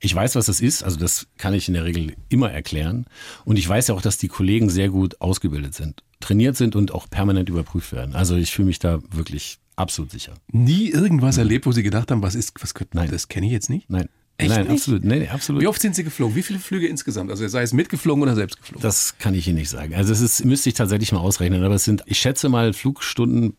Ich 0.00 0.14
weiß, 0.14 0.34
was 0.34 0.46
das 0.46 0.60
ist. 0.60 0.82
Also 0.82 0.98
das 0.98 1.26
kann 1.38 1.54
ich 1.54 1.68
in 1.68 1.74
der 1.74 1.84
Regel 1.84 2.14
immer 2.28 2.50
erklären. 2.50 3.06
Und 3.44 3.58
ich 3.58 3.68
weiß 3.68 3.88
ja 3.88 3.94
auch, 3.94 4.02
dass 4.02 4.18
die 4.18 4.28
Kollegen 4.28 4.70
sehr 4.70 4.88
gut 4.88 5.20
ausgebildet 5.20 5.74
sind, 5.74 6.02
trainiert 6.20 6.56
sind 6.56 6.74
und 6.74 6.92
auch 6.92 7.08
permanent 7.08 7.48
überprüft 7.48 7.92
werden. 7.92 8.14
Also 8.14 8.36
ich 8.36 8.50
fühle 8.50 8.66
mich 8.66 8.78
da 8.78 9.00
wirklich 9.10 9.58
absolut 9.76 10.10
sicher. 10.10 10.34
Nie 10.50 10.88
irgendwas 10.88 11.36
mhm. 11.36 11.40
erlebt, 11.42 11.66
wo 11.66 11.72
Sie 11.72 11.82
gedacht 11.82 12.10
haben, 12.10 12.22
was 12.22 12.34
ist, 12.34 12.54
was 12.60 12.74
könnte, 12.74 12.96
Nein. 12.96 13.10
das 13.10 13.28
kenne 13.28 13.46
ich 13.46 13.52
jetzt 13.52 13.70
nicht? 13.70 13.88
Nein. 13.90 14.08
Echt 14.36 14.50
Nein, 14.50 14.62
nicht? 14.62 14.72
absolut. 14.72 15.04
Nee, 15.04 15.28
absolut. 15.28 15.62
Wie 15.62 15.66
oft 15.68 15.80
sind 15.80 15.94
Sie 15.94 16.02
geflogen? 16.02 16.34
Wie 16.34 16.42
viele 16.42 16.58
Flüge 16.58 16.88
insgesamt? 16.88 17.30
Also 17.30 17.46
sei 17.46 17.62
es 17.62 17.72
mitgeflogen 17.72 18.22
oder 18.22 18.34
selbst 18.34 18.58
geflogen? 18.58 18.82
Das 18.82 19.16
kann 19.18 19.34
ich 19.34 19.46
Ihnen 19.46 19.58
nicht 19.58 19.70
sagen. 19.70 19.94
Also 19.94 20.12
es 20.12 20.20
ist, 20.20 20.44
müsste 20.44 20.68
ich 20.68 20.74
tatsächlich 20.74 21.12
mal 21.12 21.20
ausrechnen. 21.20 21.62
Aber 21.62 21.76
es 21.76 21.84
sind, 21.84 22.02
ich 22.06 22.18
schätze 22.18 22.48
mal, 22.48 22.72
Flugstunden 22.72 23.56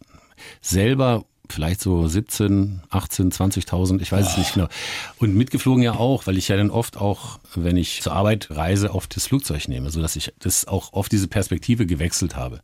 selber 0.61 1.25
vielleicht 1.49 1.81
so 1.81 2.07
17, 2.07 2.81
18, 2.89 3.31
20.000, 3.31 4.01
ich 4.01 4.11
weiß 4.11 4.29
es 4.29 4.37
nicht 4.37 4.53
genau. 4.53 4.67
Und 5.19 5.35
mitgeflogen 5.35 5.83
ja 5.83 5.93
auch, 5.93 6.27
weil 6.27 6.37
ich 6.37 6.47
ja 6.47 6.57
dann 6.57 6.69
oft 6.69 6.97
auch, 6.97 7.39
wenn 7.55 7.77
ich 7.77 8.01
zur 8.01 8.13
Arbeit 8.13 8.47
reise, 8.51 8.93
oft 8.93 9.15
das 9.15 9.27
Flugzeug 9.27 9.67
nehme, 9.67 9.89
so 9.91 10.01
dass 10.01 10.15
ich 10.15 10.33
das 10.39 10.67
auch 10.67 10.93
oft 10.93 11.11
diese 11.11 11.27
Perspektive 11.27 11.85
gewechselt 11.85 12.35
habe, 12.35 12.61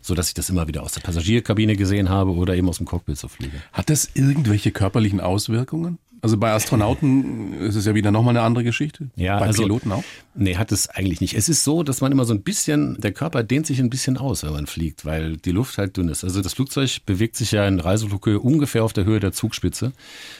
so 0.00 0.14
dass 0.14 0.28
ich 0.28 0.34
das 0.34 0.50
immer 0.50 0.68
wieder 0.68 0.82
aus 0.82 0.92
der 0.92 1.00
Passagierkabine 1.00 1.76
gesehen 1.76 2.08
habe 2.08 2.32
oder 2.32 2.54
eben 2.54 2.68
aus 2.68 2.78
dem 2.78 2.86
Cockpit 2.86 3.18
so 3.18 3.28
fliege. 3.28 3.62
Hat 3.72 3.90
das 3.90 4.10
irgendwelche 4.14 4.70
körperlichen 4.72 5.20
Auswirkungen? 5.20 5.98
Also 6.24 6.38
bei 6.38 6.52
Astronauten 6.52 7.52
ist 7.60 7.74
es 7.74 7.84
ja 7.84 7.94
wieder 7.94 8.10
nochmal 8.10 8.34
eine 8.34 8.46
andere 8.46 8.64
Geschichte. 8.64 9.10
Ja, 9.14 9.38
bei 9.38 9.48
also, 9.48 9.64
Piloten 9.64 9.92
auch? 9.92 10.02
Nee, 10.34 10.56
hat 10.56 10.72
es 10.72 10.88
eigentlich 10.88 11.20
nicht. 11.20 11.34
Es 11.34 11.50
ist 11.50 11.64
so, 11.64 11.82
dass 11.82 12.00
man 12.00 12.12
immer 12.12 12.24
so 12.24 12.32
ein 12.32 12.40
bisschen, 12.40 12.98
der 12.98 13.12
Körper 13.12 13.42
dehnt 13.42 13.66
sich 13.66 13.78
ein 13.78 13.90
bisschen 13.90 14.16
aus, 14.16 14.42
wenn 14.42 14.54
man 14.54 14.66
fliegt, 14.66 15.04
weil 15.04 15.36
die 15.36 15.50
Luft 15.50 15.76
halt 15.76 15.98
dünn 15.98 16.08
ist. 16.08 16.24
Also 16.24 16.40
das 16.40 16.54
Flugzeug 16.54 17.04
bewegt 17.04 17.36
sich 17.36 17.52
ja 17.52 17.68
in 17.68 17.78
Reiseflughöhe 17.78 18.40
ungefähr 18.40 18.84
auf 18.84 18.94
der 18.94 19.04
Höhe 19.04 19.20
der 19.20 19.32
Zugspitze, 19.32 19.92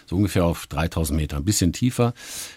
so 0.06 0.16
ungefähr 0.16 0.46
auf 0.46 0.66
3000 0.68 1.20
Meter, 1.20 1.36
ein 1.36 1.44
bisschen 1.44 1.74
tiefer. 1.74 2.14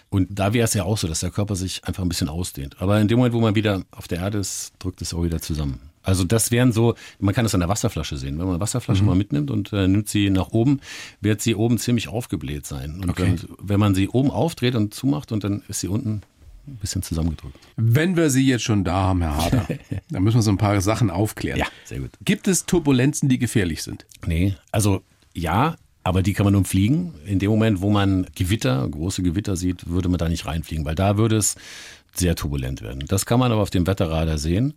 Und 0.08 0.28
da 0.30 0.54
wäre 0.54 0.64
es 0.64 0.72
ja 0.72 0.84
auch 0.84 0.96
so, 0.96 1.06
dass 1.06 1.20
der 1.20 1.30
Körper 1.30 1.54
sich 1.54 1.84
einfach 1.84 2.04
ein 2.04 2.08
bisschen 2.08 2.30
ausdehnt. 2.30 2.76
Aber 2.80 2.98
in 2.98 3.08
dem 3.08 3.18
Moment, 3.18 3.34
wo 3.34 3.40
man 3.40 3.54
wieder 3.54 3.82
auf 3.90 4.08
der 4.08 4.20
Erde 4.20 4.38
ist, 4.38 4.72
drückt 4.78 5.02
es 5.02 5.12
auch 5.12 5.22
wieder 5.22 5.42
zusammen. 5.42 5.87
Also 6.08 6.24
das 6.24 6.50
wären 6.50 6.72
so, 6.72 6.94
man 7.18 7.34
kann 7.34 7.44
das 7.44 7.52
an 7.52 7.60
der 7.60 7.68
Wasserflasche 7.68 8.16
sehen. 8.16 8.38
Wenn 8.38 8.46
man 8.46 8.54
eine 8.54 8.60
Wasserflasche 8.60 9.02
mhm. 9.02 9.08
mal 9.08 9.14
mitnimmt 9.14 9.50
und 9.50 9.74
äh, 9.74 9.86
nimmt 9.86 10.08
sie 10.08 10.30
nach 10.30 10.48
oben, 10.52 10.80
wird 11.20 11.42
sie 11.42 11.54
oben 11.54 11.76
ziemlich 11.76 12.08
aufgebläht 12.08 12.64
sein. 12.64 13.00
Und 13.02 13.10
okay. 13.10 13.24
wenn, 13.24 13.40
wenn 13.60 13.78
man 13.78 13.94
sie 13.94 14.08
oben 14.08 14.30
aufdreht 14.30 14.74
und 14.74 14.94
zumacht 14.94 15.32
und 15.32 15.44
dann 15.44 15.62
ist 15.68 15.80
sie 15.80 15.88
unten 15.88 16.22
ein 16.66 16.76
bisschen 16.76 17.02
zusammengedrückt. 17.02 17.58
Wenn 17.76 18.16
wir 18.16 18.30
Sie 18.30 18.46
jetzt 18.46 18.64
schon 18.64 18.84
da 18.84 18.94
haben, 18.94 19.20
Herr 19.20 19.36
Harder, 19.36 19.66
dann 20.10 20.22
müssen 20.22 20.38
wir 20.38 20.42
so 20.42 20.50
ein 20.50 20.56
paar 20.56 20.80
Sachen 20.80 21.10
aufklären. 21.10 21.58
Ja, 21.58 21.66
sehr 21.84 22.00
gut. 22.00 22.10
Gibt 22.24 22.48
es 22.48 22.64
Turbulenzen, 22.64 23.28
die 23.28 23.38
gefährlich 23.38 23.82
sind? 23.82 24.06
Nee, 24.26 24.54
also 24.72 25.02
ja, 25.34 25.76
aber 26.04 26.22
die 26.22 26.32
kann 26.32 26.44
man 26.44 26.54
umfliegen. 26.54 27.14
In 27.26 27.38
dem 27.38 27.50
Moment, 27.50 27.82
wo 27.82 27.90
man 27.90 28.26
Gewitter, 28.34 28.88
große 28.88 29.22
Gewitter 29.22 29.56
sieht, 29.56 29.88
würde 29.88 30.08
man 30.08 30.16
da 30.16 30.30
nicht 30.30 30.46
reinfliegen, 30.46 30.86
weil 30.86 30.94
da 30.94 31.18
würde 31.18 31.36
es 31.36 31.56
sehr 32.14 32.34
turbulent 32.34 32.80
werden. 32.80 33.04
Das 33.06 33.26
kann 33.26 33.38
man 33.38 33.52
aber 33.52 33.60
auf 33.60 33.70
dem 33.70 33.86
Wetterradar 33.86 34.38
sehen. 34.38 34.74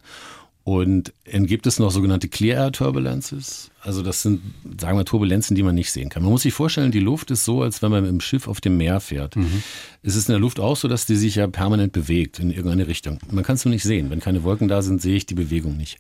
Und 0.64 1.12
dann 1.32 1.48
gibt 1.48 1.66
es 1.66 1.80
noch 1.80 1.90
sogenannte 1.90 2.28
Clear 2.28 2.66
Air 2.66 2.72
Turbulences. 2.72 3.72
Also 3.82 4.04
das 4.04 4.22
sind, 4.22 4.42
sagen 4.80 4.98
wir, 4.98 5.06
Turbulenzen, 5.06 5.56
die 5.56 5.64
man 5.64 5.74
nicht 5.74 5.92
sehen 5.92 6.10
kann. 6.10 6.22
Man 6.22 6.32
muss 6.32 6.44
sich 6.44 6.54
vorstellen, 6.54 6.92
die 6.92 7.00
Luft 7.00 7.32
ist 7.32 7.46
so, 7.46 7.64
als 7.64 7.82
wenn 7.82 7.90
man 7.90 8.04
mit 8.04 8.12
dem 8.12 8.22
Schiff 8.22 8.48
auf 8.48 8.62
dem 8.62 8.78
Meer 8.78 9.00
fährt. 9.00 9.36
Mhm. 9.36 9.64
Es 10.04 10.16
ist 10.16 10.30
in 10.30 10.34
der 10.34 10.40
Luft 10.40 10.60
auch 10.60 10.78
so, 10.78 10.88
dass 10.88 11.08
die 11.08 11.16
sich 11.16 11.36
ja 11.36 11.48
permanent 11.48 11.94
bewegt 11.94 12.38
in 12.38 12.52
irgendeine 12.52 12.88
Richtung. 12.88 13.18
Man 13.32 13.44
kann 13.44 13.56
es 13.56 13.66
nur 13.66 13.74
nicht 13.74 13.84
sehen. 13.84 14.12
Wenn 14.12 14.20
keine 14.20 14.44
Wolken 14.44 14.68
da 14.68 14.84
sind, 14.84 15.02
sehe 15.02 15.16
ich 15.16 15.26
die 15.26 15.34
Bewegung 15.34 15.78
nicht. 15.78 15.98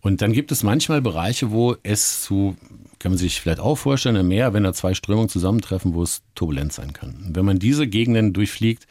Und 0.00 0.20
dann 0.20 0.32
gibt 0.32 0.50
es 0.50 0.64
manchmal 0.64 1.00
Bereiche, 1.00 1.52
wo 1.52 1.76
es 1.84 2.22
zu, 2.22 2.56
kann 2.98 3.12
man 3.12 3.18
sich 3.18 3.40
vielleicht 3.40 3.60
auch 3.60 3.76
vorstellen, 3.76 4.16
im 4.16 4.26
Meer, 4.26 4.52
wenn 4.52 4.64
da 4.64 4.72
zwei 4.72 4.94
Strömungen 4.94 5.28
zusammentreffen, 5.28 5.94
wo 5.94 6.02
es 6.02 6.22
turbulent 6.34 6.72
sein 6.72 6.92
kann. 6.92 7.22
Und 7.24 7.36
wenn 7.36 7.44
man 7.44 7.60
diese 7.60 7.86
Gegenden 7.86 8.32
durchfliegt, 8.32 8.88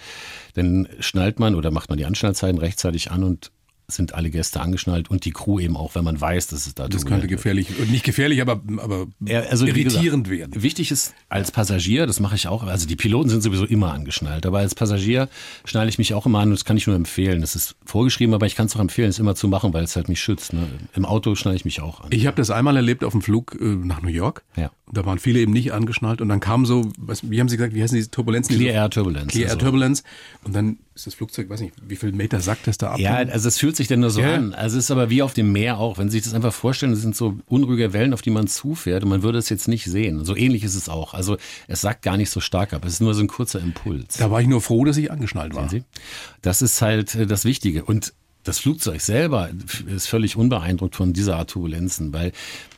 dann 0.54 0.88
schnallt 1.02 1.38
man 1.38 1.56
oder 1.56 1.70
macht 1.70 1.90
man 1.90 1.98
die 1.98 2.06
Anschnallzeiten 2.06 2.60
rechtzeitig 2.60 3.12
an 3.12 3.26
und 3.26 3.52
sind 3.96 4.14
alle 4.14 4.30
Gäste 4.30 4.62
angeschnallt 4.62 5.10
und 5.10 5.26
die 5.26 5.32
Crew 5.32 5.60
eben 5.60 5.78
auch, 5.78 5.96
wenn 5.96 6.04
man 6.04 6.20
weiß, 6.20 6.48
dass 6.48 6.68
es 6.68 6.76
da 6.76 6.88
Das 6.88 7.06
könnte 7.06 7.28
gefährlich, 7.28 7.68
und 7.80 7.92
nicht 7.92 8.04
gefährlich, 8.04 8.42
aber, 8.42 8.62
aber 8.78 9.08
ja, 9.20 9.42
also 9.42 9.66
irritierend 9.66 10.26
gesagt, 10.26 10.30
werden. 10.30 10.64
Wichtig 10.64 10.92
ist 10.92 11.14
als 11.30 11.52
Passagier, 11.52 12.06
das 12.06 12.20
mache 12.20 12.36
ich 12.36 12.48
auch, 12.48 12.64
also 12.64 12.88
die 12.88 12.96
Piloten 12.96 13.30
sind 13.30 13.42
sowieso 13.42 13.66
immer 13.66 13.94
angeschnallt, 13.94 14.46
aber 14.46 14.60
als 14.60 14.76
Passagier 14.76 15.30
schnalle 15.66 15.90
ich 15.90 15.98
mich 15.98 16.14
auch 16.14 16.26
immer 16.26 16.40
an 16.40 16.50
und 16.50 16.56
das 16.56 16.66
kann 16.66 16.78
ich 16.78 16.88
nur 16.88 16.96
empfehlen. 16.96 17.42
Das 17.42 17.56
ist 17.56 17.76
vorgeschrieben, 17.86 18.34
aber 18.34 18.46
ich 18.46 18.56
kann 18.56 18.68
es 18.68 18.76
auch 18.76 18.80
empfehlen, 18.80 19.10
es 19.10 19.20
immer 19.20 19.36
zu 19.36 19.48
machen, 19.48 19.74
weil 19.74 19.84
es 19.84 19.96
halt 19.96 20.10
mich 20.10 20.22
schützt. 20.22 20.54
Ne? 20.54 20.68
Im 20.94 21.06
Auto 21.06 21.36
schnalle 21.36 21.56
ich 21.56 21.66
mich 21.66 21.82
auch 21.82 22.02
an. 22.02 22.08
Ich 22.12 22.28
habe 22.28 22.38
das 22.38 22.50
einmal 22.50 22.76
erlebt 22.76 23.04
auf 23.04 23.12
dem 23.12 23.22
Flug 23.22 23.58
äh, 23.60 23.64
nach 23.64 24.02
New 24.02 24.10
York. 24.10 24.44
Ja. 24.56 24.72
Da 24.94 25.06
waren 25.06 25.20
viele 25.20 25.40
eben 25.40 25.54
nicht 25.54 25.72
angeschnallt 25.74 26.22
und 26.22 26.30
dann 26.30 26.40
kam 26.40 26.66
so, 26.66 26.92
was, 26.98 27.30
wie 27.30 27.40
haben 27.40 27.48
Sie 27.48 27.58
gesagt, 27.58 27.74
wie 27.74 27.82
heißen 27.82 27.96
diese 27.96 28.12
Turbulenzen? 28.12 28.56
Clear 28.56 28.74
Air 28.74 28.90
Turbulence. 28.90 29.28
Clear 29.28 29.46
Air 29.46 29.54
also. 29.54 29.66
Turbulence. 29.66 30.04
Und 30.44 30.56
dann 30.56 30.80
ist 30.94 31.08
das 31.08 31.14
Flugzeug, 31.14 31.50
weiß 31.50 31.62
nicht, 31.62 31.74
wie 31.88 31.96
viel 31.96 32.12
Meter 32.12 32.42
sackt 32.42 32.68
das 32.68 32.78
da 32.78 32.92
ab? 32.92 33.00
Ja, 33.00 33.16
also 33.16 33.48
es 33.48 33.58
fühlt 33.58 33.76
sich 33.76 33.88
denn 33.88 34.02
nur 34.02 34.10
so 34.10 34.22
ja. 34.22 34.36
an. 34.36 34.54
Also 34.54 34.78
es 34.78 34.86
ist 34.86 34.92
aber 34.92 35.10
wie 35.10 35.22
auf 35.22 35.34
dem 35.34 35.52
Meer 35.52 35.78
auch. 35.78 35.98
Wenn 35.98 36.10
Sie 36.10 36.18
sich 36.18 36.26
das 36.26 36.34
einfach 36.34 36.54
vorstellen, 36.54 36.92
das 36.92 37.02
sind 37.02 37.16
so 37.16 37.40
unruhige 37.48 37.94
Wellen, 37.94 38.14
auf 38.14 38.22
die 38.22 38.30
man 38.30 38.48
zufährt 38.48 39.04
und 39.04 39.10
man 39.10 39.24
würde 39.24 39.38
es 39.38 39.50
jetzt 39.50 39.68
nicht 39.68 39.86
sehen. 39.86 40.26
So 40.26 40.36
ähnlich 40.36 40.64
ist 40.64 40.76
es 40.76 40.90
auch. 40.90 41.14
Also 41.14 41.38
es 41.68 41.82
sackt 41.82 42.02
gar 42.02 42.18
nicht 42.18 42.30
so 42.30 42.42
stark 42.42 42.74
ab. 42.74 42.84
Es 42.86 42.94
ist 42.94 43.02
nur 43.02 43.14
so 43.14 43.22
ein 43.22 43.28
kurzer 43.28 43.60
Impuls. 43.60 44.18
Da 44.18 44.30
war 44.30 44.42
ich 44.42 44.48
nur 44.48 44.62
froh, 44.62 44.84
dass 44.84 44.98
ich 44.98 45.12
angeschnallt 45.12 45.56
war. 45.56 45.70
Sehen 45.70 45.86
Sie? 45.86 46.00
Das 46.42 46.62
ist 46.62 46.82
halt 46.82 47.16
äh, 47.16 47.26
das 47.26 47.46
Wichtige. 47.46 47.86
Und 47.86 48.14
das 48.44 48.60
Flugzeug 48.60 49.02
selber 49.02 49.50
ist 49.88 50.08
völlig 50.08 50.36
unbeeindruckt 50.36 50.96
von 50.96 51.14
dieser 51.14 51.38
Art 51.38 51.52
Turbulenzen, 51.52 52.14
weil 52.14 52.32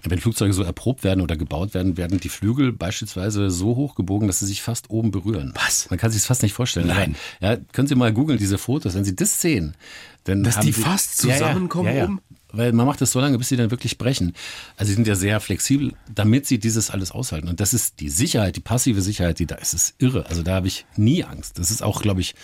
wenn 0.03 0.19
Flugzeuge 0.19 0.53
so 0.53 0.63
erprobt 0.63 1.03
werden 1.03 1.21
oder 1.21 1.37
gebaut 1.37 1.73
werden, 1.73 1.95
werden 1.95 2.19
die 2.19 2.29
Flügel 2.29 2.73
beispielsweise 2.73 3.49
so 3.49 3.75
hoch 3.75 3.95
gebogen, 3.95 4.27
dass 4.27 4.39
sie 4.39 4.45
sich 4.45 4.61
fast 4.61 4.89
oben 4.89 5.11
berühren. 5.11 5.53
Was? 5.55 5.89
Man 5.89 5.97
kann 5.99 6.11
sich 6.11 6.21
das 6.21 6.27
fast 6.27 6.43
nicht 6.43 6.53
vorstellen. 6.53 6.87
Nein. 6.87 7.15
Ja, 7.39 7.57
können 7.71 7.87
Sie 7.87 7.95
mal 7.95 8.11
googeln, 8.11 8.37
diese 8.37 8.57
Fotos, 8.57 8.95
wenn 8.95 9.05
Sie 9.05 9.15
das 9.15 9.39
sehen. 9.39 9.75
Dann 10.25 10.43
dass 10.43 10.59
die 10.59 10.71
Sie, 10.71 10.81
fast 10.81 11.17
zusammenkommen 11.17 11.87
ja, 11.87 11.93
ja, 11.93 12.03
oben? 12.05 12.21
Weil 12.53 12.71
man 12.71 12.85
macht 12.85 13.01
das 13.01 13.11
so 13.11 13.19
lange, 13.19 13.37
bis 13.39 13.49
sie 13.49 13.57
dann 13.57 13.71
wirklich 13.71 13.97
brechen. 13.97 14.33
Also 14.77 14.89
sie 14.89 14.95
sind 14.95 15.07
ja 15.07 15.15
sehr 15.15 15.39
flexibel, 15.39 15.93
damit 16.13 16.45
sie 16.45 16.59
dieses 16.59 16.91
alles 16.91 17.11
aushalten. 17.11 17.47
Und 17.47 17.59
das 17.59 17.73
ist 17.73 17.99
die 17.99 18.09
Sicherheit, 18.09 18.55
die 18.55 18.61
passive 18.61 19.01
Sicherheit, 19.01 19.39
die 19.39 19.47
da 19.47 19.55
ist, 19.55 19.73
ist 19.73 19.95
irre. 19.97 20.27
Also 20.27 20.43
da 20.43 20.53
habe 20.55 20.67
ich 20.67 20.85
nie 20.95 21.23
Angst. 21.23 21.57
Das 21.57 21.71
ist 21.71 21.81
auch, 21.81 22.03
glaube 22.03 22.21
ich, 22.21 22.35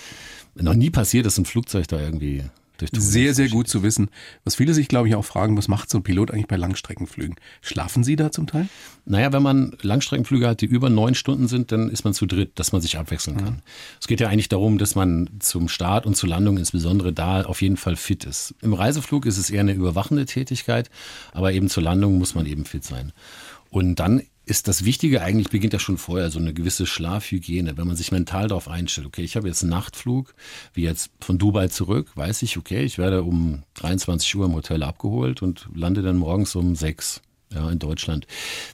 noch 0.55 0.73
nie 0.73 0.89
passiert, 0.89 1.27
dass 1.27 1.37
ein 1.37 1.45
Flugzeug 1.45 1.87
da 1.87 1.99
irgendwie 1.99 2.43
sehr, 2.91 3.33
sehr 3.33 3.49
gut 3.49 3.67
zu 3.67 3.83
wissen. 3.83 4.09
Was 4.43 4.55
viele 4.55 4.73
sich, 4.73 4.87
glaube 4.87 5.07
ich, 5.07 5.15
auch 5.15 5.25
fragen, 5.25 5.57
was 5.57 5.67
macht 5.67 5.89
so 5.89 5.97
ein 5.99 6.03
Pilot 6.03 6.31
eigentlich 6.31 6.47
bei 6.47 6.55
Langstreckenflügen? 6.55 7.35
Schlafen 7.61 8.03
Sie 8.03 8.15
da 8.15 8.31
zum 8.31 8.47
Teil? 8.47 8.67
Naja, 9.05 9.31
wenn 9.33 9.43
man 9.43 9.75
Langstreckenflüge 9.81 10.47
hat, 10.47 10.61
die 10.61 10.65
über 10.65 10.89
neun 10.89 11.15
Stunden 11.15 11.47
sind, 11.47 11.71
dann 11.71 11.89
ist 11.89 12.03
man 12.03 12.13
zu 12.13 12.25
dritt, 12.25 12.59
dass 12.59 12.71
man 12.71 12.81
sich 12.81 12.97
abwechseln 12.97 13.37
kann. 13.37 13.53
Mhm. 13.55 13.61
Es 13.99 14.07
geht 14.07 14.19
ja 14.19 14.29
eigentlich 14.29 14.49
darum, 14.49 14.77
dass 14.77 14.95
man 14.95 15.29
zum 15.39 15.67
Start 15.67 16.05
und 16.05 16.15
zur 16.15 16.29
Landung 16.29 16.57
insbesondere 16.57 17.13
da 17.13 17.41
auf 17.41 17.61
jeden 17.61 17.77
Fall 17.77 17.95
fit 17.95 18.25
ist. 18.25 18.55
Im 18.61 18.73
Reiseflug 18.73 19.25
ist 19.25 19.37
es 19.37 19.49
eher 19.49 19.61
eine 19.61 19.73
überwachende 19.73 20.25
Tätigkeit, 20.25 20.89
aber 21.33 21.53
eben 21.53 21.69
zur 21.69 21.83
Landung 21.83 22.17
muss 22.17 22.35
man 22.35 22.45
eben 22.45 22.65
fit 22.65 22.83
sein. 22.83 23.11
Und 23.69 23.95
dann 23.99 24.23
ist 24.49 24.67
das 24.67 24.83
Wichtige 24.83 25.21
eigentlich, 25.21 25.49
beginnt 25.49 25.73
ja 25.73 25.79
schon 25.79 25.97
vorher, 25.97 26.31
so 26.31 26.39
eine 26.39 26.53
gewisse 26.53 26.85
Schlafhygiene. 26.85 27.77
Wenn 27.77 27.87
man 27.87 27.95
sich 27.95 28.11
mental 28.11 28.47
darauf 28.47 28.67
einstellt, 28.67 29.05
okay, 29.05 29.21
ich 29.21 29.35
habe 29.35 29.47
jetzt 29.47 29.61
einen 29.61 29.69
Nachtflug, 29.69 30.33
wie 30.73 30.83
jetzt 30.83 31.11
von 31.21 31.37
Dubai 31.37 31.67
zurück, 31.67 32.11
weiß 32.15 32.41
ich, 32.41 32.57
okay, 32.57 32.83
ich 32.83 32.97
werde 32.97 33.23
um 33.23 33.63
23 33.75 34.35
Uhr 34.35 34.45
im 34.45 34.53
Hotel 34.53 34.81
abgeholt 34.83 35.41
und 35.41 35.69
lande 35.73 36.01
dann 36.01 36.17
morgens 36.17 36.55
um 36.55 36.75
6 36.75 37.21
ja, 37.53 37.69
in 37.69 37.79
Deutschland. 37.79 38.27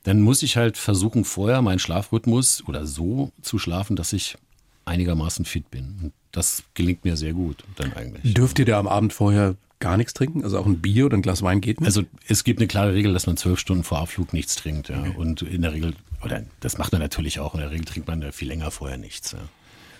Dann 0.03 0.21
muss 0.21 0.43
ich 0.43 0.57
halt 0.57 0.77
versuchen, 0.77 1.25
vorher 1.25 1.61
meinen 1.61 1.79
Schlafrhythmus 1.79 2.63
oder 2.67 2.85
so 2.85 3.31
zu 3.41 3.59
schlafen, 3.59 3.95
dass 3.95 4.13
ich 4.13 4.37
einigermaßen 4.85 5.45
fit 5.45 5.69
bin. 5.71 5.99
Und 6.01 6.13
das 6.31 6.63
gelingt 6.73 7.03
mir 7.05 7.17
sehr 7.17 7.33
gut 7.33 7.63
dann 7.75 7.93
eigentlich. 7.93 8.33
Dürft 8.33 8.59
ihr 8.59 8.65
da 8.65 8.79
am 8.79 8.87
Abend 8.87 9.13
vorher 9.13 9.55
gar 9.85 9.97
nichts 9.97 10.15
trinken? 10.15 10.43
Also 10.43 10.57
auch 10.57 10.65
ein 10.65 10.81
Bier 10.81 11.05
oder 11.05 11.15
ein 11.15 11.21
Glas 11.21 11.43
Wein 11.43 11.61
geht 11.61 11.79
nicht? 11.79 11.85
Also 11.85 12.01
es 12.27 12.43
gibt 12.43 12.59
eine 12.59 12.67
klare 12.67 12.95
Regel, 12.95 13.13
dass 13.13 13.27
man 13.27 13.37
zwölf 13.37 13.59
Stunden 13.59 13.83
vor 13.83 13.99
Abflug 13.99 14.33
nichts 14.33 14.55
trinkt. 14.55 14.89
Ja. 14.89 14.99
Okay. 14.99 15.13
Und 15.15 15.43
in 15.43 15.61
der 15.61 15.73
Regel, 15.73 15.93
oder 16.23 16.43
das 16.59 16.79
macht 16.79 16.91
man 16.91 17.01
natürlich 17.01 17.39
auch, 17.39 17.53
in 17.53 17.59
der 17.59 17.69
Regel 17.69 17.85
trinkt 17.85 18.07
man 18.07 18.31
viel 18.31 18.47
länger 18.47 18.71
vorher 18.71 18.97
nichts. 18.97 19.33
Ja. 19.33 19.37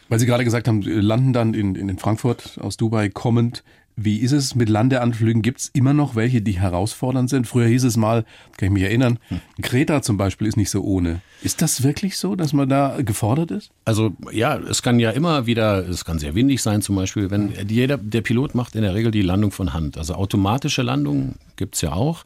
Weil 0.10 0.18
Sie 0.18 0.26
gerade 0.26 0.44
gesagt 0.44 0.68
haben, 0.68 0.82
landen 0.82 1.34
dann 1.34 1.54
in, 1.54 1.76
in 1.76 2.00
Frankfurt 2.00 2.58
aus 2.60 2.78
Dubai 2.78 3.10
kommend 3.10 3.64
wie 3.96 4.18
ist 4.18 4.32
es 4.32 4.56
mit 4.56 4.70
Landeanflügen? 4.70 5.42
Gibt 5.42 5.62
es 5.62 5.70
immer 5.74 5.94
noch 5.94 6.16
welche, 6.16 6.42
die 6.42 6.60
herausfordernd 6.60 7.30
sind? 7.30 7.48
Früher 7.48 7.68
hieß 7.68 7.86
es 7.86 7.98
mal, 7.98 8.26
kann 8.58 8.68
ich 8.68 8.72
mich 8.72 8.84
erinnern, 8.84 9.20
Kreta 9.62 10.02
zum 10.02 10.18
Beispiel 10.18 10.48
ist 10.48 10.58
nicht 10.58 10.70
so 10.70 10.84
ohne. 10.84 11.22
Ist 11.42 11.62
das 11.62 11.84
wirklich 11.84 12.18
so, 12.18 12.36
dass 12.36 12.54
man 12.54 12.68
da 12.68 13.02
gefordert 13.02 13.52
ist? 13.52 13.72
Also 13.86 14.14
ja, 14.32 14.58
es 14.58 14.82
kann 14.82 15.00
ja 15.00 15.12
immer 15.12 15.46
wieder, 15.46 15.88
es 15.88 16.04
kann 16.04 16.20
sehr 16.20 16.36
windig 16.36 16.62
sein 16.62 16.82
zum 16.82 16.96
Beispiel, 16.96 17.32
wenn 17.32 17.54
jeder, 17.68 17.98
der 17.98 18.22
Pilot 18.22 18.56
macht 18.56 18.76
in 18.76 18.82
der 18.82 18.94
Regel 18.94 19.12
die 19.12 19.22
Landung 19.22 19.52
von 19.52 19.74
Hand. 19.74 19.98
Also 19.98 20.16
automatische 20.16 20.82
Landungen 20.82 21.36
gibt 21.58 21.76
es 21.76 21.82
ja 21.82 21.94
auch. 21.94 22.24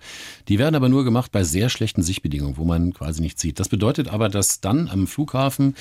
Die 0.47 0.59
werden 0.59 0.75
aber 0.75 0.89
nur 0.89 1.03
gemacht 1.03 1.31
bei 1.31 1.43
sehr 1.43 1.69
schlechten 1.69 2.01
Sichtbedingungen, 2.01 2.57
wo 2.57 2.65
man 2.65 2.93
quasi 2.93 3.21
nichts 3.21 3.41
sieht. 3.41 3.59
Das 3.59 3.69
bedeutet 3.69 4.07
aber, 4.07 4.29
dass 4.29 4.61
dann 4.61 4.87
am 4.87 5.07
Flughafen 5.07 5.75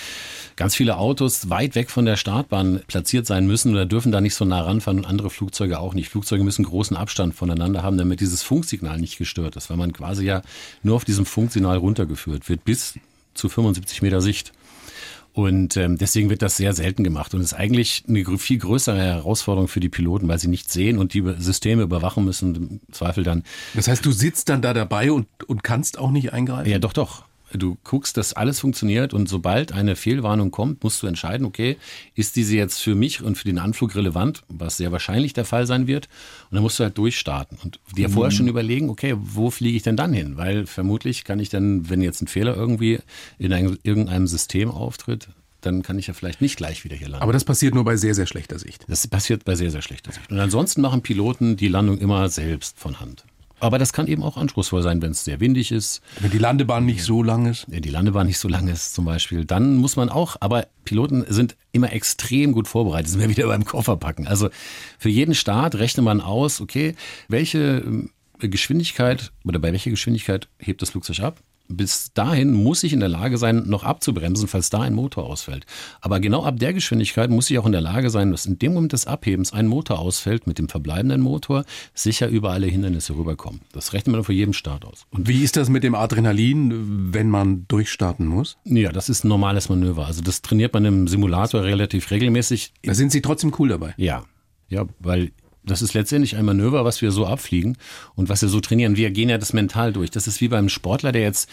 ganz 0.57 0.75
viele 0.75 0.97
Autos 0.97 1.51
weit 1.51 1.75
weg 1.75 1.91
von 1.91 2.05
der 2.05 2.17
Startbahn 2.17 2.81
platziert 2.87 3.27
sein 3.27 3.47
müssen 3.47 3.73
oder 3.73 3.87
dürfen 3.87 4.13
da 4.13 4.21
nicht 4.21 4.35
so 4.35 4.45
nah 4.45 4.63
ranfahren 4.63 4.99
und 4.99 5.07
andere 5.07 5.31
Flugzeuge 5.31 5.79
auch 5.79 5.95
nicht. 5.95 6.09
Flugzeuge 6.09 6.45
müssen 6.45 6.65
großen 6.65 6.97
Abstand 6.97 7.35
voneinander 7.35 7.83
haben, 7.83 7.99
damit 7.99 8.21
dieses 8.21 8.43
Funksignal 8.43 8.99
nicht 8.99 9.19
gestört 9.19 9.57
ist, 9.57 9.71
weil 9.71 9.77
man 9.77 9.93
quasi 9.93 10.25
ja 10.25 10.43
nur 10.83 10.97
auf 10.97 11.05
diesem 11.05 11.27
Funksignal 11.27 11.77
runtergeführt 11.77 12.49
wird, 12.49 12.65
bis 12.65 12.95
zu 13.35 13.49
75 13.49 14.03
Meter 14.03 14.21
Sicht. 14.21 14.53
Und 15.39 15.77
ähm, 15.77 15.99
deswegen 15.99 16.31
wird 16.31 16.43
das 16.43 16.57
sehr 16.57 16.73
selten 16.73 17.05
gemacht 17.05 17.33
und 17.33 17.41
ist 17.43 17.55
eigentlich 17.55 18.03
eine 18.09 18.25
viel 18.39 18.59
größere 18.59 18.99
Herausforderung 18.99 19.69
für 19.69 19.79
die 19.79 19.89
Piloten, 19.89 20.27
weil 20.27 20.41
sie 20.41 20.49
nicht 20.49 20.69
sehen 20.69 20.99
und 20.99 21.15
die 21.15 21.23
Systeme 21.39 21.83
überwachen 21.83 22.25
müssen, 22.25 22.57
im 22.57 22.81
Zweifel 22.91 23.23
dann. 23.23 23.45
Das 23.75 23.87
heißt, 23.87 24.05
du 24.05 24.11
sitzt 24.11 24.49
dann 24.49 24.63
da 24.63 24.75
dabei 24.75 25.13
und, 25.13 25.29
und 25.47 25.63
kannst 25.63 25.97
auch 25.97 26.11
nicht 26.11 26.33
eingreifen? 26.33 26.69
Ja, 26.69 26.81
doch, 26.81 26.93
doch. 26.93 27.23
Du 27.53 27.79
guckst, 27.83 28.17
dass 28.17 28.35
alles 28.35 28.61
funktioniert 28.61 29.15
und 29.15 29.29
sobald 29.29 29.73
eine 29.73 29.97
Fehlwarnung 29.97 30.51
kommt, 30.51 30.85
musst 30.85 31.03
du 31.03 31.07
entscheiden, 31.07 31.47
okay, 31.47 31.79
ist 32.15 32.37
diese 32.37 32.57
jetzt 32.57 32.83
für 32.83 32.95
mich 32.95 33.23
und 33.23 33.39
für 33.39 33.45
den 33.45 33.59
Anflug 33.59 33.95
relevant, 33.95 34.43
was 34.49 34.77
sehr 34.77 34.93
wahrscheinlich 34.93 35.33
der 35.33 35.45
Fall 35.45 35.67
sein 35.67 35.87
wird. 35.87 36.09
Und 36.51 36.57
dann 36.57 36.63
musst 36.63 36.79
du 36.79 36.85
halt 36.85 36.99
durchstarten 36.99 37.59
und 37.63 37.81
dir 37.97 38.09
mhm. 38.09 38.13
vorher 38.13 38.31
schon 38.31 38.49
überlegen, 38.49 38.91
okay, 38.91 39.15
wo 39.19 39.51
fliege 39.51 39.77
ich 39.77 39.83
denn 39.83 39.97
dann 39.97 40.13
hin? 40.13 40.37
Weil 40.37 40.67
vermutlich 40.67 41.25
kann 41.25 41.41
ich 41.41 41.49
dann, 41.49 41.89
wenn 41.89 42.03
jetzt 42.03 42.21
ein 42.21 42.29
Fehler 42.29 42.55
irgendwie 42.55 42.99
in 43.39 43.53
einem, 43.53 43.79
irgendeinem 43.83 44.27
System 44.27 44.71
auftritt, 44.71 45.29
dann 45.61 45.83
kann 45.83 45.99
ich 45.99 46.07
ja 46.07 46.15
vielleicht 46.15 46.41
nicht 46.41 46.57
gleich 46.57 46.85
wieder 46.85 46.97
hier 46.97 47.09
landen. 47.09 47.23
Aber 47.23 47.33
das 47.33 47.45
passiert 47.45 47.75
nur 47.75 47.85
bei 47.85 47.97
sehr, 47.97 48.15
sehr 48.15 48.27
schlechter 48.27 48.59
Sicht. 48.59 48.85
Das 48.89 49.07
passiert 49.07 49.45
bei 49.45 49.55
sehr, 49.55 49.71
sehr 49.71 49.83
schlechter 49.83 50.13
Sicht. 50.13 50.31
Und 50.31 50.39
ansonsten 50.39 50.81
machen 50.81 51.03
Piloten 51.03 51.57
die 51.57 51.69
Landung 51.69 51.99
immer 51.99 52.29
selbst 52.29 52.79
von 52.79 53.01
Hand. 53.01 53.25
Aber 53.61 53.79
das 53.79 53.93
kann 53.93 54.07
eben 54.07 54.23
auch 54.23 54.37
anspruchsvoll 54.37 54.83
sein, 54.83 55.03
wenn 55.03 55.11
es 55.11 55.25
sehr 55.25 55.41
windig 55.41 55.73
ist. 55.73 56.01
Wenn 56.21 56.31
die 56.31 56.39
Landebahn 56.39 56.85
nicht 56.85 57.03
so 57.03 57.23
lang 57.23 57.47
ist. 57.47 57.67
Wenn 57.69 57.83
die 57.83 57.91
Landebahn 57.91 58.27
nicht 58.27 58.39
so 58.39 58.49
lang 58.49 58.69
ist 58.69 58.95
zum 58.95 59.05
Beispiel, 59.05 59.45
dann 59.45 59.77
muss 59.77 59.97
man 59.97 60.09
auch, 60.09 60.37
aber 60.41 60.67
Piloten 60.85 61.25
sind 61.29 61.57
immer 61.73 61.93
extrem 61.93 62.53
gut 62.53 62.69
vorbereitet, 62.69 63.11
sind 63.11 63.21
wir 63.21 63.29
wieder 63.29 63.47
beim 63.47 63.65
Kofferpacken. 63.65 64.27
Also 64.27 64.49
für 64.99 65.09
jeden 65.09 65.35
Start 65.35 65.75
rechnet 65.77 66.05
man 66.05 66.21
aus, 66.21 66.61
okay, 66.61 66.95
welche 67.29 68.09
äh, 68.41 68.49
Geschwindigkeit 68.49 69.33
oder 69.45 69.59
bei 69.59 69.73
welcher 69.73 69.91
Geschwindigkeit 69.91 70.49
hebt 70.59 70.83
das 70.83 70.91
Flugzeug 70.91 71.21
ab? 71.21 71.43
Bis 71.69 72.13
dahin 72.13 72.53
muss 72.53 72.83
ich 72.83 72.93
in 72.93 73.01
der 73.01 73.09
Lage 73.09 73.39
sein, 73.39 73.65
noch 73.67 73.85
abzubremsen, 73.85 74.49
falls 74.49 74.71
da 74.71 74.81
ein 74.81 74.95
Motor 74.95 75.27
ausfällt. 75.27 75.67
Aber 76.01 76.21
genau 76.21 76.45
ab 76.45 76.59
der 76.59 76.73
Geschwindigkeit 76.73 77.31
muss 77.31 77.51
ich 77.51 77.59
auch 77.59 77.67
in 77.67 77.73
der 77.73 77.81
Lage 77.81 78.11
sein, 78.11 78.31
dass 78.31 78.47
in 78.47 78.59
dem 78.59 78.75
Moment 78.75 78.93
des 78.93 79.07
Abhebens 79.07 79.53
ein 79.53 79.67
Motor 79.67 79.99
ausfällt, 79.99 80.47
mit 80.47 80.59
dem 80.59 80.69
verbleibenden 80.69 81.21
Motor 81.21 81.65
sicher 81.95 82.29
über 82.29 82.51
alle 82.53 82.67
Hindernisse 82.67 83.17
rüberkommen. 83.17 83.61
Das 83.73 83.93
rechnet 83.93 84.15
man 84.15 84.25
vor 84.25 84.35
jedem 84.35 84.53
Start 84.53 84.85
aus. 84.85 85.07
Und 85.11 85.29
wie 85.29 85.43
ist 85.43 85.57
das 85.57 85.69
mit 85.69 85.85
dem 85.85 85.95
Adrenalin, 85.95 87.13
wenn 87.13 87.29
man 87.29 87.67
durchstarten 87.69 88.27
muss? 88.27 88.57
Ja, 88.65 88.91
das 88.93 89.09
ist 89.09 89.25
ein 89.25 89.29
normales 89.29 89.69
Manöver. 89.69 90.07
Also 90.07 90.23
das 90.23 90.43
trainiert 90.43 90.73
man 90.75 90.85
im 90.85 91.09
Simulator 91.09 91.63
relativ 91.63 92.11
regelmäßig. 92.11 92.73
Da 92.83 92.95
sind 92.95 93.13
Sie 93.13 93.21
trotzdem 93.21 93.53
cool 93.59 93.69
dabei. 93.69 93.95
Ja, 93.97 94.25
ja, 94.69 94.87
weil 94.99 95.33
das 95.71 95.83
ist 95.83 95.95
letztendlich 95.95 96.37
ein 96.37 96.45
Manöver, 96.45 96.85
was 96.85 97.01
wir 97.03 97.11
so 97.11 97.27
abfliegen 97.27 97.77
und 98.15 98.29
was 98.29 98.43
wir 98.43 98.49
so 98.49 98.61
trainieren. 98.61 98.97
Wir 98.97 99.11
gehen 99.11 99.29
ja 99.29 99.39
das 99.39 99.53
mental 99.53 99.93
durch. 99.93 100.11
Das 100.11 100.27
ist 100.27 100.41
wie 100.41 100.49
beim 100.49 100.69
Sportler, 100.69 101.13
der 101.13 101.23
jetzt, 101.23 101.49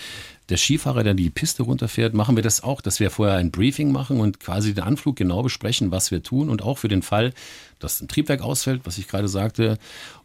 der 0.49 0.57
Skifahrer, 0.57 1.03
der 1.03 1.13
die 1.13 1.29
Piste 1.29 1.63
runterfährt, 1.63 2.13
machen 2.13 2.35
wir 2.35 2.43
das 2.43 2.63
auch, 2.63 2.81
dass 2.81 2.99
wir 2.99 3.11
vorher 3.11 3.37
ein 3.37 3.51
Briefing 3.51 3.91
machen 3.91 4.19
und 4.19 4.39
quasi 4.39 4.73
den 4.73 4.83
Anflug 4.83 5.15
genau 5.15 5.43
besprechen, 5.43 5.91
was 5.91 6.11
wir 6.11 6.23
tun 6.23 6.49
und 6.49 6.61
auch 6.61 6.77
für 6.77 6.87
den 6.87 7.01
Fall, 7.01 7.33
dass 7.79 8.01
ein 8.01 8.07
Triebwerk 8.07 8.41
ausfällt, 8.41 8.81
was 8.85 8.97
ich 8.97 9.07
gerade 9.07 9.27
sagte, 9.27 9.77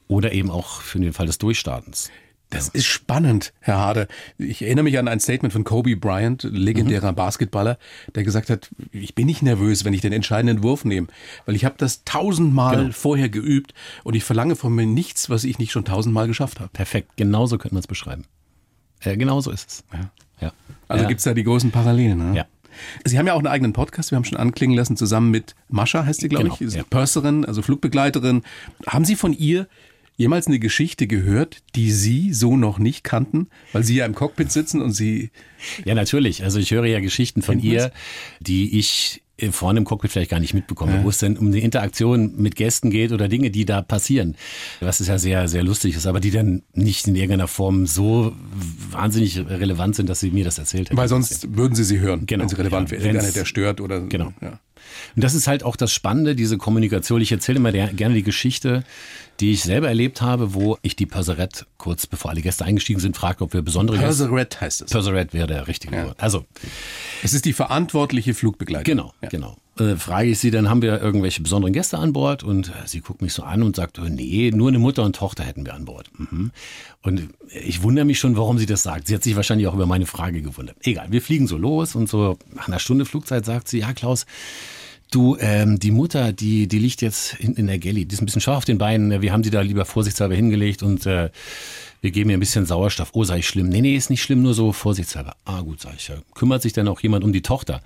oder 0.09 0.33
eben 0.33 0.51
auch 0.51 0.81
für 0.81 0.99
den 0.99 1.13
Fall 1.13 1.27
des 1.27 1.39
Durchstartens. 1.39 2.11
Das 2.51 2.69
ist 2.69 2.87
spannend, 2.87 3.53
Herr 3.61 3.79
Hade. 3.79 4.09
Ich 4.37 4.63
erinnere 4.63 4.83
mich 4.83 4.99
an 4.99 5.07
ein 5.07 5.21
Statement 5.21 5.53
von 5.53 5.63
Kobe 5.63 5.97
Bryant, 5.97 6.43
legendärer 6.43 7.13
mhm. 7.13 7.17
Basketballer, 7.17 7.79
der 8.15 8.25
gesagt 8.25 8.51
hat, 8.51 8.71
ich 8.91 9.15
bin 9.15 9.27
nicht 9.27 9.43
nervös, 9.43 9.85
wenn 9.85 9.95
ich 9.95 10.01
den 10.01 10.13
entscheidenden 10.13 10.65
Wurf 10.65 10.85
nehme, 10.85 11.07
weil 11.47 11.55
ich 11.55 11.65
habe 11.65 11.77
das 11.79 12.05
tausendmal 12.05 12.77
genau. 12.77 12.93
vorher 12.93 13.29
geübt 13.29 13.73
und 14.03 14.15
ich 14.15 14.25
verlange 14.25 14.57
von 14.57 14.75
mir 14.75 14.85
nichts, 14.85 15.31
was 15.31 15.45
ich 15.45 15.61
nicht 15.61 15.71
schon 15.71 15.85
tausendmal 15.85 16.27
geschafft 16.27 16.59
habe. 16.59 16.71
Perfekt, 16.73 17.17
genauso 17.17 17.57
könnte 17.57 17.75
man 17.75 17.81
es 17.81 17.87
beschreiben. 17.87 18.25
Äh, 19.01 19.17
genauso 19.17 19.53
ist 19.53 19.71
es. 19.71 19.85
Ja. 19.93 20.11
ja. 20.41 20.53
Also 20.89 21.05
ja. 21.05 21.09
gibt's 21.09 21.25
da 21.25 21.35
die 21.35 21.45
großen 21.45 21.71
Parallelen. 21.71 22.33
Ne? 22.33 22.37
Ja. 22.37 22.47
Sie 23.05 23.19
haben 23.19 23.27
ja 23.27 23.35
auch 23.35 23.39
einen 23.39 23.47
eigenen 23.47 23.73
Podcast, 23.73 24.11
wir 24.11 24.17
haben 24.17 24.25
schon 24.25 24.39
anklingen 24.39 24.77
lassen, 24.77 24.97
zusammen 24.97 25.31
mit 25.31 25.55
Mascha, 25.69 26.05
heißt 26.05 26.21
sie, 26.21 26.29
glaube 26.29 26.45
genau, 26.45 26.57
ich, 26.59 26.75
ja. 26.75 26.83
Purserin, 26.89 27.45
also 27.45 27.63
Flugbegleiterin. 27.63 28.43
Haben 28.87 29.05
Sie 29.05 29.17
von 29.17 29.33
ihr 29.33 29.69
jemals 30.21 30.49
eine 30.49 30.59
Geschichte 30.59 31.07
gehört, 31.07 31.63
die 31.75 31.91
Sie 31.91 32.35
so 32.35 32.55
noch 32.55 32.79
nicht 32.79 33.05
kannten, 33.05 33.49
weil 33.73 33.85
Sie 33.85 33.95
ja 33.95 34.05
im 34.05 34.15
Cockpit 34.15 34.53
sitzen 34.53 34.83
und 34.83 34.93
Sie. 34.93 35.31
Ja, 35.87 35.95
natürlich. 35.95 36.45
Also 36.45 36.59
ich 36.59 36.73
höre 36.73 36.85
ja 36.85 37.01
Geschichten 37.01 37.41
von 37.41 37.59
ihr, 37.59 37.91
die 38.39 38.79
ich 38.79 39.23
vorne 39.51 39.79
im 39.79 39.87
Cockpit 39.87 40.11
vielleicht 40.13 40.31
gar 40.31 40.41
nicht 40.41 40.53
mitbekomme, 40.53 40.97
ja. 40.97 41.05
wo 41.05 41.09
es 41.09 41.17
denn 41.17 41.39
um 41.39 41.47
eine 41.47 41.61
Interaktion 41.61 42.35
mit 42.37 42.55
Gästen 42.57 42.91
geht 42.91 43.13
oder 43.13 43.29
Dinge, 43.29 43.51
die 43.51 43.65
da 43.65 43.81
passieren. 43.81 44.37
Was 44.81 45.01
ist 45.01 45.07
ja 45.07 45.17
sehr, 45.19 45.49
sehr 45.49 45.63
lustig 45.63 45.97
ist, 45.97 46.07
aber 46.07 46.21
die 46.21 46.31
dann 46.31 46.65
nicht 46.75 47.09
in 47.09 47.15
irgendeiner 47.15 47.49
Form 47.49 47.87
so 47.87 48.37
wahnsinnig 48.91 49.39
relevant 49.39 49.97
sind, 49.97 50.11
dass 50.11 50.21
sie 50.21 50.31
mir 50.33 50.45
das 50.45 50.59
erzählt 50.59 50.91
hätten. 50.91 50.99
Weil 50.99 51.09
sonst 51.09 51.57
würden 51.57 51.75
sie 51.75 51.85
sie 51.85 51.99
hören, 51.99 52.27
genau. 52.27 52.43
wenn 52.43 52.49
sie 52.51 52.57
relevant 52.57 52.91
ja, 52.91 53.03
wäre, 53.03 53.15
wenn 53.15 53.33
der 53.33 53.45
stört 53.47 53.81
oder. 53.81 54.03
Genau. 54.03 54.35
Ja. 54.43 54.61
Und 55.17 55.25
das 55.25 55.35
ist 55.35 55.47
halt 55.47 55.63
auch 55.63 55.77
das 55.77 55.93
Spannende, 55.93 56.35
diese 56.35 56.59
Kommunikation. 56.59 57.21
Ich 57.21 57.33
erzähle 57.33 57.59
immer 57.59 57.73
gerne 57.73 58.15
die 58.15 58.23
Geschichte, 58.23 58.85
die 59.41 59.53
ich 59.53 59.63
selber 59.63 59.89
erlebt 59.89 60.21
habe, 60.21 60.55
wo 60.55 60.79
ich 60.83 60.97
die 60.97 61.07
Perserette 61.07 61.67
kurz 61.79 62.07
bevor 62.07 62.31
alle 62.31 62.43
Gäste 62.43 62.65
eingestiegen 62.65 63.01
sind, 63.01 63.17
fragte, 63.17 63.45
ob 63.45 63.55
wir 63.55 63.63
besondere 63.63 63.97
Perserette 63.97 64.61
heißt 64.61 64.83
es. 64.83 64.91
Perserette 64.91 65.33
wäre 65.33 65.47
der 65.47 65.67
richtige 65.67 65.97
ja. 65.97 66.07
Wort. 66.07 66.21
Also. 66.21 66.45
Es 67.23 67.33
ist 67.33 67.45
die 67.45 67.53
verantwortliche 67.53 68.35
Flugbegleitung. 68.35 68.85
Genau, 68.85 69.15
ja. 69.23 69.29
genau. 69.29 69.57
Äh, 69.79 69.97
frage 69.97 70.31
ich 70.31 70.39
sie, 70.39 70.51
dann 70.51 70.69
haben 70.69 70.83
wir 70.83 71.01
irgendwelche 71.01 71.43
besonderen 71.43 71.73
Gäste 71.73 71.97
an 71.97 72.13
Bord 72.13 72.43
und 72.43 72.69
äh, 72.69 72.73
sie 72.87 73.01
guckt 73.01 73.23
mich 73.23 73.33
so 73.33 73.43
an 73.43 73.63
und 73.63 73.77
sagt, 73.77 73.99
oh, 73.99 74.05
nee, 74.05 74.51
nur 74.55 74.69
eine 74.69 74.79
Mutter 74.79 75.03
und 75.05 75.17
Tochter 75.17 75.45
hätten 75.45 75.65
wir 75.65 75.75
an 75.75 75.87
Bord. 75.87 76.11
Mhm. 76.19 76.51
Und 77.03 77.31
ich 77.49 77.83
wundere 77.83 78.05
mich 78.05 78.19
schon, 78.19 78.37
warum 78.37 78.59
sie 78.59 78.67
das 78.67 78.83
sagt. 78.83 79.07
Sie 79.07 79.15
hat 79.15 79.23
sich 79.23 79.37
wahrscheinlich 79.37 79.69
auch 79.69 79.75
über 79.75 79.87
meine 79.87 80.07
Frage 80.07 80.43
gewundert. 80.43 80.77
Egal, 80.83 81.07
wir 81.11 81.23
fliegen 81.23 81.47
so 81.47 81.57
los 81.57 81.95
und 81.95 82.09
so 82.09 82.37
nach 82.53 82.69
einer 82.69 82.79
Stunde 82.79 83.07
Flugzeit 83.07 83.47
sagt 83.47 83.69
sie, 83.69 83.79
ja 83.79 83.95
Klaus, 83.95 84.27
Du, 85.11 85.37
ähm, 85.41 85.81
die 85.81 85.91
Mutter, 85.91 86.33
die, 86.33 86.69
die 86.69 86.79
liegt 86.79 87.03
jetzt 87.03 87.35
hinten 87.35 87.63
in 87.63 87.67
der 87.67 87.81
Galley. 87.81 88.05
Die 88.05 88.15
ist 88.15 88.23
ein 88.23 88.27
bisschen 88.27 88.41
scharf 88.41 88.59
auf 88.59 88.65
den 88.65 88.79
Beinen. 88.79 89.23
Wir 89.23 89.33
haben 89.33 89.43
sie 89.43 89.51
da 89.51 89.61
lieber 89.61 89.85
vorsichtshalber 89.85 90.37
hingelegt 90.37 90.85
und 90.85 91.05
äh, 91.05 91.31
wir 92.01 92.11
geben 92.13 92.31
ihr 92.31 92.37
ein 92.37 92.41
bisschen 92.41 92.65
Sauerstoff. 92.65 93.11
Oh, 93.13 93.25
sei 93.25 93.39
ich 93.39 93.49
schlimm? 93.49 93.69
Nee, 93.69 93.81
nee, 93.81 93.97
ist 93.97 94.09
nicht 94.09 94.23
schlimm, 94.23 94.43
nur 94.43 94.55
so 94.55 94.73
vorsichtshalber. 94.73 95.35
Ah, 95.45 95.63
gut, 95.63 95.81
sag 95.81 95.95
ich. 95.97 96.09
Ja. 96.09 96.15
Kümmert 96.35 96.63
sich 96.63 96.73
denn 96.73 96.87
auch 96.87 97.01
jemand 97.01 97.25
um 97.25 97.33
die 97.33 97.43
Tochter? 97.43 97.83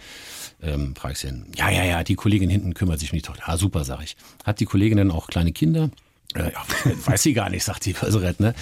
Ähm, 0.62 0.94
frag 0.94 1.12
ich 1.12 1.18
sie. 1.18 1.32
Ja, 1.56 1.70
ja, 1.70 1.84
ja, 1.84 2.04
die 2.04 2.14
Kollegin 2.14 2.50
hinten 2.50 2.74
kümmert 2.74 3.00
sich 3.00 3.10
um 3.12 3.16
die 3.16 3.22
Tochter. 3.22 3.42
Ah, 3.46 3.56
super, 3.56 3.84
sag 3.84 4.02
ich. 4.02 4.16
Hat 4.44 4.60
die 4.60 4.66
Kollegin 4.66 4.98
dann 4.98 5.10
auch 5.10 5.26
kleine 5.28 5.52
Kinder? 5.52 5.90
Äh, 6.34 6.52
ja, 6.52 6.64
weiß 7.06 7.22
sie 7.22 7.32
gar 7.32 7.48
nicht, 7.48 7.64
sagt 7.64 7.86
die 7.86 7.94
Perserett, 7.94 8.38
ne? 8.38 8.54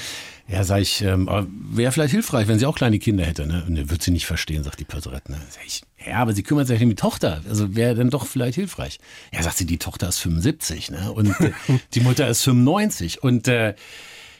Ja, 0.48 0.64
sag 0.64 0.80
ich, 0.80 1.02
ähm, 1.02 1.28
wäre 1.72 1.92
vielleicht 1.92 2.12
hilfreich, 2.12 2.48
wenn 2.48 2.58
sie 2.58 2.66
auch 2.66 2.76
kleine 2.76 2.98
Kinder 2.98 3.24
hätte, 3.24 3.46
ne? 3.46 3.64
Und 3.66 3.90
wird 3.90 4.02
sie 4.02 4.10
nicht 4.10 4.26
verstehen, 4.26 4.64
sagt 4.64 4.80
die 4.80 4.84
Perserett, 4.84 5.28
ne? 5.28 5.40
Sag 5.50 5.64
ich, 5.64 5.82
ja, 6.04 6.16
aber 6.16 6.34
sie 6.34 6.42
kümmert 6.42 6.66
sich 6.66 6.82
um 6.82 6.88
die 6.88 6.94
Tochter, 6.94 7.40
also 7.48 7.74
wäre 7.74 7.94
dann 7.94 8.10
doch 8.10 8.26
vielleicht 8.26 8.56
hilfreich. 8.56 8.98
Ja, 9.32 9.42
sagt 9.42 9.56
sie, 9.56 9.66
die 9.66 9.78
Tochter 9.78 10.08
ist 10.08 10.18
75, 10.18 10.90
ne? 10.90 11.12
Und 11.12 11.28
äh, 11.40 11.52
die 11.94 12.00
Mutter 12.00 12.28
ist 12.28 12.42
95 12.42 13.22
und 13.22 13.48
äh, 13.48 13.74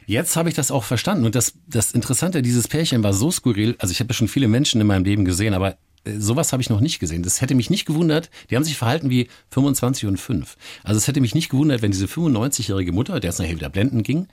Jetzt 0.06 0.36
habe 0.36 0.48
ich 0.48 0.54
das 0.54 0.70
auch 0.70 0.84
verstanden. 0.84 1.24
Und 1.24 1.34
das, 1.34 1.54
das 1.66 1.92
Interessante, 1.92 2.42
dieses 2.42 2.68
Pärchen 2.68 3.02
war 3.02 3.12
so 3.12 3.30
skurril. 3.30 3.76
Also 3.78 3.92
ich 3.92 4.00
habe 4.00 4.08
ja 4.08 4.14
schon 4.14 4.28
viele 4.28 4.48
Menschen 4.48 4.80
in 4.80 4.86
meinem 4.86 5.04
Leben 5.04 5.24
gesehen, 5.24 5.54
aber 5.54 5.76
äh, 6.04 6.18
sowas 6.18 6.52
habe 6.52 6.62
ich 6.62 6.70
noch 6.70 6.80
nicht 6.80 6.98
gesehen. 6.98 7.22
Das 7.22 7.40
hätte 7.40 7.54
mich 7.54 7.70
nicht 7.70 7.86
gewundert. 7.86 8.30
Die 8.50 8.56
haben 8.56 8.64
sich 8.64 8.76
verhalten 8.76 9.10
wie 9.10 9.28
25 9.50 10.06
und 10.06 10.18
5. 10.18 10.56
Also 10.82 10.98
es 10.98 11.08
hätte 11.08 11.20
mich 11.20 11.34
nicht 11.34 11.50
gewundert, 11.50 11.82
wenn 11.82 11.92
diese 11.92 12.06
95-jährige 12.06 12.92
Mutter, 12.92 13.20
der 13.20 13.30
es 13.30 13.38
nachher 13.38 13.54
wieder 13.54 13.70
blenden 13.70 14.02
ging, 14.02 14.26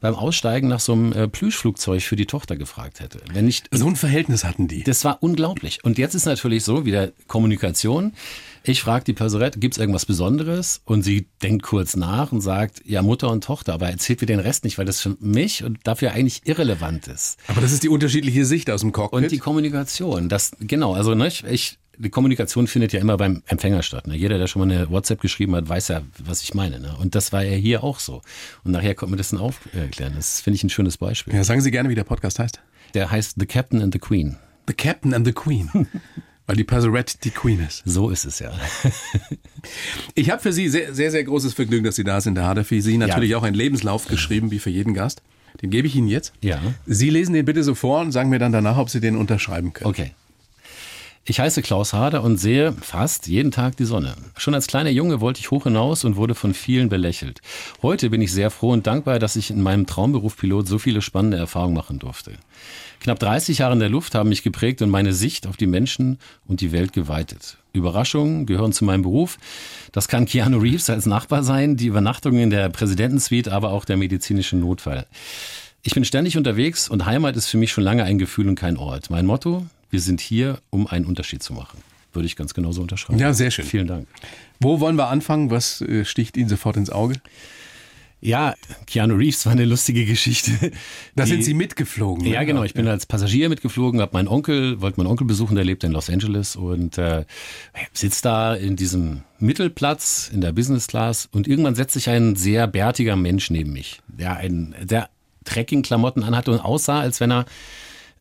beim 0.00 0.14
Aussteigen 0.14 0.68
nach 0.68 0.80
so 0.80 0.92
einem 0.92 1.12
äh, 1.12 1.28
Plüschflugzeug 1.28 2.02
für 2.02 2.16
die 2.16 2.26
Tochter 2.26 2.56
gefragt 2.56 3.00
hätte. 3.00 3.20
Wenn 3.32 3.44
nicht, 3.44 3.68
so 3.72 3.86
ein 3.86 3.96
Verhältnis 3.96 4.44
hatten 4.44 4.68
die. 4.68 4.84
Das 4.84 5.04
war 5.04 5.18
unglaublich. 5.22 5.84
Und 5.84 5.98
jetzt 5.98 6.14
ist 6.14 6.26
natürlich 6.26 6.64
so, 6.64 6.84
wieder 6.84 7.12
Kommunikation. 7.26 8.12
Ich 8.64 8.82
frage 8.82 9.04
die 9.04 9.12
Perserette, 9.12 9.58
gibt 9.58 9.74
es 9.74 9.78
irgendwas 9.78 10.06
Besonderes? 10.06 10.82
Und 10.84 11.02
sie 11.02 11.26
denkt 11.42 11.62
kurz 11.62 11.96
nach 11.96 12.32
und 12.32 12.40
sagt, 12.40 12.82
ja, 12.84 13.02
Mutter 13.02 13.30
und 13.30 13.44
Tochter, 13.44 13.74
aber 13.74 13.88
erzählt 13.88 14.20
mir 14.20 14.26
den 14.26 14.40
Rest 14.40 14.64
nicht, 14.64 14.78
weil 14.78 14.84
das 14.84 15.00
für 15.00 15.16
mich 15.20 15.64
und 15.64 15.78
dafür 15.84 16.12
eigentlich 16.12 16.42
irrelevant 16.44 17.06
ist. 17.06 17.38
Aber 17.46 17.60
das 17.60 17.72
ist 17.72 17.82
die 17.82 17.88
unterschiedliche 17.88 18.44
Sicht 18.44 18.70
aus 18.70 18.80
dem 18.80 18.92
Cockpit. 18.92 19.16
Und 19.16 19.30
die 19.30 19.38
Kommunikation, 19.38 20.28
das, 20.28 20.52
genau, 20.60 20.94
also, 20.94 21.14
ne, 21.14 21.28
ich, 21.28 21.78
die 21.98 22.10
Kommunikation 22.10 22.66
findet 22.66 22.92
ja 22.92 23.00
immer 23.00 23.16
beim 23.16 23.42
Empfänger 23.46 23.82
statt. 23.82 24.06
Ne? 24.06 24.16
Jeder, 24.16 24.38
der 24.38 24.46
schon 24.46 24.66
mal 24.66 24.72
eine 24.72 24.90
WhatsApp 24.90 25.20
geschrieben 25.20 25.54
hat, 25.54 25.68
weiß 25.68 25.88
ja, 25.88 26.02
was 26.24 26.42
ich 26.42 26.54
meine. 26.54 26.80
Ne? 26.80 26.96
Und 27.00 27.14
das 27.14 27.32
war 27.32 27.42
ja 27.42 27.56
hier 27.56 27.82
auch 27.82 27.98
so. 27.98 28.22
Und 28.64 28.72
nachher 28.72 28.94
konnte 28.94 29.10
man 29.10 29.18
das 29.18 29.30
dann 29.30 29.40
aufklären. 29.40 30.12
Das 30.14 30.40
finde 30.40 30.56
ich 30.56 30.64
ein 30.64 30.70
schönes 30.70 30.96
Beispiel. 30.96 31.34
Ja, 31.34 31.44
sagen 31.44 31.60
Sie 31.60 31.70
gerne, 31.70 31.88
wie 31.88 31.94
der 31.94 32.04
Podcast 32.04 32.38
heißt. 32.38 32.60
Der 32.94 33.10
heißt 33.10 33.36
The 33.38 33.46
Captain 33.46 33.82
and 33.82 33.92
the 33.92 33.98
Queen. 33.98 34.36
The 34.66 34.74
Captain 34.74 35.12
and 35.12 35.26
the 35.26 35.32
Queen. 35.32 35.88
Weil 36.46 36.56
die 36.56 36.64
Perserette 36.64 37.18
die 37.22 37.30
Queen 37.30 37.60
ist. 37.60 37.82
So 37.84 38.08
ist 38.08 38.24
es 38.24 38.38
ja. 38.38 38.52
ich 40.14 40.30
habe 40.30 40.40
für 40.40 40.52
Sie 40.52 40.70
sehr, 40.70 40.94
sehr, 40.94 41.10
sehr 41.10 41.22
großes 41.24 41.52
Vergnügen, 41.52 41.84
dass 41.84 41.96
Sie 41.96 42.04
da 42.04 42.22
sind. 42.22 42.36
Da 42.36 42.46
hat 42.46 42.56
er 42.56 42.64
für 42.64 42.80
Sie 42.80 42.96
natürlich 42.96 43.30
ja. 43.30 43.36
auch 43.36 43.42
einen 43.42 43.54
Lebenslauf 43.54 44.06
geschrieben, 44.06 44.50
wie 44.50 44.58
für 44.58 44.70
jeden 44.70 44.94
Gast. 44.94 45.22
Den 45.60 45.68
gebe 45.68 45.86
ich 45.86 45.94
Ihnen 45.94 46.08
jetzt. 46.08 46.32
Ja. 46.40 46.60
Sie 46.86 47.10
lesen 47.10 47.34
den 47.34 47.44
bitte 47.44 47.62
so 47.64 47.74
vor 47.74 48.00
und 48.00 48.12
sagen 48.12 48.30
mir 48.30 48.38
dann 48.38 48.52
danach, 48.52 48.78
ob 48.78 48.88
Sie 48.88 49.00
den 49.00 49.16
unterschreiben 49.16 49.74
können. 49.74 49.90
Okay. 49.90 50.12
Ich 51.24 51.40
heiße 51.40 51.60
Klaus 51.60 51.92
Harder 51.92 52.22
und 52.22 52.38
sehe 52.38 52.72
fast 52.72 53.26
jeden 53.26 53.50
Tag 53.50 53.76
die 53.76 53.84
Sonne. 53.84 54.14
Schon 54.38 54.54
als 54.54 54.66
kleiner 54.66 54.88
Junge 54.90 55.20
wollte 55.20 55.40
ich 55.40 55.50
hoch 55.50 55.64
hinaus 55.64 56.04
und 56.04 56.16
wurde 56.16 56.34
von 56.34 56.54
vielen 56.54 56.88
belächelt. 56.88 57.42
Heute 57.82 58.08
bin 58.08 58.22
ich 58.22 58.32
sehr 58.32 58.50
froh 58.50 58.72
und 58.72 58.86
dankbar, 58.86 59.18
dass 59.18 59.36
ich 59.36 59.50
in 59.50 59.60
meinem 59.60 59.86
Traumberuf 59.86 60.38
Pilot 60.38 60.66
so 60.66 60.78
viele 60.78 61.02
spannende 61.02 61.36
Erfahrungen 61.36 61.74
machen 61.74 61.98
durfte. 61.98 62.32
Knapp 63.00 63.18
30 63.18 63.58
Jahre 63.58 63.74
in 63.74 63.80
der 63.80 63.90
Luft 63.90 64.14
haben 64.14 64.30
mich 64.30 64.42
geprägt 64.42 64.80
und 64.80 64.90
meine 64.90 65.12
Sicht 65.12 65.46
auf 65.46 65.56
die 65.56 65.66
Menschen 65.66 66.18
und 66.46 66.60
die 66.62 66.72
Welt 66.72 66.92
geweitet. 66.92 67.58
Überraschungen 67.72 68.46
gehören 68.46 68.72
zu 68.72 68.84
meinem 68.84 69.02
Beruf. 69.02 69.38
Das 69.92 70.08
kann 70.08 70.26
Keanu 70.26 70.58
Reeves 70.58 70.90
als 70.90 71.06
Nachbar 71.06 71.44
sein, 71.44 71.76
die 71.76 71.86
Übernachtungen 71.86 72.40
in 72.40 72.50
der 72.50 72.70
Präsidentensuite, 72.70 73.52
aber 73.52 73.70
auch 73.70 73.84
der 73.84 73.96
medizinische 73.96 74.56
Notfall. 74.56 75.06
Ich 75.82 75.94
bin 75.94 76.04
ständig 76.04 76.36
unterwegs 76.36 76.88
und 76.88 77.06
Heimat 77.06 77.36
ist 77.36 77.46
für 77.46 77.56
mich 77.56 77.70
schon 77.70 77.84
lange 77.84 78.04
ein 78.04 78.18
Gefühl 78.18 78.48
und 78.48 78.56
kein 78.56 78.76
Ort. 78.76 79.10
Mein 79.10 79.26
Motto, 79.26 79.64
wir 79.90 80.00
sind 80.00 80.20
hier, 80.20 80.60
um 80.70 80.86
einen 80.86 81.04
Unterschied 81.04 81.42
zu 81.42 81.52
machen. 81.52 81.80
Würde 82.12 82.26
ich 82.26 82.36
ganz 82.36 82.54
genauso 82.54 82.80
unterschreiben. 82.80 83.18
Ja, 83.18 83.32
sehr 83.32 83.50
schön. 83.50 83.64
Vielen 83.64 83.86
Dank. 83.86 84.08
Wo 84.60 84.80
wollen 84.80 84.96
wir 84.96 85.08
anfangen? 85.08 85.50
Was 85.50 85.80
äh, 85.82 86.04
sticht 86.04 86.36
Ihnen 86.36 86.48
sofort 86.48 86.76
ins 86.76 86.90
Auge? 86.90 87.14
Ja, 88.20 88.54
Keanu 88.86 89.14
Reeves 89.14 89.46
war 89.46 89.52
eine 89.52 89.64
lustige 89.64 90.04
Geschichte. 90.04 90.72
Da 91.14 91.24
sind 91.24 91.44
Sie 91.44 91.54
mitgeflogen. 91.54 92.26
Ja, 92.26 92.40
ne? 92.40 92.46
genau. 92.46 92.64
Ich 92.64 92.74
bin 92.74 92.86
ja. 92.86 92.92
als 92.92 93.06
Passagier 93.06 93.48
mitgeflogen, 93.48 94.00
habe 94.00 94.12
meinen 94.14 94.26
Onkel, 94.26 94.80
wollte 94.80 94.98
meinen 94.98 95.06
Onkel 95.06 95.26
besuchen, 95.26 95.54
der 95.54 95.64
lebt 95.64 95.84
in 95.84 95.92
Los 95.92 96.10
Angeles 96.10 96.56
und 96.56 96.98
äh, 96.98 97.24
sitzt 97.92 98.24
da 98.24 98.54
in 98.54 98.74
diesem 98.74 99.22
Mittelplatz 99.38 100.30
in 100.32 100.40
der 100.40 100.52
Business 100.52 100.88
Class 100.88 101.28
und 101.30 101.46
irgendwann 101.46 101.76
setzt 101.76 101.94
sich 101.94 102.08
ein 102.08 102.34
sehr 102.34 102.66
bärtiger 102.66 103.14
Mensch 103.14 103.50
neben 103.50 103.72
mich, 103.72 104.00
der 104.08 104.36
ein, 104.36 104.74
der 104.82 105.10
Trekking-Klamotten 105.44 106.24
anhatte 106.24 106.50
und 106.50 106.60
aussah, 106.60 107.00
als 107.00 107.20
wenn 107.20 107.30
er 107.30 107.46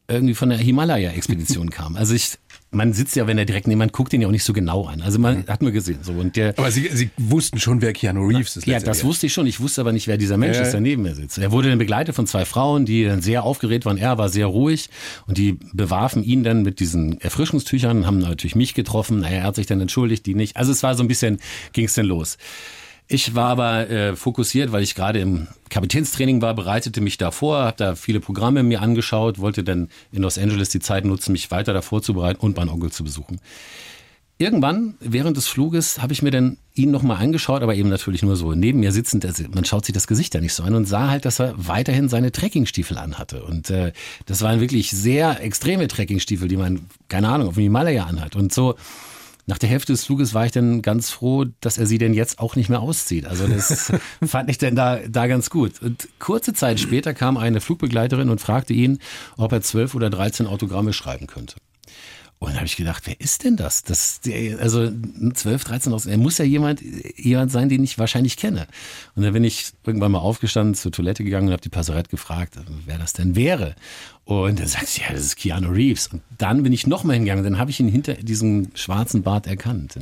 irgendwie 0.09 0.35
von 0.35 0.49
der 0.49 0.57
Himalaya-Expedition 0.57 1.69
kam. 1.69 1.97
Also 1.97 2.13
ich, 2.13 2.37
man 2.71 2.93
sitzt 2.93 3.15
ja, 3.17 3.27
wenn 3.27 3.37
er 3.37 3.45
direkt 3.45 3.67
neben, 3.67 3.79
man 3.79 3.89
guckt 3.89 4.13
ihn 4.13 4.21
ja 4.21 4.27
auch 4.27 4.31
nicht 4.31 4.43
so 4.43 4.53
genau 4.53 4.85
an. 4.85 5.01
Also 5.01 5.19
man 5.19 5.39
mhm. 5.39 5.47
hat 5.47 5.61
nur 5.61 5.71
gesehen 5.71 5.99
so 6.01 6.13
und 6.13 6.37
der. 6.37 6.57
Aber 6.57 6.71
Sie, 6.71 6.89
Sie 6.93 7.09
wussten 7.17 7.59
schon, 7.59 7.81
wer 7.81 7.91
Keanu 7.91 8.25
Reeves 8.25 8.55
ist. 8.55 8.65
Ja, 8.67 8.79
das 8.79 9.03
wusste 9.03 9.25
ich 9.25 9.33
schon. 9.33 9.47
Ich 9.47 9.59
wusste 9.59 9.81
aber 9.81 9.91
nicht, 9.91 10.07
wer 10.07 10.17
dieser 10.17 10.37
Mensch 10.37 10.57
ja. 10.57 10.63
ist, 10.63 10.71
der 10.71 10.79
neben 10.79 11.03
mir 11.03 11.13
sitzt. 11.13 11.37
Er 11.37 11.51
wurde 11.51 11.69
dann 11.69 11.77
begleitet 11.77 12.15
von 12.15 12.25
zwei 12.25 12.45
Frauen, 12.45 12.85
die 12.85 13.03
dann 13.03 13.21
sehr 13.21 13.43
aufgeregt 13.43 13.85
waren. 13.85 13.97
Er 13.97 14.17
war 14.17 14.29
sehr 14.29 14.45
ruhig 14.45 14.89
und 15.27 15.37
die 15.37 15.59
bewarfen 15.73 16.23
ihn 16.23 16.43
dann 16.43 16.61
mit 16.61 16.79
diesen 16.79 17.19
Erfrischungstüchern, 17.19 18.05
haben 18.05 18.19
natürlich 18.19 18.55
mich 18.55 18.73
getroffen. 18.73 19.19
Naja, 19.19 19.37
er 19.37 19.43
hat 19.43 19.55
sich 19.55 19.65
dann 19.65 19.81
entschuldigt, 19.81 20.25
die 20.25 20.35
nicht. 20.35 20.55
Also 20.55 20.71
es 20.71 20.83
war 20.83 20.95
so 20.95 21.03
ein 21.03 21.09
bisschen, 21.09 21.39
ging 21.73 21.85
es 21.85 21.93
denn 21.95 22.05
los. 22.05 22.37
Ich 23.09 23.35
war 23.35 23.49
aber 23.49 23.89
äh, 23.89 24.15
fokussiert, 24.17 24.73
weil 24.73 24.83
ich 24.83 24.93
gerade 24.93 25.19
im 25.19 25.47
Kapitänstraining 25.69 26.41
war, 26.41 26.53
bereitete 26.53 26.99
mich 26.99 27.17
davor, 27.17 27.59
habe 27.59 27.77
da 27.77 27.95
viele 27.95 28.19
Programme 28.19 28.63
mir 28.63 28.81
angeschaut, 28.81 29.39
wollte 29.39 29.63
dann 29.63 29.89
in 30.11 30.23
Los 30.23 30.37
Angeles 30.37 30.69
die 30.69 30.81
Zeit 30.81 31.05
nutzen, 31.05 31.31
mich 31.31 31.49
weiter 31.49 31.73
davor 31.73 32.01
zu 32.01 32.13
bereiten 32.13 32.41
und 32.41 32.57
meinen 32.57 32.69
Onkel 32.69 32.91
zu 32.91 33.05
besuchen. 33.05 33.39
Irgendwann 34.39 34.95
während 34.99 35.35
des 35.35 35.47
Fluges 35.47 35.99
habe 35.99 36.13
ich 36.13 36.21
mir 36.21 36.29
dann 36.29 36.57
ihn 36.75 36.91
nochmal 36.91 37.17
angeschaut, 37.17 37.63
aber 37.63 37.73
eben 37.73 37.89
natürlich 37.89 38.21
nur 38.21 38.35
so 38.35 38.53
neben 38.53 38.81
mir 38.81 38.91
sitzend. 38.91 39.25
Also 39.25 39.45
man 39.51 39.65
schaut 39.65 39.85
sich 39.85 39.93
das 39.93 40.05
Gesicht 40.05 40.35
ja 40.35 40.41
nicht 40.41 40.53
so 40.53 40.61
an 40.61 40.75
und 40.75 40.85
sah 40.85 41.09
halt, 41.09 41.25
dass 41.25 41.39
er 41.39 41.55
weiterhin 41.57 42.07
seine 42.07 42.31
Trekkingstiefel 42.31 42.99
anhatte. 42.99 43.43
Und 43.43 43.71
äh, 43.71 43.93
das 44.27 44.41
waren 44.41 44.59
wirklich 44.59 44.91
sehr 44.91 45.41
extreme 45.41 45.87
Trekkingstiefel, 45.87 46.47
die 46.47 46.57
man, 46.57 46.81
keine 47.07 47.29
Ahnung, 47.29 47.47
auf 47.47 47.55
dem 47.55 47.63
Himalaya 47.63 48.03
anhat. 48.03 48.35
Und 48.35 48.53
so 48.53 48.75
nach 49.47 49.57
der 49.57 49.69
Hälfte 49.69 49.93
des 49.93 50.03
Fluges 50.03 50.33
war 50.33 50.45
ich 50.45 50.51
dann 50.51 50.81
ganz 50.81 51.09
froh, 51.09 51.45
dass 51.61 51.77
er 51.77 51.85
sie 51.85 51.97
denn 51.97 52.13
jetzt 52.13 52.39
auch 52.39 52.57
nicht 52.57 52.67
mehr 52.69 52.81
auszieht. 52.81 53.25
Also 53.25 53.47
das 53.47 53.93
fand 54.25 54.49
ich 54.49 54.57
dann 54.57 54.75
da, 54.75 54.99
da 55.07 55.27
ganz 55.27 55.49
gut. 55.49 55.81
Und 55.81 56.09
kurze 56.19 56.53
Zeit 56.53 56.81
später 56.81 57.13
kam 57.13 57.37
eine 57.37 57.61
Flugbegleiterin 57.61 58.29
und 58.29 58.41
fragte 58.41 58.73
ihn, 58.73 58.99
ob 59.37 59.53
er 59.53 59.61
zwölf 59.61 59.95
oder 59.95 60.09
dreizehn 60.09 60.47
Autogramme 60.47 60.91
schreiben 60.91 61.27
könnte. 61.27 61.55
Und 62.39 62.49
dann 62.49 62.57
habe 62.57 62.67
ich 62.67 62.75
gedacht, 62.75 63.03
wer 63.05 63.19
ist 63.19 63.45
denn 63.45 63.55
das? 63.55 63.83
das 63.83 64.19
also 64.59 64.91
12, 65.33 65.63
13 65.63 65.93
aus, 65.93 66.05
er 66.05 66.17
muss 66.17 66.37
ja 66.37 66.45
jemand, 66.45 66.81
jemand 67.15 67.51
sein, 67.51 67.67
den 67.67 67.83
ich 67.83 67.97
wahrscheinlich 67.97 68.37
kenne. 68.37 68.67
Und 69.15 69.23
dann 69.23 69.33
bin 69.33 69.43
ich 69.43 69.71
irgendwann 69.85 70.11
mal 70.11 70.19
aufgestanden, 70.19 70.75
zur 70.75 70.91
Toilette 70.91 71.23
gegangen 71.23 71.47
und 71.47 71.53
habe 71.53 71.63
die 71.63 71.69
Passerette 71.69 72.11
gefragt, 72.11 72.59
wer 72.85 72.99
das 72.99 73.13
denn 73.13 73.35
wäre. 73.35 73.75
Und 74.27 74.59
dann 74.59 74.67
sagt 74.67 74.87
sie, 74.87 75.03
ja, 75.03 75.13
das 75.13 75.21
ist 75.21 75.37
Keanu 75.37 75.69
Reeves. 75.69 76.07
Und 76.07 76.21
dann 76.37 76.61
bin 76.61 76.73
ich 76.73 76.85
nochmal 76.85 77.15
hingegangen, 77.15 77.45
dann 77.45 77.57
habe 77.57 77.71
ich 77.71 77.79
ihn 77.79 77.87
hinter 77.87 78.13
diesem 78.15 78.67
schwarzen 78.73 79.23
Bart 79.23 79.47
erkannt. 79.47 79.95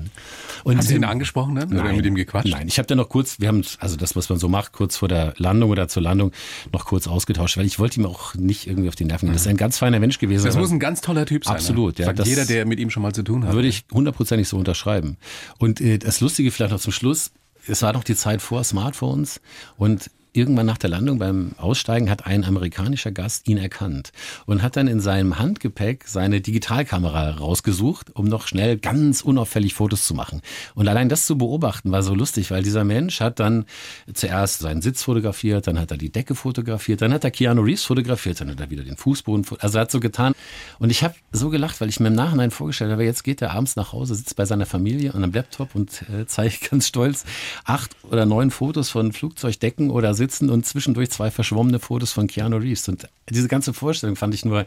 Und 0.64 0.80
Hast 0.80 0.90
du 0.90 0.96
ihn 0.96 1.04
angesprochen 1.04 1.54
dann? 1.54 1.70
Nein, 1.70 1.80
oder 1.86 1.94
mit 1.94 2.08
ihm 2.08 2.16
gequatscht? 2.16 2.50
Nein, 2.50 2.68
ich 2.68 2.80
habe 2.80 2.88
dann 2.88 2.98
noch 2.98 3.08
kurz, 3.08 3.40
wir 3.40 3.50
haben, 3.50 3.62
also 3.78 3.98
das, 3.98 4.16
was 4.16 4.28
man 4.30 4.40
so 4.40 4.50
macht, 4.50 4.72
kurz 4.72 4.98
vor 4.98 5.08
der 5.08 5.36
Landung 5.38 5.70
oder 5.70 5.88
zur 5.88 6.02
Landung, 6.02 6.32
noch 6.74 6.86
kurz 6.86 7.06
ausgetauscht, 7.06 7.58
weil 7.58 7.68
ich 7.68 7.78
wollte 7.78 8.00
ihm 8.00 8.08
auch 8.08 8.34
nicht 8.34 8.66
irgendwie 8.66 8.90
auf 8.90 8.96
die 8.96 9.06
Nerven 9.06 9.28
gehen. 9.28 9.34
Das 9.34 9.44
ist 9.44 9.48
ein 9.48 9.58
ganz 9.58 9.78
feiner 9.78 10.00
Mensch 10.00 10.18
gewesen. 10.18 10.44
Das 10.44 10.58
muss 10.58 10.72
ein 10.72 10.80
ganz 10.80 11.02
toller 11.02 11.28
Typ 11.28 11.46
sein. 11.46 11.54
Ne? 11.54 11.60
Absolut, 11.60 12.00
ne? 12.00 12.06
ja. 12.06 12.14
Das 12.14 12.28
jeder, 12.28 12.46
der 12.46 12.66
mit 12.66 12.80
ihm 12.80 12.90
schon 12.90 13.04
mal 13.04 13.14
zu 13.14 13.22
tun 13.22 13.46
hat. 13.46 13.54
Würde 13.54 13.68
ich 13.68 13.86
hundertprozentig 13.94 14.48
so 14.48 14.58
unterschreiben. 14.58 15.18
Und 15.60 15.82
äh, 15.82 16.00
das 16.00 16.20
Lustige 16.20 16.50
vielleicht 16.50 16.72
noch 16.72 16.80
zum 16.80 16.94
Schluss, 16.94 17.30
es 17.68 17.84
war 17.84 17.94
noch 17.94 18.04
die 18.04 18.16
Zeit 18.16 18.42
vor 18.42 18.64
Smartphones 18.64 19.40
und 19.78 20.10
irgendwann 20.36 20.66
nach 20.66 20.78
der 20.78 20.90
Landung 20.90 21.20
beim 21.20 21.52
Aussteigen 21.58 22.10
hat 22.10 22.26
ein 22.26 22.44
amerikanischer 22.44 23.12
Gast 23.12 23.48
ihn 23.48 23.58
erkannt 23.58 24.12
und 24.46 24.62
hat 24.62 24.76
dann 24.76 24.88
in 24.88 25.00
seinem 25.00 25.40
Handgepäck 25.40 26.08
seine 26.08 26.42
Digitalkamera 26.42 27.32
rausgesucht, 27.32 28.16
um 28.16 28.26
noch 28.26 28.48
schnell 28.48 28.78
ganz 28.78 29.22
unauffällig 29.22 29.74
Fotos 29.74 30.06
zu 30.06 30.14
machen. 30.14 30.42
Und 30.74 30.88
allein 30.88 31.10
das 31.10 31.26
zu 31.26 31.38
beobachten 31.38 31.92
war 31.92 32.04
so 32.04 32.14
lustig, 32.14 32.52
weil 32.52 32.64
dieser 32.64 32.84
Mensch 32.84 33.22
hat 33.22 33.40
dann 33.40 33.66
zuerst 34.14 34.60
seinen 34.60 34.82
Sitz 34.82 35.04
fotografiert, 35.04 35.68
dann 35.68 35.80
hat 35.80 35.92
er 35.92 35.98
die 35.98 36.12
Decke 36.12 36.36
fotografiert, 36.36 37.02
dann 37.02 37.14
hat 37.14 37.24
er 37.24 37.32
Keanu 37.32 37.62
Reeves 37.62 37.84
fotografiert, 37.84 38.42
dann 38.42 38.52
hat 38.52 38.60
er 38.60 38.70
wieder 38.70 38.84
den 38.84 38.98
Fußboden, 38.98 39.46
also 39.60 39.78
er 39.78 39.82
hat 39.82 39.92
so 39.92 40.00
getan. 40.00 40.34
Und 40.80 40.90
ich 40.90 41.04
habe 41.04 41.16
so 41.32 41.50
gelacht, 41.50 41.80
weil 41.82 41.90
ich 41.90 42.00
mir 42.00 42.08
im 42.08 42.16
Nachhinein 42.16 42.52
vorgestellt 42.52 42.92
habe, 42.92 43.04
jetzt 43.04 43.24
geht 43.24 43.42
er 43.42 43.52
abends 43.52 43.76
nach 43.76 43.94
Hause, 43.94 44.16
sitzt 44.16 44.36
bei 44.36 44.46
seiner 44.46 44.66
Familie 44.66 45.14
an 45.14 45.24
einem 45.24 45.34
Laptop 45.34 45.76
und 45.76 46.04
äh, 46.10 46.26
zeigt 46.26 46.70
ganz 46.70 46.88
stolz 46.88 47.26
acht 47.64 47.96
oder 48.04 48.26
neun 48.26 48.52
Fotos 48.52 48.90
von 48.90 49.14
Flugzeugdecken 49.14 49.90
oder 49.90 50.14
Sitz 50.14 50.25
sitzen 50.26 50.50
und 50.50 50.66
zwischendurch 50.66 51.12
zwei 51.12 51.32
verschwommene 51.32 51.80
Fotos 51.80 52.12
von 52.12 52.28
Keanu 52.28 52.58
Reeves. 52.58 52.88
Und 52.90 53.08
diese 53.30 53.48
ganze 53.48 53.74
Vorstellung 53.74 54.16
fand 54.16 54.34
ich 54.34 54.46
nur 54.46 54.66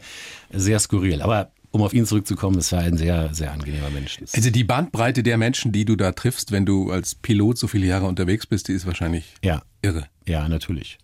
sehr 0.51 0.79
skurril. 0.79 1.21
Aber 1.21 1.51
um 1.71 1.81
auf 1.81 1.93
ihn 1.93 2.05
zurückzukommen, 2.05 2.57
es 2.57 2.71
war 2.71 2.79
ein 2.79 2.97
sehr, 2.97 3.33
sehr 3.33 3.51
angenehmer 3.51 3.89
Mensch. 3.91 4.19
Also 4.33 4.49
die 4.49 4.63
Bandbreite 4.63 5.21
der 5.21 5.37
Menschen, 5.37 5.71
die 5.71 5.85
du 5.85 5.95
da 5.95 6.13
triffst, 6.13 6.51
wenn 6.51 6.65
du 6.65 6.91
als 6.91 7.13
Pilot 7.15 7.57
so 7.57 7.67
viele 7.67 7.85
Jahre 7.85 8.07
unterwegs 8.07 8.47
bist, 8.47 8.69
die 8.69 8.73
ist 8.73 8.87
wahrscheinlich 8.87 9.25
ja. 9.43 9.61
irre. 9.81 10.07
Ja, 10.25 10.47
natürlich. 10.47 10.97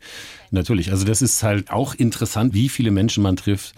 Natürlich. 0.51 0.91
Also 0.91 1.05
das 1.05 1.21
ist 1.21 1.43
halt 1.43 1.69
auch 1.69 1.93
interessant, 1.93 2.53
wie 2.53 2.69
viele 2.69 2.91
Menschen 2.91 3.21
man 3.21 3.35
trifft. 3.35 3.75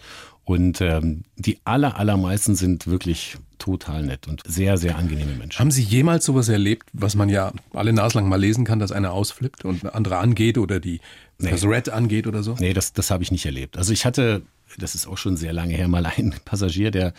Und 0.47 0.79
ähm, 0.79 1.25
die 1.35 1.59
aller, 1.65 1.99
allermeisten 1.99 2.55
sind 2.55 2.87
wirklich 2.87 3.35
total 3.57 4.03
nett 4.03 4.29
und 4.29 4.41
sehr, 4.47 4.77
sehr 4.77 4.97
angenehme 4.97 5.33
Menschen. 5.33 5.59
Haben 5.59 5.71
Sie 5.71 5.83
jemals 5.83 6.23
sowas 6.23 6.47
erlebt, 6.47 6.87
was 6.93 7.15
man 7.15 7.27
ja 7.27 7.51
alle 7.73 7.91
naslang 7.91 8.29
mal 8.29 8.39
lesen 8.39 8.63
kann, 8.63 8.79
dass 8.79 8.93
einer 8.93 9.11
ausflippt 9.11 9.65
und 9.65 9.93
andere 9.93 10.19
angeht 10.19 10.57
oder 10.57 10.79
die 10.79 11.01
nee. 11.37 11.49
das 11.51 11.65
Red 11.65 11.89
angeht 11.89 12.27
oder 12.27 12.43
so? 12.43 12.55
Nee, 12.59 12.71
das, 12.71 12.93
das 12.93 13.11
habe 13.11 13.23
ich 13.23 13.31
nicht 13.31 13.45
erlebt. 13.45 13.77
Also 13.77 13.91
ich 13.91 14.05
hatte, 14.05 14.41
das 14.77 14.95
ist 14.95 15.05
auch 15.05 15.17
schon 15.17 15.35
sehr 15.35 15.51
lange 15.51 15.73
her, 15.73 15.89
mal 15.89 16.05
einen 16.05 16.33
Passagier, 16.45 16.91
der 16.91 17.13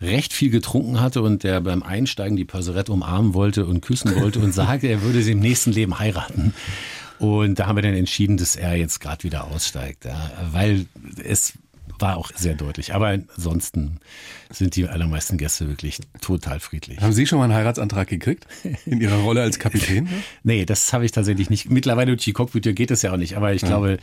recht 0.00 0.32
viel 0.32 0.48
getrunken 0.48 0.98
hatte 0.98 1.20
und 1.20 1.44
der 1.44 1.60
beim 1.60 1.82
Einsteigen 1.82 2.38
die 2.38 2.46
Passerette 2.46 2.90
umarmen 2.90 3.34
wollte 3.34 3.66
und 3.66 3.82
küssen 3.82 4.18
wollte 4.18 4.38
und 4.38 4.54
sagte, 4.54 4.86
er 4.86 5.02
würde 5.02 5.20
sie 5.20 5.32
im 5.32 5.40
nächsten 5.40 5.72
Leben 5.72 5.98
heiraten. 5.98 6.54
Und 7.18 7.58
da 7.58 7.66
haben 7.66 7.76
wir 7.76 7.82
dann 7.82 7.92
entschieden, 7.92 8.38
dass 8.38 8.56
er 8.56 8.76
jetzt 8.76 8.98
gerade 8.98 9.24
wieder 9.24 9.44
aussteigt, 9.44 10.06
ja, 10.06 10.30
weil 10.52 10.86
es 11.22 11.52
war 11.98 12.16
auch 12.16 12.30
sehr 12.34 12.54
deutlich. 12.54 12.94
Aber 12.94 13.08
ansonsten 13.08 13.98
sind 14.50 14.76
die 14.76 14.86
allermeisten 14.88 15.38
Gäste 15.38 15.68
wirklich 15.68 16.00
total 16.20 16.60
friedlich. 16.60 17.00
Haben 17.00 17.12
Sie 17.12 17.26
schon 17.26 17.38
mal 17.38 17.44
einen 17.44 17.54
Heiratsantrag 17.54 18.08
gekriegt? 18.08 18.46
In 18.86 19.00
Ihrer 19.00 19.18
Rolle 19.18 19.42
als 19.42 19.58
Kapitän? 19.58 20.08
nee, 20.42 20.64
das 20.64 20.92
habe 20.92 21.04
ich 21.04 21.12
tatsächlich 21.12 21.50
nicht. 21.50 21.70
Mittlerweile 21.70 22.12
durch 22.12 22.24
die 22.24 22.32
Cockpit 22.32 22.74
geht 22.76 22.90
das 22.90 23.02
ja 23.02 23.12
auch 23.12 23.16
nicht. 23.16 23.36
Aber 23.36 23.52
ich 23.52 23.62
ja. 23.62 23.68
glaube, 23.68 23.98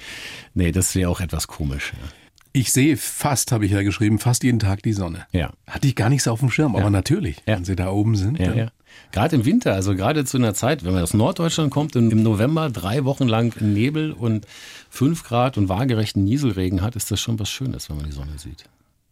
nee, 0.54 0.72
das 0.72 0.96
wäre 0.96 1.10
auch 1.10 1.20
etwas 1.20 1.48
komisch. 1.48 1.94
Ja. 1.94 2.10
Ich 2.52 2.72
sehe 2.72 2.98
fast, 2.98 3.52
habe 3.52 3.66
ich 3.66 3.72
ja 3.72 3.84
geschrieben, 3.84 4.18
fast 4.18 4.44
jeden 4.44 4.60
Tag 4.60 4.82
die 4.82 4.94
Sonne. 4.94 5.28
Ja. 5.32 5.52
Hatte 5.68 5.88
ich 5.88 5.96
gar 5.96 6.10
nicht 6.10 6.24
so 6.24 6.32
auf 6.32 6.40
dem 6.40 6.50
Schirm, 6.50 6.76
aber 6.76 6.90
natürlich, 6.90 7.38
ja. 7.46 7.56
wenn 7.56 7.66
Sie 7.66 7.76
da 7.76 7.90
oben 7.90 8.16
sind. 8.16 8.40
Ja, 8.40 8.54
ja. 8.54 8.72
Gerade 9.12 9.36
im 9.36 9.46
Winter, 9.46 9.74
also 9.74 9.96
gerade 9.96 10.26
zu 10.26 10.38
einer 10.38 10.54
Zeit, 10.54 10.84
wenn 10.84 10.94
man 10.94 11.04
aus 11.04 11.14
Norddeutschland 11.14 11.72
kommt 11.72 11.96
und 11.96 12.12
im 12.12 12.24
November 12.24 12.70
drei 12.70 13.06
Wochen 13.06 13.28
lang 13.28 13.54
Nebel 13.62 14.12
und 14.12 14.48
fünf 14.90 15.24
Grad 15.24 15.58
und 15.58 15.70
waagerechten 15.70 16.24
Nieselregen 16.24 16.82
hat, 16.82 16.96
ist 16.96 17.12
das 17.12 17.20
schon 17.20 17.40
was 17.40 17.50
Schönes, 17.50 17.90
wenn 17.90 17.98
man 17.98 18.06
die 18.06 18.12
Sonne 18.12 18.38
sieht. 18.38 18.66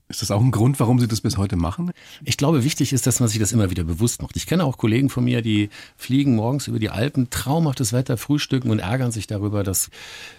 Ist 0.10 0.22
das 0.22 0.32
auch 0.32 0.42
ein 0.42 0.52
Grund, 0.52 0.80
warum 0.80 1.00
Sie 1.00 1.08
das 1.08 1.20
bis 1.20 1.38
heute 1.38 1.58
machen? 1.58 1.92
Ich 2.24 2.38
glaube, 2.38 2.64
wichtig 2.64 2.94
ist, 2.94 3.06
dass 3.08 3.20
man 3.20 3.28
sich 3.28 3.40
das 3.40 3.52
immer 3.52 3.70
wieder 3.70 3.84
bewusst 3.84 4.22
macht. 4.22 4.38
Ich 4.38 4.46
kenne 4.48 4.64
auch 4.64 4.78
Kollegen 4.78 5.10
von 5.10 5.26
mir, 5.26 5.42
die 5.42 5.70
fliegen 5.98 6.36
morgens 6.36 6.68
über 6.68 6.80
die 6.80 6.90
Alpen, 6.90 7.30
traumhaftes 7.30 7.92
Wetter, 7.92 8.18
frühstücken 8.18 8.70
und 8.72 8.80
ärgern 8.80 9.12
sich 9.12 9.28
darüber, 9.28 9.64
dass 9.64 9.90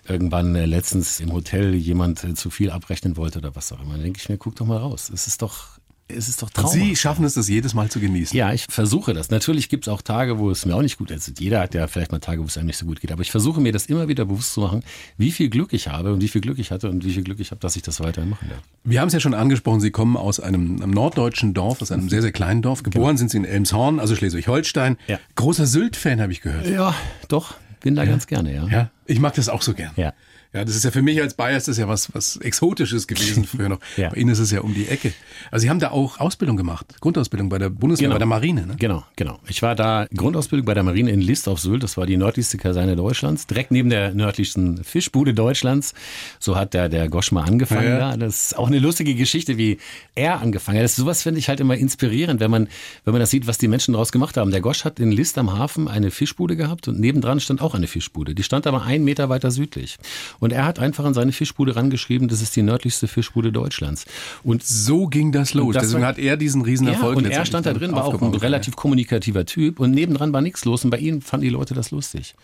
irgendwann 0.08 0.54
äh, 0.54 0.64
letztens 0.64 1.20
im 1.20 1.32
Hotel 1.32 1.74
jemand 1.74 2.24
äh, 2.24 2.32
zu 2.32 2.48
viel 2.48 2.70
abrechnen 2.70 3.18
wollte 3.18 3.40
oder 3.40 3.54
was 3.56 3.70
auch 3.70 3.80
immer. 3.82 3.92
Dann 3.92 4.04
denke 4.04 4.20
ich 4.22 4.28
mir, 4.30 4.38
guck 4.38 4.56
doch 4.56 4.64
mal 4.64 4.78
raus. 4.78 5.10
Es 5.12 5.26
ist 5.26 5.42
doch 5.42 5.77
es 6.08 6.28
ist 6.28 6.42
doch 6.42 6.50
traurig. 6.50 6.72
Sie 6.72 6.96
schaffen 6.96 7.24
es, 7.24 7.34
das 7.34 7.48
jedes 7.48 7.74
Mal 7.74 7.90
zu 7.90 8.00
genießen. 8.00 8.36
Ja, 8.36 8.52
ich 8.52 8.66
versuche 8.68 9.14
das. 9.14 9.30
Natürlich 9.30 9.68
gibt 9.68 9.86
es 9.86 9.92
auch 9.92 10.02
Tage, 10.02 10.38
wo 10.38 10.50
es 10.50 10.64
mir 10.64 10.74
auch 10.74 10.82
nicht 10.82 10.98
gut 10.98 11.08
geht. 11.08 11.38
Jeder 11.38 11.60
hat 11.60 11.74
ja 11.74 11.86
vielleicht 11.86 12.12
mal 12.12 12.18
Tage, 12.18 12.40
wo 12.42 12.46
es 12.46 12.56
einem 12.56 12.66
nicht 12.66 12.78
so 12.78 12.86
gut 12.86 13.00
geht. 13.00 13.12
Aber 13.12 13.22
ich 13.22 13.30
versuche 13.30 13.60
mir 13.60 13.72
das 13.72 13.86
immer 13.86 14.08
wieder 14.08 14.24
bewusst 14.24 14.54
zu 14.54 14.60
machen, 14.60 14.82
wie 15.16 15.30
viel 15.30 15.50
Glück 15.50 15.72
ich 15.72 15.88
habe 15.88 16.12
und 16.12 16.22
wie 16.22 16.28
viel 16.28 16.40
Glück 16.40 16.58
ich 16.58 16.70
hatte 16.70 16.88
und 16.88 17.04
wie 17.04 17.12
viel 17.12 17.22
Glück 17.22 17.40
ich 17.40 17.50
habe, 17.50 17.60
dass 17.60 17.76
ich 17.76 17.82
das 17.82 18.00
weiterhin 18.00 18.30
machen 18.30 18.48
darf. 18.48 18.62
Wir 18.84 19.00
haben 19.00 19.08
es 19.08 19.14
ja 19.14 19.20
schon 19.20 19.34
angesprochen, 19.34 19.80
Sie 19.80 19.90
kommen 19.90 20.16
aus 20.16 20.40
einem, 20.40 20.76
norddeutschen 20.76 21.54
Dorf, 21.54 21.82
aus 21.82 21.92
einem 21.92 22.08
sehr, 22.08 22.22
sehr 22.22 22.32
kleinen 22.32 22.62
Dorf. 22.62 22.82
Geboren 22.82 23.08
genau. 23.08 23.18
sind 23.18 23.30
Sie 23.30 23.36
in 23.36 23.44
Elmshorn, 23.44 24.00
also 24.00 24.16
Schleswig-Holstein. 24.16 24.96
Ja. 25.06 25.18
Großer 25.34 25.66
Sylt-Fan, 25.66 26.20
habe 26.20 26.32
ich 26.32 26.40
gehört. 26.40 26.66
Ja, 26.66 26.94
doch. 27.28 27.54
Bin 27.80 27.94
da 27.94 28.02
ja. 28.02 28.10
ganz 28.10 28.26
gerne, 28.26 28.54
ja. 28.54 28.66
Ja, 28.66 28.90
ich 29.06 29.20
mag 29.20 29.34
das 29.34 29.48
auch 29.48 29.62
so 29.62 29.72
gern. 29.74 29.92
Ja. 29.96 30.12
Ja, 30.54 30.64
das 30.64 30.76
ist 30.76 30.84
ja 30.84 30.90
für 30.90 31.02
mich 31.02 31.20
als 31.20 31.34
Bayer 31.34 31.58
ist 31.58 31.68
das 31.68 31.76
ja 31.76 31.88
was, 31.88 32.14
was 32.14 32.38
Exotisches 32.38 33.06
gewesen 33.06 33.44
früher 33.50 33.68
noch. 33.68 33.80
ja. 33.98 34.08
Bei 34.08 34.16
Ihnen 34.16 34.30
ist 34.30 34.38
es 34.38 34.50
ja 34.50 34.62
um 34.62 34.72
die 34.72 34.88
Ecke. 34.88 35.12
Also 35.50 35.64
Sie 35.64 35.70
haben 35.70 35.78
da 35.78 35.90
auch 35.90 36.20
Ausbildung 36.20 36.56
gemacht, 36.56 36.86
Grundausbildung 37.00 37.50
bei 37.50 37.58
der 37.58 37.68
Bundeswehr, 37.68 38.06
genau. 38.06 38.14
bei 38.14 38.18
der 38.18 38.26
Marine, 38.26 38.66
ne? 38.66 38.76
Genau, 38.78 39.04
genau. 39.16 39.40
Ich 39.46 39.60
war 39.60 39.74
da 39.74 40.06
Grundausbildung 40.14 40.64
bei 40.64 40.72
der 40.72 40.84
Marine 40.84 41.10
in 41.10 41.20
List 41.20 41.48
auf 41.48 41.60
Sylt. 41.60 41.82
Das 41.82 41.98
war 41.98 42.06
die 42.06 42.16
nördlichste 42.16 42.56
Kaserne 42.56 42.96
Deutschlands, 42.96 43.46
direkt 43.46 43.72
neben 43.72 43.90
der 43.90 44.14
nördlichsten 44.14 44.84
Fischbude 44.84 45.34
Deutschlands. 45.34 45.92
So 46.38 46.56
hat 46.56 46.72
der, 46.72 46.88
der 46.88 47.10
Gosch 47.10 47.30
mal 47.30 47.42
angefangen. 47.42 47.84
Ja, 47.84 47.98
ja. 47.98 48.16
Das 48.16 48.46
ist 48.46 48.58
auch 48.58 48.68
eine 48.68 48.78
lustige 48.78 49.14
Geschichte, 49.14 49.58
wie 49.58 49.76
er 50.14 50.40
angefangen 50.40 50.78
hat. 50.78 50.84
Das, 50.84 50.96
sowas 50.96 51.22
finde 51.22 51.40
ich 51.40 51.50
halt 51.50 51.60
immer 51.60 51.76
inspirierend, 51.76 52.40
wenn 52.40 52.50
man, 52.50 52.68
wenn 53.04 53.12
man 53.12 53.20
das 53.20 53.30
sieht, 53.30 53.46
was 53.46 53.58
die 53.58 53.68
Menschen 53.68 53.92
daraus 53.92 54.12
gemacht 54.12 54.38
haben. 54.38 54.50
Der 54.50 54.62
Gosch 54.62 54.86
hat 54.86 54.98
in 54.98 55.12
List 55.12 55.36
am 55.36 55.58
Hafen 55.58 55.88
eine 55.88 56.10
Fischbude 56.10 56.56
gehabt 56.56 56.88
und 56.88 56.98
nebendran 56.98 57.38
stand 57.38 57.60
auch 57.60 57.74
eine 57.74 57.86
Fischbude. 57.86 58.34
Die 58.34 58.42
stand 58.42 58.66
aber 58.66 58.82
einen 58.82 59.04
Meter 59.04 59.28
weiter 59.28 59.50
südlich. 59.50 59.98
Und 60.40 60.52
er 60.52 60.64
hat 60.64 60.78
einfach 60.78 61.04
an 61.04 61.14
seine 61.14 61.32
Fischbude 61.32 61.74
rangeschrieben, 61.76 62.28
das 62.28 62.42
ist 62.42 62.54
die 62.56 62.62
nördlichste 62.62 63.08
Fischbude 63.08 63.52
Deutschlands. 63.52 64.04
Und 64.42 64.62
so 64.62 65.06
ging 65.06 65.32
das 65.32 65.54
los. 65.54 65.74
Das 65.74 65.84
Deswegen 65.84 66.04
hat 66.04 66.18
er 66.18 66.36
diesen 66.36 66.62
Riesenerfolg. 66.62 67.20
Ja, 67.20 67.26
und 67.26 67.30
er 67.30 67.44
stand 67.44 67.66
da 67.66 67.72
drin, 67.72 67.92
war 67.92 68.04
auch 68.04 68.20
ein 68.20 68.34
relativ 68.34 68.76
kommunikativer 68.76 69.44
Typ 69.44 69.80
und 69.80 69.90
nebendran 69.90 70.32
war 70.32 70.40
nichts 70.40 70.64
los 70.64 70.84
und 70.84 70.90
bei 70.90 70.98
ihm 70.98 71.20
fanden 71.22 71.44
die 71.44 71.50
Leute 71.50 71.74
das 71.74 71.90
lustig. 71.90 72.34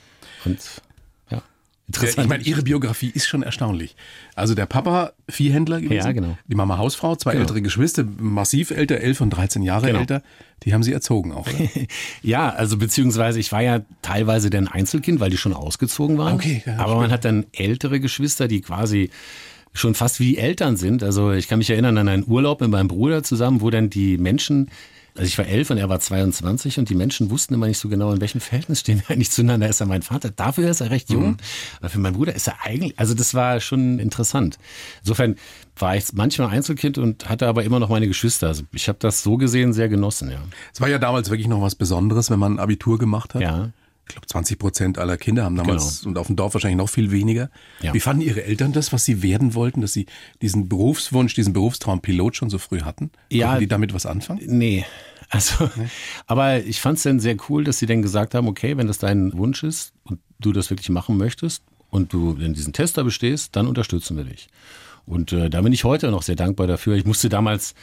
Und 0.45 0.59
ja. 1.87 1.95
Interessant. 1.95 2.25
Ich 2.25 2.29
meine, 2.31 2.45
Ihre 2.45 2.63
Biografie 2.63 3.11
ist 3.13 3.27
schon 3.27 3.43
erstaunlich. 3.43 3.95
Also 4.35 4.55
der 4.55 4.67
Papa 4.67 5.13
Viehhändler 5.29 5.81
gewesen, 5.81 6.07
ja, 6.07 6.13
genau. 6.13 6.39
die 6.47 6.55
Mama 6.55 6.79
Hausfrau, 6.79 7.15
zwei 7.17 7.33
genau. 7.33 7.43
ältere 7.43 7.63
Geschwister, 7.63 8.05
massiv 8.19 8.71
älter, 8.71 8.99
elf 8.99 9.21
und 9.21 9.31
13 9.31 9.63
Jahre 9.63 9.89
genau. 9.89 10.01
älter. 10.01 10.23
Die 10.63 10.73
haben 10.73 10.83
Sie 10.83 10.93
erzogen 10.93 11.33
auch, 11.33 11.47
ja, 12.23 12.49
also 12.49 12.79
beziehungsweise 12.79 13.39
ich 13.39 13.53
war 13.53 13.61
ja 13.61 13.83
teilweise 14.01 14.49
dann 14.49 14.67
Einzelkind, 14.67 15.21
weil 15.21 15.29
die 15.29 15.37
schon 15.37 15.53
ausgezogen 15.53 16.17
waren. 16.17 16.35
Okay. 16.37 16.63
Ja, 16.65 16.79
Aber 16.79 16.97
man 16.97 17.11
hat 17.11 17.27
dann 17.27 17.45
ältere 17.53 18.01
Geschwister, 18.01 18.49
die 18.49 18.63
quasi 18.63 19.11
schon 19.75 19.95
fast 19.95 20.21
wie 20.21 20.39
Eltern 20.39 20.77
sind. 20.77 21.03
Also 21.03 21.33
ich 21.33 21.49
kann 21.49 21.59
mich 21.59 21.69
erinnern 21.69 21.99
an 21.99 22.09
einen 22.09 22.25
Urlaub 22.27 22.61
mit 22.63 22.71
meinem 22.71 22.89
Bruder 22.89 23.23
zusammen, 23.23 23.61
wo 23.61 23.69
dann 23.71 23.91
die 23.91 24.17
Menschen 24.17 24.71
also 25.17 25.29
ich 25.29 25.39
war 25.39 25.47
elf 25.47 25.71
und 25.71 25.79
er 25.79 25.89
war 25.89 26.01
22 26.01 26.79
und 26.79 26.89
die 26.89 26.97
Menschen 26.97 27.31
wussten 27.31 27.55
immer 27.55 27.69
nicht 27.69 27.79
so 27.79 27.89
genau, 27.89 28.13
in 28.13 28.21
welchem 28.21 28.41
Verhältnis 28.41 28.81
stehen 28.81 29.01
wir 29.01 29.15
eigentlich 29.15 29.31
zueinander. 29.31 29.69
Ist 29.69 29.81
er 29.81 29.87
mein 29.87 30.03
Vater? 30.03 30.31
Dafür 30.31 30.69
ist 30.69 30.81
er 30.81 30.91
recht 30.91 31.09
jung. 31.09 31.31
Mhm. 31.31 31.37
Aber 31.79 31.89
für 31.89 32.01
meinen 32.01 32.15
Bruder 32.15 32.35
ist 32.35 32.49
er 32.49 32.65
eigentlich, 32.65 32.99
also 32.99 33.15
das 33.15 33.33
war 33.33 33.61
schon 33.61 34.01
interessant. 34.01 34.59
Insofern 35.03 35.37
war 35.77 35.97
ich 35.97 36.13
manchmal 36.15 36.49
Einzelkind 36.49 36.99
und 36.99 37.29
hatte 37.29 37.47
aber 37.47 37.63
immer 37.63 37.79
noch 37.79 37.91
meine 37.91 38.09
Geschwister. 38.09 38.49
Also 38.49 38.65
ich 38.73 38.89
habe 38.89 38.99
das 38.99 39.23
so 39.23 39.37
gesehen 39.37 39.73
sehr 39.73 39.89
genossen, 39.89 40.31
ja. 40.31 40.43
Es 40.73 40.81
war 40.81 40.89
ja 40.89 40.99
damals 40.99 41.31
wirklich 41.31 41.49
noch 41.49 41.63
was 41.63 41.77
Besonderes, 41.77 42.31
wenn 42.31 42.41
man 42.41 42.55
ein 42.55 42.59
Abitur 42.59 42.99
gemacht 42.99 43.35
hat. 43.35 43.43
Ja. 43.43 43.71
Ich 44.07 44.13
glaube, 44.13 44.27
20 44.27 44.59
Prozent 44.59 44.99
aller 44.99 45.17
Kinder 45.17 45.45
haben 45.45 45.57
damals 45.57 46.01
genau. 46.01 46.11
und 46.11 46.19
auf 46.19 46.27
dem 46.27 46.37
Dorf 46.37 46.55
wahrscheinlich 46.55 46.77
noch 46.77 46.91
viel 46.91 47.11
weniger. 47.11 47.51
Ja. 47.81 47.95
Wie 47.95 48.01
fanden 48.01 48.23
Ihre 48.23 48.45
Eltern 48.45 48.73
das, 48.73 48.93
was 48.93 49.05
Sie 49.05 49.23
werden 49.23 49.55
wollten, 49.55 49.81
dass 49.81 49.93
Sie 49.93 50.07
diesen 50.43 50.69
Berufswunsch, 50.69 51.35
diesen 51.35 51.53
Berufstraum 51.53 52.01
Pilot 52.01 52.37
schon 52.37 52.51
so 52.51 52.59
früh 52.59 52.83
hatten? 52.83 53.11
Ja. 53.31 53.47
Konnten 53.47 53.61
die 53.61 53.69
damit 53.69 53.95
was 53.95 54.07
anfangen? 54.07 54.43
Nee. 54.47 54.85
Also, 55.31 55.71
nee. 55.77 55.89
aber 56.27 56.63
ich 56.65 56.81
fand 56.81 56.99
es 56.99 57.05
dann 57.05 57.19
sehr 57.19 57.37
cool, 57.49 57.65
dass 57.65 57.79
Sie 57.79 57.87
dann 57.87 58.03
gesagt 58.03 58.35
haben, 58.35 58.47
okay, 58.47 58.77
wenn 58.77 58.87
das 58.87 58.99
dein 58.99 59.33
Wunsch 59.33 59.63
ist 59.63 59.95
und 60.05 60.21
du 60.39 60.53
das 60.53 60.69
wirklich 60.71 60.91
machen 60.91 61.17
möchtest 61.17 61.65
und 61.89 62.13
du 62.13 62.35
in 62.35 62.53
diesen 62.53 62.73
Tester 62.75 63.05
bestehst, 63.05 63.57
dann 63.57 63.67
unterstützen 63.67 64.17
wir 64.17 64.25
dich. 64.25 64.49
Und 65.07 65.33
äh, 65.33 65.51
da 65.51 65.63
bin 65.63 65.73
ich 65.73 65.85
heute 65.85 66.11
noch 66.11 66.23
sehr 66.23 66.37
dankbar 66.37 66.67
dafür. 66.67 66.95
Ich 66.95 67.05
musste 67.05 67.29
damals 67.29 67.75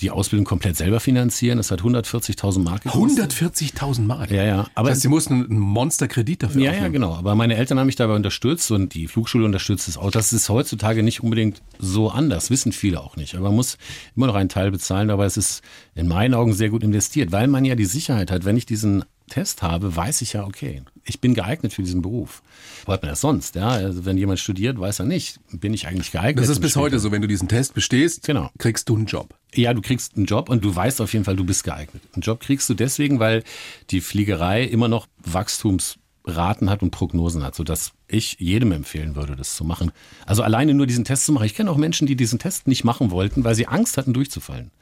die 0.00 0.10
Ausbildung 0.10 0.44
komplett 0.46 0.76
selber 0.76 1.00
finanzieren. 1.00 1.58
Das 1.58 1.70
hat 1.70 1.82
140.000 1.82 2.60
Mark 2.60 2.82
gekostet. 2.84 3.32
140.000 3.32 4.00
Mark? 4.02 4.30
Ja, 4.30 4.44
ja. 4.44 4.66
Aber 4.74 4.88
das 4.88 4.96
heißt, 4.96 5.02
Sie 5.02 5.08
mussten 5.08 5.44
einen 5.44 5.58
Monsterkredit 5.58 6.42
dafür 6.42 6.62
Ja, 6.62 6.70
aufnehmen. 6.70 6.86
ja, 6.86 6.92
genau. 6.92 7.14
Aber 7.14 7.34
meine 7.34 7.56
Eltern 7.56 7.78
haben 7.78 7.86
mich 7.86 7.96
dabei 7.96 8.14
unterstützt 8.14 8.70
und 8.70 8.94
die 8.94 9.06
Flugschule 9.06 9.44
unterstützt 9.44 9.88
es 9.88 9.96
auch. 9.96 10.10
Das 10.10 10.32
ist 10.32 10.48
heutzutage 10.48 11.02
nicht 11.02 11.22
unbedingt 11.22 11.62
so 11.78 12.10
anders, 12.10 12.50
wissen 12.50 12.72
viele 12.72 13.00
auch 13.00 13.16
nicht. 13.16 13.34
Aber 13.34 13.48
man 13.48 13.56
muss 13.56 13.78
immer 14.16 14.26
noch 14.26 14.34
einen 14.34 14.48
Teil 14.48 14.70
bezahlen, 14.70 15.10
aber 15.10 15.26
es 15.26 15.36
ist 15.36 15.62
in 15.94 16.08
meinen 16.08 16.34
Augen 16.34 16.54
sehr 16.54 16.70
gut 16.70 16.82
investiert, 16.82 17.30
weil 17.32 17.46
man 17.48 17.64
ja 17.64 17.74
die 17.74 17.84
Sicherheit 17.84 18.30
hat, 18.30 18.44
wenn 18.44 18.56
ich 18.56 18.66
diesen 18.66 19.04
Test 19.32 19.62
habe, 19.62 19.96
weiß 19.96 20.20
ich 20.20 20.34
ja, 20.34 20.44
okay, 20.44 20.82
ich 21.04 21.18
bin 21.18 21.32
geeignet 21.32 21.72
für 21.72 21.82
diesen 21.82 22.02
Beruf. 22.02 22.42
Wo 22.84 22.92
hat 22.92 23.00
man 23.00 23.08
das 23.08 23.22
sonst? 23.22 23.54
Ja, 23.54 23.70
also 23.70 24.04
wenn 24.04 24.18
jemand 24.18 24.38
studiert, 24.40 24.78
weiß 24.78 24.98
er 24.98 25.06
nicht, 25.06 25.40
bin 25.50 25.72
ich 25.72 25.86
eigentlich 25.86 26.12
geeignet. 26.12 26.44
Das 26.44 26.50
ist 26.50 26.60
bis 26.60 26.76
heute 26.76 26.98
so, 26.98 27.12
wenn 27.12 27.22
du 27.22 27.28
diesen 27.28 27.48
Test 27.48 27.72
bestehst, 27.72 28.24
genau. 28.24 28.50
kriegst 28.58 28.90
du 28.90 28.96
einen 28.96 29.06
Job. 29.06 29.34
Ja, 29.54 29.72
du 29.72 29.80
kriegst 29.80 30.16
einen 30.16 30.26
Job 30.26 30.50
und 30.50 30.62
du 30.62 30.76
weißt 30.76 31.00
auf 31.00 31.14
jeden 31.14 31.24
Fall, 31.24 31.36
du 31.36 31.44
bist 31.44 31.64
geeignet. 31.64 32.02
Einen 32.12 32.20
Job 32.20 32.40
kriegst 32.40 32.68
du 32.68 32.74
deswegen, 32.74 33.20
weil 33.20 33.42
die 33.88 34.02
Fliegerei 34.02 34.64
immer 34.64 34.88
noch 34.88 35.06
Wachstumsraten 35.24 36.68
hat 36.68 36.82
und 36.82 36.90
Prognosen 36.90 37.42
hat, 37.42 37.54
sodass 37.54 37.92
ich 38.08 38.36
jedem 38.38 38.72
empfehlen 38.72 39.16
würde, 39.16 39.34
das 39.34 39.56
zu 39.56 39.64
machen. 39.64 39.92
Also 40.26 40.42
alleine 40.42 40.74
nur 40.74 40.86
diesen 40.86 41.04
Test 41.04 41.24
zu 41.24 41.32
machen. 41.32 41.46
Ich 41.46 41.54
kenne 41.54 41.70
auch 41.70 41.78
Menschen, 41.78 42.06
die 42.06 42.16
diesen 42.16 42.38
Test 42.38 42.66
nicht 42.66 42.84
machen 42.84 43.10
wollten, 43.10 43.44
weil 43.44 43.54
sie 43.54 43.66
Angst 43.66 43.96
hatten, 43.96 44.12
durchzufallen. 44.12 44.72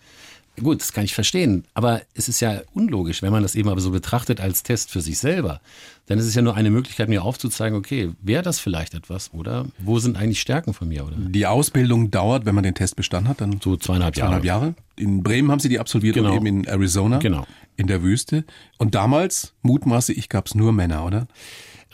Gut, 0.58 0.80
das 0.80 0.92
kann 0.92 1.04
ich 1.04 1.14
verstehen, 1.14 1.64
aber 1.74 2.02
es 2.14 2.28
ist 2.28 2.40
ja 2.40 2.60
unlogisch, 2.74 3.22
wenn 3.22 3.32
man 3.32 3.42
das 3.42 3.54
eben 3.54 3.68
aber 3.68 3.80
so 3.80 3.90
betrachtet 3.90 4.40
als 4.40 4.62
Test 4.62 4.90
für 4.90 5.00
sich 5.00 5.18
selber. 5.18 5.60
Dann 6.06 6.18
ist 6.18 6.26
es 6.26 6.34
ja 6.34 6.42
nur 6.42 6.54
eine 6.54 6.70
Möglichkeit, 6.70 7.08
mir 7.08 7.22
aufzuzeigen, 7.22 7.78
okay, 7.78 8.10
wäre 8.20 8.42
das 8.42 8.58
vielleicht 8.58 8.94
etwas 8.94 9.32
oder 9.32 9.66
wo 9.78 9.98
sind 10.00 10.18
eigentlich 10.18 10.40
Stärken 10.40 10.74
von 10.74 10.88
mir? 10.88 11.06
Oder? 11.06 11.16
Die 11.16 11.46
Ausbildung 11.46 12.10
dauert, 12.10 12.44
wenn 12.44 12.54
man 12.54 12.64
den 12.64 12.74
Test 12.74 12.96
bestanden 12.96 13.28
hat, 13.28 13.40
dann 13.40 13.60
so 13.62 13.76
zweieinhalb, 13.76 14.16
zweieinhalb 14.16 14.44
Jahre. 14.44 14.64
Jahre. 14.66 14.74
In 14.96 15.22
Bremen 15.22 15.50
haben 15.50 15.60
Sie 15.60 15.68
die 15.68 15.78
absolviert 15.78 16.16
genau. 16.16 16.30
und 16.30 16.36
eben 16.36 16.46
in 16.46 16.64
Arizona, 16.66 17.18
genau. 17.18 17.46
in 17.76 17.86
der 17.86 18.02
Wüste. 18.02 18.44
Und 18.76 18.94
damals, 18.94 19.54
mutmaße 19.62 20.12
ich, 20.12 20.28
gab 20.28 20.46
es 20.46 20.54
nur 20.54 20.72
Männer, 20.72 21.06
oder? 21.06 21.26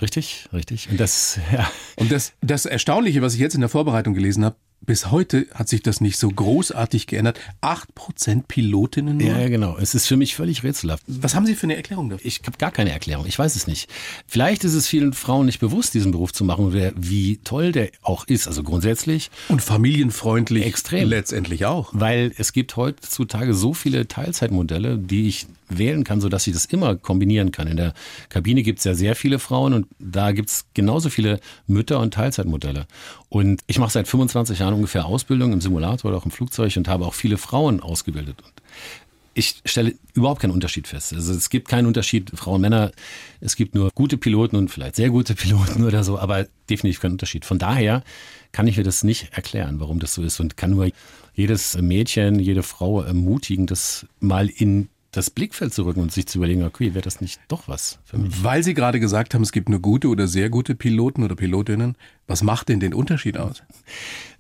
Richtig, 0.01 0.49
richtig. 0.53 0.89
Und 0.91 1.01
das, 1.01 1.39
ja. 1.53 1.71
Und 1.97 2.11
das, 2.11 2.33
das 2.41 2.67
Erstaunliche, 2.67 3.23
was 3.23 3.35
ich 3.35 3.41
jetzt 3.41 3.55
in 3.55 3.61
der 3.61 3.71
Vorbereitung 3.71 4.15
gelesen 4.15 4.45
habe, 4.45 4.57
bis 4.87 5.11
heute 5.11 5.47
hat 5.53 5.69
sich 5.69 5.83
das 5.83 6.01
nicht 6.01 6.19
so 6.19 6.29
großartig 6.29 7.07
geändert. 7.07 7.39
Acht 7.61 7.95
Prozent 7.95 8.49
Pilotinnen 8.49 9.19
nur? 9.19 9.29
Ja, 9.29 9.49
genau. 9.49 9.77
Es 9.79 9.95
ist 9.95 10.07
für 10.07 10.17
mich 10.17 10.35
völlig 10.37 10.63
rätselhaft. 10.63 11.03
Was 11.07 11.35
haben 11.35 11.45
Sie 11.47 11.55
für 11.55 11.65
eine 11.65 11.77
Erklärung 11.77 12.09
dafür? 12.09 12.27
Ich 12.27 12.41
habe 12.47 12.57
gar 12.59 12.71
keine 12.71 12.93
Erklärung. 12.93 13.27
Ich 13.27 13.39
weiß 13.39 13.57
es 13.57 13.67
nicht. 13.67 13.91
Vielleicht 14.27 14.65
ist 14.65 14.75
es 14.75 14.87
vielen 14.87 15.13
Frauen 15.13 15.47
nicht 15.47 15.59
bewusst, 15.59 15.95
diesen 15.95 16.13
Beruf 16.13 16.33
zu 16.33 16.45
machen, 16.45 16.73
wie 16.97 17.39
toll 17.39 17.73
der 17.73 17.91
auch 18.03 18.27
ist. 18.27 18.47
Also 18.47 18.63
grundsätzlich. 18.63 19.31
Und 19.49 19.61
familienfreundlich. 19.63 20.65
Extrem. 20.65 21.09
Letztendlich 21.09 21.67
auch. 21.67 21.91
Weil 21.93 22.33
es 22.39 22.53
gibt 22.53 22.77
heutzutage 22.77 23.55
so 23.55 23.75
viele 23.75 24.09
Teilzeitmodelle, 24.09 24.99
die 24.99 25.29
ich 25.29 25.47
wählen 25.69 26.05
kann, 26.05 26.21
sodass 26.21 26.47
ich 26.47 26.53
das 26.53 26.67
immer 26.67 26.97
kombinieren 26.97 27.53
kann. 27.53 27.67
In 27.69 27.77
der 27.77 27.95
Kabine 28.29 28.63
gibt 28.63 28.79
es 28.79 28.85
ja 28.85 28.95
sehr 28.95 29.17
viele 29.17 29.39
Frauen 29.39 29.73
und 29.73 29.87
da 29.99 30.33
gibt 30.33 30.49
es 30.49 30.67
genauso 30.75 31.11
viele 31.11 31.41
Mütter- 31.67 32.01
und 32.01 32.15
Teilzeitmodelle. 32.15 32.87
Und 33.29 33.63
ich 33.67 33.79
mache 33.79 33.93
seit 33.93 34.09
25 34.09 34.59
Jahren 34.61 34.75
ungefähr 34.75 35.07
Ausbildung 35.07 35.53
im 35.53 35.61
Simulator 35.61 36.11
oder 36.11 36.19
auch 36.19 36.25
im 36.25 36.31
Flugzeug 36.31 36.77
und 36.77 36.89
habe 36.89 37.07
auch 37.07 37.15
viele 37.15 37.39
Frauen 37.39 37.81
ausgebildet. 37.81 38.37
Und 38.43 38.53
ich 39.37 39.61
stelle 39.67 39.95
überhaupt 40.15 40.41
keinen 40.41 40.53
Unterschied 40.53 40.89
fest. 40.89 41.13
Also 41.13 41.35
es 41.35 41.51
gibt 41.51 41.69
keinen 41.69 41.87
Unterschied 41.87 42.31
Frauen, 42.35 42.63
Männer. 42.63 42.91
Es 43.41 43.55
gibt 43.55 43.75
nur 43.75 43.91
gute 43.95 44.17
Piloten 44.17 44.57
und 44.57 44.71
vielleicht 44.71 44.97
sehr 44.97 45.11
gute 45.11 45.35
Piloten 45.37 45.85
oder 45.85 46.05
so, 46.05 46.19
aber 46.19 46.47
definitiv 46.71 47.03
keinen 47.03 47.13
Unterschied. 47.13 47.45
Von 47.45 47.59
daher 47.59 48.03
kann 48.53 48.67
ich 48.67 48.79
mir 48.79 48.83
das 48.83 49.05
nicht 49.05 49.35
erklären, 49.35 49.79
warum 49.79 49.99
das 49.99 50.15
so 50.15 50.23
ist 50.23 50.41
und 50.41 50.57
kann 50.57 50.71
nur 50.71 50.89
jedes 51.35 51.77
Mädchen, 51.77 52.41
jede 52.41 52.63
Frau 52.63 53.03
ermutigen, 53.03 53.67
das 53.67 54.07
mal 54.21 54.49
in 54.49 54.89
das 55.17 55.31
Blickfeld 55.31 55.73
zu 55.73 55.85
rücken 55.85 56.01
und 56.01 56.13
sich 56.13 56.27
zu 56.27 56.39
überlegen, 56.39 56.63
okay, 56.63 56.93
wäre 56.93 57.03
das 57.03 57.23
nicht 57.23 57.41
doch 57.49 57.69
was 57.69 57.99
für 58.05 58.19
mich? 58.19 58.45
Weil 58.45 58.63
Sie 58.63 58.75
gerade 58.75 59.01
gesagt 59.01 59.33
haben, 59.33 59.43
es 59.43 59.53
gibt 59.53 59.69
nur 59.71 59.81
gute 59.81 60.09
oder 60.09 60.29
sehr 60.29 60.51
gute 60.51 60.75
Piloten 60.75 61.23
oder 61.23 61.35
Pilotinnen. 61.35 61.97
Was 62.27 62.43
macht 62.43 62.69
denn 62.69 62.81
den 62.81 62.95
Unterschied 62.95 63.39
aus? 63.39 63.63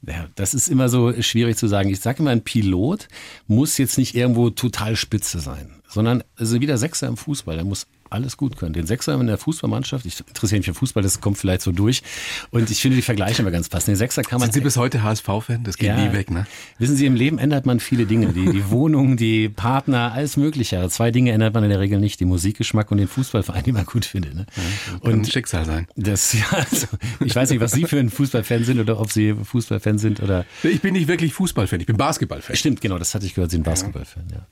Ja, 0.06 0.26
das 0.36 0.54
ist 0.54 0.68
immer 0.68 0.88
so 0.88 1.20
schwierig 1.20 1.56
zu 1.56 1.66
sagen. 1.66 1.88
Ich 1.88 1.98
sage 1.98 2.20
immer, 2.20 2.30
ein 2.30 2.44
Pilot 2.44 3.08
muss 3.48 3.76
jetzt 3.76 3.98
nicht 3.98 4.14
irgendwo 4.14 4.50
total 4.50 4.94
spitze 4.94 5.40
sein, 5.40 5.70
sondern 5.88 6.22
also 6.36 6.60
wie 6.60 6.66
der 6.66 6.78
Sechser 6.78 7.08
im 7.08 7.16
Fußball, 7.16 7.56
der 7.56 7.64
muss 7.64 7.88
alles 8.10 8.36
gut 8.36 8.56
können. 8.56 8.72
Den 8.72 8.86
Sechser 8.86 9.18
in 9.20 9.26
der 9.26 9.38
Fußballmannschaft, 9.38 10.06
ich 10.06 10.20
interessiere 10.20 10.58
mich 10.58 10.66
für 10.66 10.74
Fußball, 10.74 11.02
das 11.02 11.20
kommt 11.20 11.38
vielleicht 11.38 11.62
so 11.62 11.72
durch. 11.72 12.02
Und 12.50 12.70
ich 12.70 12.80
finde 12.80 12.96
die 12.96 13.02
Vergleiche 13.02 13.42
immer 13.42 13.50
ganz 13.50 13.68
passend. 13.68 13.88
Den 13.88 13.96
Sechser 13.96 14.22
kann 14.22 14.40
man. 14.40 14.46
Sind 14.46 14.54
Sie 14.54 14.60
bis 14.60 14.76
heute 14.76 15.02
HSV-Fan? 15.02 15.64
Das 15.64 15.76
geht 15.76 15.88
ja, 15.88 15.96
nie 15.96 16.12
weg, 16.12 16.30
ne? 16.30 16.46
Wissen 16.78 16.96
Sie, 16.96 17.06
im 17.06 17.14
Leben 17.14 17.38
ändert 17.38 17.66
man 17.66 17.80
viele 17.80 18.06
Dinge. 18.06 18.32
Die, 18.32 18.46
die 18.46 18.70
Wohnung, 18.70 19.16
die 19.16 19.48
Partner, 19.48 20.12
alles 20.12 20.36
Mögliche. 20.36 20.88
Zwei 20.88 21.10
Dinge 21.10 21.32
ändert 21.32 21.54
man 21.54 21.64
in 21.64 21.70
der 21.70 21.80
Regel 21.80 22.00
nicht. 22.00 22.20
Die 22.20 22.24
Musikgeschmack 22.24 22.90
und 22.90 22.98
den 22.98 23.08
Fußballverein, 23.08 23.64
den 23.64 23.74
man 23.74 23.86
gut 23.86 24.04
findet. 24.04 24.34
Ne? 24.34 24.46
Ja, 24.56 24.98
kann 24.98 25.12
und 25.12 25.28
Schicksal 25.28 25.64
sein. 25.64 25.86
Das, 25.96 26.32
ja, 26.32 26.46
also, 26.50 26.86
ich 27.24 27.34
weiß 27.34 27.50
nicht, 27.50 27.60
was 27.60 27.72
Sie 27.72 27.84
für 27.84 27.98
ein 27.98 28.10
Fußballfan 28.10 28.64
sind 28.64 28.80
oder 28.80 29.00
ob 29.00 29.10
Sie 29.10 29.34
Fußballfan 29.34 29.98
sind 29.98 30.20
oder. 30.20 30.44
Ich 30.62 30.80
bin 30.80 30.94
nicht 30.94 31.08
wirklich 31.08 31.32
Fußballfan, 31.34 31.80
ich 31.80 31.86
bin 31.86 31.96
Basketballfan. 31.96 32.56
Stimmt, 32.56 32.80
genau, 32.80 32.98
das 32.98 33.14
hatte 33.14 33.26
ich 33.26 33.34
gehört, 33.34 33.50
Sie 33.50 33.56
sind 33.56 33.64
Basketballfan, 33.64 34.24
ja. 34.32 34.46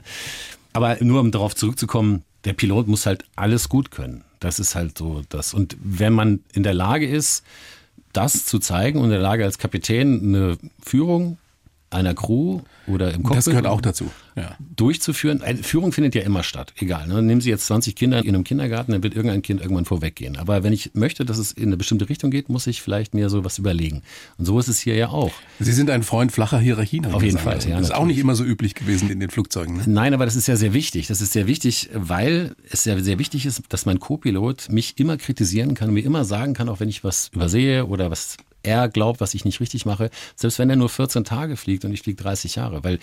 Aber 0.73 0.97
nur 1.01 1.21
um 1.21 1.31
darauf 1.31 1.55
zurückzukommen, 1.55 2.25
der 2.45 2.53
Pilot 2.53 2.89
muss 2.89 3.07
halt 3.07 3.25
alles 3.37 3.69
gut 3.69 3.91
können. 3.91 4.25
Das 4.41 4.59
ist 4.59 4.75
halt 4.75 4.99
so 4.99 5.23
das. 5.29 5.55
Und 5.55 5.77
wenn 5.83 6.13
man 6.13 6.41
in 6.53 6.63
der 6.63 6.75
Lage 6.75 7.07
ist, 7.07 7.45
das 8.13 8.45
zu 8.45 8.59
zeigen 8.59 8.99
und 8.99 9.07
in 9.07 9.11
der 9.11 9.21
Lage 9.21 9.45
als 9.45 9.59
Kapitän 9.59 10.21
eine 10.23 10.59
Führung 10.83 11.39
einer 11.95 12.15
Crew 12.15 12.61
oder 12.87 13.13
im 13.15 13.23
Cockpit. 13.23 13.39
Das 13.39 13.45
gehört 13.47 13.67
auch 13.67 13.81
dazu. 13.81 14.11
Ja. 14.37 14.57
Durchzuführen. 14.77 15.41
Führung 15.63 15.93
findet 15.93 16.15
ja 16.15 16.23
immer 16.23 16.43
statt. 16.43 16.75
Egal. 16.79 17.07
Ne? 17.07 17.23
Nehmen 17.23 17.41
Sie 17.41 17.51
jetzt 17.51 17.67
20 17.67 17.95
Kinder 17.95 18.25
in 18.25 18.35
einem 18.35 18.45
Kindergarten, 18.45 18.93
dann 18.93 19.03
wird 19.03 19.15
irgendein 19.15 19.43
Kind 19.43 19.61
irgendwann 19.61 19.85
vorweggehen. 19.85 20.37
Aber 20.37 20.63
wenn 20.65 20.73
ich 20.73 20.91
möchte, 20.95 21.25
dass 21.25 21.39
es 21.39 21.53
in 21.53 21.67
eine 21.67 21.77
bestimmte 21.77 22.09
Richtung 22.09 22.31
geht, 22.31 22.49
muss 22.49 22.67
ich 22.67 22.83
vielleicht 22.83 23.15
mir 23.15 23.29
so 23.29 23.45
was 23.45 23.59
überlegen. 23.59 24.03
Und 24.39 24.45
so 24.45 24.59
ist 24.59 24.69
es 24.69 24.81
hier 24.81 24.97
ja 24.97 25.09
auch. 25.09 25.33
Sie 25.61 25.73
sind 25.73 25.89
ein 25.89 26.03
Freund 26.03 26.33
flacher 26.33 26.59
Hierarchien. 26.59 27.07
Auf 27.07 27.23
jeden 27.23 27.39
Fall. 27.39 27.55
Ja, 27.55 27.59
das 27.59 27.65
ist 27.65 27.71
natürlich. 27.71 27.95
auch 27.95 28.07
nicht 28.07 28.19
immer 28.19 28.35
so 28.35 28.45
üblich 28.45 28.75
gewesen 28.75 29.09
in 29.11 29.21
den 29.21 29.31
Flugzeugen. 29.31 29.77
Ne? 29.77 29.85
Nein, 29.87 30.15
aber 30.15 30.25
das 30.25 30.37
ist 30.37 30.49
ja 30.49 30.57
sehr 30.57 30.73
wichtig. 30.73 31.07
Das 31.07 31.21
ist 31.21 31.33
sehr 31.33 31.47
wichtig, 31.47 31.91
weil 31.95 32.57
es 32.71 32.85
ja 32.85 32.99
sehr 32.99 33.19
wichtig 33.19 33.47
ist, 33.47 33.63
dass 33.69 33.87
mein 33.87 34.01
Co-Pilot 34.01 34.69
mich 34.71 34.99
immer 34.99 35.17
kritisieren 35.17 35.75
kann, 35.75 35.93
mir 35.93 36.05
immer 36.05 36.25
sagen 36.25 36.55
kann, 36.55 36.69
auch 36.69 36.81
wenn 36.81 36.89
ich 36.89 37.05
was 37.05 37.31
übersehe 37.33 37.87
oder 37.87 38.11
was 38.11 38.37
er 38.65 38.89
glaubt, 38.89 39.21
was 39.21 39.35
ich 39.35 39.45
nicht 39.45 39.61
richtig 39.61 39.87
mache, 39.87 40.11
selbst 40.37 40.59
wenn 40.59 40.71
er 40.71 40.77
nur 40.77 40.89
14 40.89 41.25
Tage 41.25 41.57
fliegt 41.57 41.85
und 41.85 41.93
ich 41.93 42.03
fliege 42.03 42.23
30 42.23 42.57
Jahre, 42.57 42.83
weil 42.85 42.99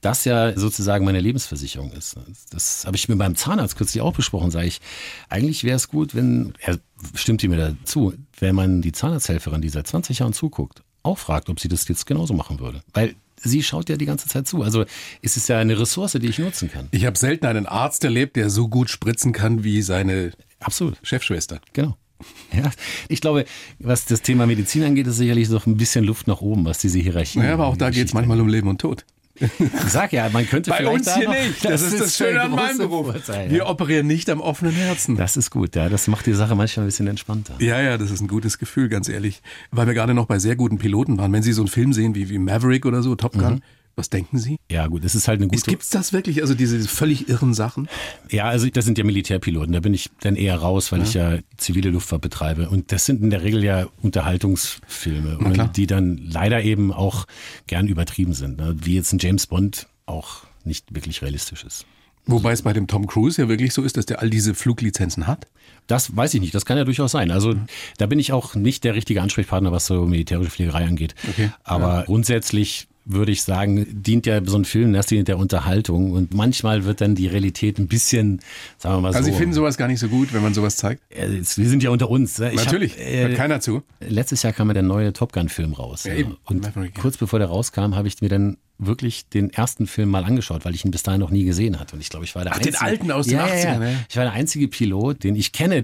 das 0.00 0.24
ja 0.24 0.56
sozusagen 0.58 1.04
meine 1.04 1.20
Lebensversicherung 1.20 1.92
ist. 1.92 2.16
Das 2.50 2.84
habe 2.84 2.96
ich 2.96 3.08
mit 3.08 3.18
meinem 3.18 3.36
Zahnarzt 3.36 3.76
kürzlich 3.76 4.02
auch 4.02 4.12
besprochen, 4.12 4.50
sage 4.50 4.66
ich, 4.66 4.80
eigentlich 5.28 5.64
wäre 5.64 5.76
es 5.76 5.88
gut, 5.88 6.14
wenn, 6.14 6.54
er 6.60 6.78
stimmt 7.14 7.42
mir 7.44 7.56
dazu, 7.56 8.14
wenn 8.38 8.54
man 8.54 8.82
die 8.82 8.92
Zahnarzthelferin, 8.92 9.60
die 9.60 9.68
seit 9.68 9.86
20 9.86 10.20
Jahren 10.20 10.32
zuguckt, 10.32 10.82
auch 11.02 11.18
fragt, 11.18 11.48
ob 11.48 11.60
sie 11.60 11.68
das 11.68 11.86
jetzt 11.88 12.06
genauso 12.06 12.34
machen 12.34 12.60
würde. 12.60 12.82
Weil 12.92 13.14
sie 13.36 13.62
schaut 13.62 13.88
ja 13.90 13.96
die 13.96 14.06
ganze 14.06 14.28
Zeit 14.28 14.48
zu. 14.48 14.62
Also 14.62 14.84
ist 15.20 15.36
es 15.36 15.48
ja 15.48 15.58
eine 15.58 15.78
Ressource, 15.78 16.12
die 16.12 16.28
ich 16.28 16.38
nutzen 16.38 16.70
kann. 16.70 16.88
Ich 16.90 17.04
habe 17.04 17.18
selten 17.18 17.46
einen 17.46 17.66
Arzt 17.66 18.04
erlebt, 18.04 18.36
der 18.36 18.48
so 18.50 18.68
gut 18.68 18.88
spritzen 18.90 19.32
kann 19.32 19.64
wie 19.64 19.82
seine 19.82 20.32
Absolut. 20.60 20.96
Chefschwester. 21.02 21.60
Genau. 21.74 21.96
Ja, 22.52 22.70
ich 23.08 23.20
glaube, 23.20 23.46
was 23.80 24.04
das 24.04 24.22
Thema 24.22 24.46
Medizin 24.46 24.84
angeht, 24.84 25.08
ist 25.08 25.16
sicherlich 25.16 25.48
noch 25.48 25.66
ein 25.66 25.76
bisschen 25.76 26.04
Luft 26.04 26.28
nach 26.28 26.40
oben, 26.40 26.64
was 26.64 26.78
diese 26.78 27.00
Hierarchie. 27.00 27.40
Ja, 27.40 27.54
aber 27.54 27.66
auch 27.66 27.76
da 27.76 27.90
geht 27.90 28.06
es 28.06 28.14
manchmal 28.14 28.40
um 28.40 28.46
Leben 28.46 28.68
und 28.68 28.80
Tod. 28.80 29.04
Ich 29.40 29.48
sag 29.88 30.12
ja, 30.12 30.28
man 30.28 30.46
könnte 30.46 30.70
Bei 30.70 30.76
vielleicht 30.76 30.94
uns 30.94 31.14
hier 31.14 31.24
noch, 31.24 31.34
nicht. 31.34 31.64
Das, 31.68 31.82
ist 31.82 31.98
das 31.98 32.16
Schöne 32.16 32.40
an 32.40 32.52
meinem 32.52 32.78
Beruf. 32.78 33.06
Vorteil, 33.06 33.50
Wir 33.50 33.58
ja. 33.58 33.66
operieren 33.66 34.06
nicht 34.06 34.30
am 34.30 34.40
offenen 34.40 34.72
Herzen. 34.72 35.16
Das 35.16 35.36
ist 35.36 35.50
gut, 35.50 35.74
ja. 35.74 35.88
Das 35.88 36.06
macht 36.06 36.26
die 36.26 36.32
Sache 36.32 36.54
manchmal 36.54 36.84
ein 36.84 36.88
bisschen 36.88 37.08
entspannter. 37.08 37.54
Ja, 37.58 37.80
ja, 37.80 37.98
das 37.98 38.10
ist 38.10 38.20
ein 38.20 38.28
gutes 38.28 38.58
Gefühl, 38.58 38.88
ganz 38.88 39.08
ehrlich. 39.08 39.42
Weil 39.72 39.86
wir 39.88 39.94
gerade 39.94 40.14
noch 40.14 40.26
bei 40.26 40.38
sehr 40.38 40.54
guten 40.54 40.78
Piloten 40.78 41.18
waren. 41.18 41.32
Wenn 41.32 41.42
Sie 41.42 41.52
so 41.52 41.62
einen 41.62 41.68
Film 41.68 41.92
sehen 41.92 42.14
wie, 42.14 42.28
wie 42.28 42.38
Maverick 42.38 42.86
oder 42.86 43.02
so, 43.02 43.16
Top 43.16 43.32
Gun, 43.32 43.62
was 43.96 44.10
denken 44.10 44.38
Sie? 44.38 44.58
Ja, 44.70 44.86
gut, 44.86 45.04
es 45.04 45.14
ist 45.14 45.28
halt 45.28 45.40
eine 45.40 45.48
gute. 45.48 45.70
Gibt 45.70 45.82
es 45.82 45.90
das 45.90 46.12
wirklich? 46.12 46.42
Also 46.42 46.54
diese 46.54 46.80
völlig 46.88 47.28
irren 47.28 47.54
Sachen? 47.54 47.88
Ja, 48.30 48.44
also 48.44 48.68
das 48.68 48.84
sind 48.84 48.98
ja 48.98 49.04
Militärpiloten. 49.04 49.72
Da 49.72 49.80
bin 49.80 49.94
ich 49.94 50.10
dann 50.20 50.36
eher 50.36 50.56
raus, 50.56 50.92
weil 50.92 51.02
ich 51.02 51.14
ja 51.14 51.38
zivile 51.56 51.90
Luftfahrt 51.90 52.22
betreibe. 52.22 52.68
Und 52.68 52.92
das 52.92 53.06
sind 53.06 53.22
in 53.22 53.30
der 53.30 53.42
Regel 53.42 53.62
ja 53.62 53.86
Unterhaltungsfilme, 54.02 55.38
und 55.38 55.76
die 55.76 55.86
dann 55.86 56.16
leider 56.16 56.62
eben 56.62 56.92
auch 56.92 57.26
gern 57.66 57.86
übertrieben 57.86 58.34
sind. 58.34 58.58
Ne? 58.58 58.76
Wie 58.80 58.94
jetzt 58.94 59.12
ein 59.12 59.18
James 59.18 59.46
Bond 59.46 59.86
auch 60.06 60.42
nicht 60.64 60.94
wirklich 60.94 61.22
realistisch 61.22 61.64
ist. 61.64 61.86
Wobei 62.26 62.52
es 62.52 62.62
bei 62.62 62.72
dem 62.72 62.86
Tom 62.86 63.06
Cruise 63.06 63.40
ja 63.40 63.48
wirklich 63.48 63.74
so 63.74 63.82
ist, 63.82 63.96
dass 63.96 64.06
der 64.06 64.22
all 64.22 64.30
diese 64.30 64.54
Fluglizenzen 64.54 65.26
hat. 65.26 65.46
Das 65.86 66.16
weiß 66.16 66.32
ich 66.32 66.40
nicht, 66.40 66.54
das 66.54 66.64
kann 66.64 66.78
ja 66.78 66.84
durchaus 66.84 67.12
sein. 67.12 67.30
Also 67.30 67.54
da 67.98 68.06
bin 68.06 68.18
ich 68.18 68.32
auch 68.32 68.54
nicht 68.54 68.84
der 68.84 68.94
richtige 68.94 69.20
Ansprechpartner, 69.20 69.72
was 69.72 69.86
so 69.86 70.06
militärische 70.06 70.50
Fliegerei 70.50 70.86
angeht. 70.86 71.14
Okay. 71.28 71.50
Aber 71.62 72.04
grundsätzlich 72.06 72.88
würde 73.06 73.32
ich 73.32 73.42
sagen, 73.42 73.86
dient 73.90 74.26
ja 74.26 74.40
so 74.44 74.56
ein 74.56 74.64
Film 74.64 74.94
erster 74.94 75.14
Linie 75.14 75.24
der 75.24 75.38
Unterhaltung 75.38 76.12
und 76.12 76.32
manchmal 76.34 76.84
wird 76.84 77.00
dann 77.00 77.14
die 77.14 77.26
Realität 77.26 77.78
ein 77.78 77.86
bisschen, 77.86 78.40
sagen 78.78 78.96
wir 78.96 79.00
mal 79.02 79.12
so. 79.12 79.18
Also 79.18 79.30
Sie 79.30 79.36
finden 79.36 79.54
sowas 79.54 79.76
gar 79.76 79.88
nicht 79.88 80.00
so 80.00 80.08
gut, 80.08 80.32
wenn 80.32 80.42
man 80.42 80.54
sowas 80.54 80.76
zeigt? 80.76 81.02
Jetzt- 81.14 81.58
wir 81.58 81.68
sind 81.68 81.82
ja 81.82 81.90
unter 81.90 82.08
uns. 82.08 82.38
ne? 82.38 82.52
Ich 82.52 82.64
Natürlich, 82.64 82.92
Hab, 82.94 83.00
äh, 83.00 83.22
hört 83.28 83.34
keiner 83.36 83.60
zu. 83.60 83.82
Letztes 84.00 84.42
Jahr 84.42 84.52
kam 84.52 84.68
ja 84.68 84.74
der 84.74 84.82
neue 84.82 85.12
Top 85.12 85.32
Gun-Film 85.32 85.74
raus. 85.74 86.04
Ja, 86.04 86.14
eben. 86.14 86.36
Und 86.44 86.66
kurz 87.00 87.16
bevor 87.18 87.38
der 87.38 87.48
rauskam, 87.48 87.94
habe 87.94 88.08
ich 88.08 88.20
mir 88.22 88.28
dann 88.28 88.56
wirklich 88.78 89.28
den 89.28 89.50
ersten 89.50 89.86
Film 89.86 90.08
mal 90.10 90.24
angeschaut, 90.24 90.64
weil 90.64 90.74
ich 90.74 90.84
ihn 90.84 90.90
bis 90.90 91.02
dahin 91.04 91.20
noch 91.20 91.30
nie 91.30 91.44
gesehen 91.44 91.78
hatte. 91.78 91.94
Und 91.94 92.00
ich 92.02 92.08
glaube, 92.10 92.24
ich 92.24 92.34
war 92.34 92.42
der 92.42 92.54
Ach, 92.54 92.58
den 92.58 92.68
einzige. 92.74 92.84
alten 92.84 93.10
aus 93.12 93.26
den 93.26 93.36
ja, 93.36 93.44
80ern, 93.46 93.62
Ja, 93.64 93.78
ne? 93.78 93.92
ja. 93.92 93.98
Ich 94.08 94.16
war 94.16 94.24
der 94.24 94.32
einzige 94.32 94.66
Pilot, 94.66 95.22
den 95.22 95.36
ich 95.36 95.52
kenne, 95.52 95.82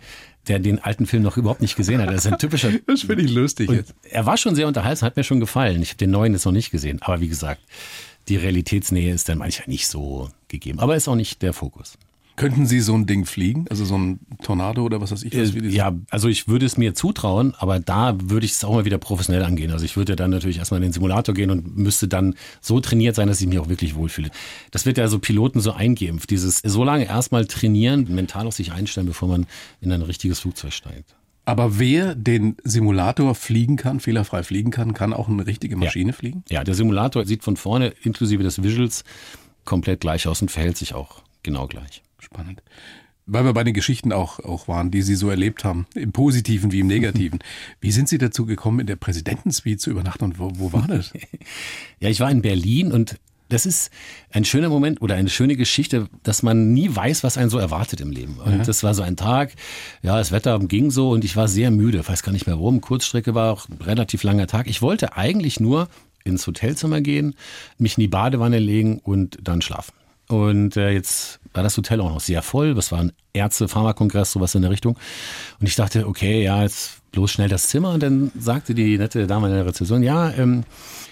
der 0.49 0.59
den 0.59 0.78
alten 0.78 1.07
Film 1.07 1.22
noch 1.22 1.36
überhaupt 1.36 1.61
nicht 1.61 1.76
gesehen 1.76 2.01
hat. 2.01 2.09
Das 2.09 2.24
ist 2.24 2.32
ein 2.32 2.38
typischer. 2.38 2.70
Das 2.86 3.03
finde 3.03 3.22
ich 3.22 3.30
lustig 3.32 3.68
Und 3.68 3.76
jetzt. 3.76 3.95
er 4.03 4.26
war 4.26 4.36
schon 4.36 4.55
sehr 4.55 4.66
unterhaltsam, 4.66 5.07
hat 5.07 5.16
mir 5.16 5.24
schon 5.24 5.41
gefallen. 5.41 5.82
Ich 5.82 5.91
habe 5.91 5.99
den 5.99 6.11
neuen 6.11 6.32
jetzt 6.32 6.45
noch 6.45 6.53
nicht 6.53 6.70
gesehen. 6.70 7.01
Aber 7.03 7.20
wie 7.20 7.28
gesagt, 7.28 7.61
die 8.28 8.36
Realitätsnähe 8.36 9.12
ist 9.12 9.28
dann 9.28 9.38
manchmal 9.38 9.68
nicht 9.68 9.86
so 9.88 10.30
gegeben. 10.49 10.78
Aber 10.80 10.97
ist 10.97 11.09
auch 11.09 11.14
nicht 11.14 11.43
der 11.43 11.53
Fokus. 11.53 11.99
Könnten 12.36 12.66
Sie 12.66 12.80
so 12.80 12.94
ein 12.94 13.06
Ding 13.06 13.26
fliegen? 13.26 13.66
Also 13.68 13.84
so 13.84 13.96
ein 13.98 14.20
Tornado 14.42 14.82
oder 14.82 15.00
was 15.00 15.10
weiß 15.12 15.24
ich? 15.24 15.36
Was, 15.36 15.54
Äh, 15.54 15.68
Ja, 15.68 15.92
also 16.10 16.28
ich 16.28 16.48
würde 16.48 16.64
es 16.66 16.76
mir 16.78 16.94
zutrauen, 16.94 17.54
aber 17.58 17.80
da 17.80 18.16
würde 18.22 18.46
ich 18.46 18.52
es 18.52 18.64
auch 18.64 18.72
mal 18.74 18.84
wieder 18.84 18.98
professionell 18.98 19.44
angehen. 19.44 19.70
Also 19.72 19.84
ich 19.84 19.96
würde 19.96 20.16
dann 20.16 20.30
natürlich 20.30 20.58
erstmal 20.58 20.78
in 20.78 20.88
den 20.88 20.92
Simulator 20.92 21.34
gehen 21.34 21.50
und 21.50 21.76
müsste 21.76 22.08
dann 22.08 22.34
so 22.60 22.80
trainiert 22.80 23.14
sein, 23.16 23.28
dass 23.28 23.40
ich 23.40 23.46
mich 23.46 23.58
auch 23.58 23.68
wirklich 23.68 23.94
wohlfühle. 23.94 24.30
Das 24.70 24.86
wird 24.86 24.96
ja 24.98 25.08
so 25.08 25.18
Piloten 25.18 25.60
so 25.60 25.72
eingeimpft. 25.72 26.30
Dieses 26.30 26.58
so 26.58 26.84
lange 26.84 27.04
erstmal 27.04 27.46
trainieren, 27.46 28.06
mental 28.14 28.46
auf 28.46 28.54
sich 28.54 28.72
einstellen, 28.72 29.06
bevor 29.06 29.28
man 29.28 29.46
in 29.80 29.92
ein 29.92 30.02
richtiges 30.02 30.40
Flugzeug 30.40 30.72
steigt. 30.72 31.14
Aber 31.44 31.78
wer 31.78 32.14
den 32.14 32.56
Simulator 32.64 33.34
fliegen 33.34 33.76
kann, 33.76 33.98
fehlerfrei 33.98 34.42
fliegen 34.42 34.70
kann, 34.70 34.94
kann 34.94 35.12
auch 35.12 35.28
eine 35.28 35.46
richtige 35.46 35.76
Maschine 35.76 36.12
fliegen? 36.12 36.44
Ja, 36.48 36.62
der 36.64 36.74
Simulator 36.74 37.26
sieht 37.26 37.42
von 37.42 37.56
vorne 37.56 37.92
inklusive 38.02 38.42
des 38.42 38.62
Visuals 38.62 39.04
komplett 39.64 40.00
gleich 40.00 40.28
aus 40.28 40.42
und 40.42 40.50
verhält 40.50 40.76
sich 40.76 40.94
auch 40.94 41.22
genau 41.42 41.66
gleich. 41.66 42.02
Spannend. 42.20 42.62
Weil 43.26 43.44
wir 43.44 43.52
bei 43.52 43.64
den 43.64 43.74
Geschichten 43.74 44.12
auch, 44.12 44.40
auch 44.40 44.66
waren, 44.66 44.90
die 44.90 45.02
Sie 45.02 45.14
so 45.14 45.30
erlebt 45.30 45.62
haben, 45.62 45.86
im 45.94 46.12
Positiven 46.12 46.72
wie 46.72 46.80
im 46.80 46.88
Negativen. 46.88 47.38
Wie 47.80 47.92
sind 47.92 48.08
Sie 48.08 48.18
dazu 48.18 48.44
gekommen, 48.44 48.80
in 48.80 48.86
der 48.86 48.96
Präsidentensuite 48.96 49.78
zu 49.78 49.90
übernachten 49.90 50.24
und 50.24 50.38
wo, 50.38 50.50
wo 50.54 50.72
war 50.72 50.86
das? 50.88 51.12
Ja, 52.00 52.08
ich 52.08 52.18
war 52.20 52.30
in 52.30 52.42
Berlin 52.42 52.92
und 52.92 53.20
das 53.50 53.66
ist 53.66 53.90
ein 54.32 54.44
schöner 54.44 54.68
Moment 54.68 55.02
oder 55.02 55.16
eine 55.16 55.28
schöne 55.28 55.56
Geschichte, 55.56 56.08
dass 56.22 56.42
man 56.42 56.72
nie 56.72 56.94
weiß, 56.94 57.22
was 57.24 57.36
einen 57.36 57.50
so 57.50 57.58
erwartet 57.58 58.00
im 58.00 58.10
Leben. 58.10 58.38
Und 58.38 58.66
das 58.66 58.82
war 58.82 58.94
so 58.94 59.02
ein 59.02 59.16
Tag, 59.16 59.54
ja, 60.02 60.16
das 60.16 60.32
Wetter 60.32 60.58
ging 60.60 60.90
so 60.90 61.10
und 61.10 61.24
ich 61.24 61.36
war 61.36 61.48
sehr 61.48 61.70
müde, 61.70 62.06
weiß 62.06 62.22
gar 62.22 62.32
nicht 62.32 62.46
mehr 62.46 62.56
warum. 62.56 62.80
Kurzstrecke 62.80 63.34
war 63.34 63.52
auch 63.52 63.68
ein 63.68 63.78
relativ 63.82 64.22
langer 64.22 64.46
Tag. 64.46 64.68
Ich 64.68 64.82
wollte 64.82 65.16
eigentlich 65.16 65.60
nur 65.60 65.88
ins 66.24 66.46
Hotelzimmer 66.46 67.00
gehen, 67.00 67.34
mich 67.76 67.98
in 67.98 68.02
die 68.02 68.08
Badewanne 68.08 68.58
legen 68.58 68.98
und 68.98 69.38
dann 69.42 69.62
schlafen. 69.62 69.92
Und 70.30 70.76
äh, 70.76 70.90
jetzt 70.90 71.40
war 71.52 71.64
das 71.64 71.76
Hotel 71.76 72.00
auch 72.00 72.10
noch 72.10 72.20
sehr 72.20 72.42
voll. 72.42 72.74
Das 72.74 72.92
war 72.92 73.00
ein 73.00 73.12
Ärzte-Pharmakongress, 73.32 74.32
sowas 74.32 74.54
in 74.54 74.62
der 74.62 74.70
Richtung. 74.70 74.96
Und 75.58 75.66
ich 75.66 75.74
dachte, 75.74 76.06
okay, 76.06 76.44
ja, 76.44 76.62
jetzt 76.62 77.00
bloß 77.10 77.32
schnell 77.32 77.48
das 77.48 77.68
Zimmer. 77.68 77.92
Und 77.92 78.02
dann 78.02 78.30
sagte 78.38 78.74
die 78.74 78.96
nette 78.96 79.26
Dame 79.26 79.48
in 79.48 79.54
der 79.54 79.66
Rezession, 79.66 80.04
ja, 80.04 80.30
ähm, 80.30 80.62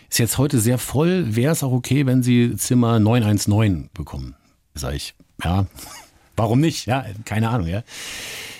ist 0.08 0.18
jetzt 0.18 0.38
heute 0.38 0.60
sehr 0.60 0.78
voll. 0.78 1.34
Wäre 1.34 1.52
es 1.52 1.64
auch 1.64 1.72
okay, 1.72 2.06
wenn 2.06 2.22
Sie 2.22 2.54
Zimmer 2.56 3.00
919 3.00 3.90
bekommen? 3.92 4.36
Sag 4.74 4.94
ich, 4.94 5.14
ja, 5.42 5.66
warum 6.36 6.60
nicht? 6.60 6.86
Ja, 6.86 7.04
keine 7.24 7.48
Ahnung, 7.48 7.66
ja. 7.66 7.82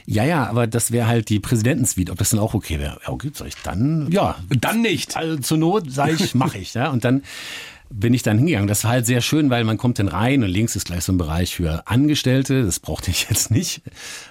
Ja, 0.06 0.24
ja, 0.24 0.46
aber 0.48 0.66
das 0.66 0.90
wäre 0.90 1.06
halt 1.06 1.28
die 1.28 1.38
Präsidentensuite, 1.38 2.10
ob 2.10 2.18
das 2.18 2.30
dann 2.30 2.40
auch 2.40 2.54
okay 2.54 2.80
wäre. 2.80 2.98
Ja, 3.06 3.12
okay, 3.12 3.30
sag 3.32 3.46
ich, 3.46 3.56
dann, 3.62 4.10
ja. 4.10 4.36
Dann 4.48 4.80
nicht. 4.80 5.16
Also 5.16 5.36
zur 5.36 5.58
Not, 5.58 5.92
sage 5.92 6.14
ich, 6.14 6.34
mache 6.34 6.58
ich. 6.58 6.74
Ja. 6.74 6.90
Und 6.90 7.04
dann 7.04 7.22
bin 7.90 8.14
ich 8.14 8.22
dann 8.22 8.38
hingegangen. 8.38 8.68
Das 8.68 8.84
war 8.84 8.92
halt 8.92 9.06
sehr 9.06 9.20
schön, 9.20 9.50
weil 9.50 9.64
man 9.64 9.78
kommt 9.78 9.98
dann 9.98 10.08
rein 10.08 10.42
und 10.42 10.50
links 10.50 10.76
ist 10.76 10.86
gleich 10.86 11.04
so 11.04 11.12
ein 11.12 11.18
Bereich 11.18 11.54
für 11.54 11.86
Angestellte. 11.86 12.64
Das 12.64 12.80
brauchte 12.80 13.10
ich 13.10 13.26
jetzt 13.30 13.50
nicht. 13.50 13.82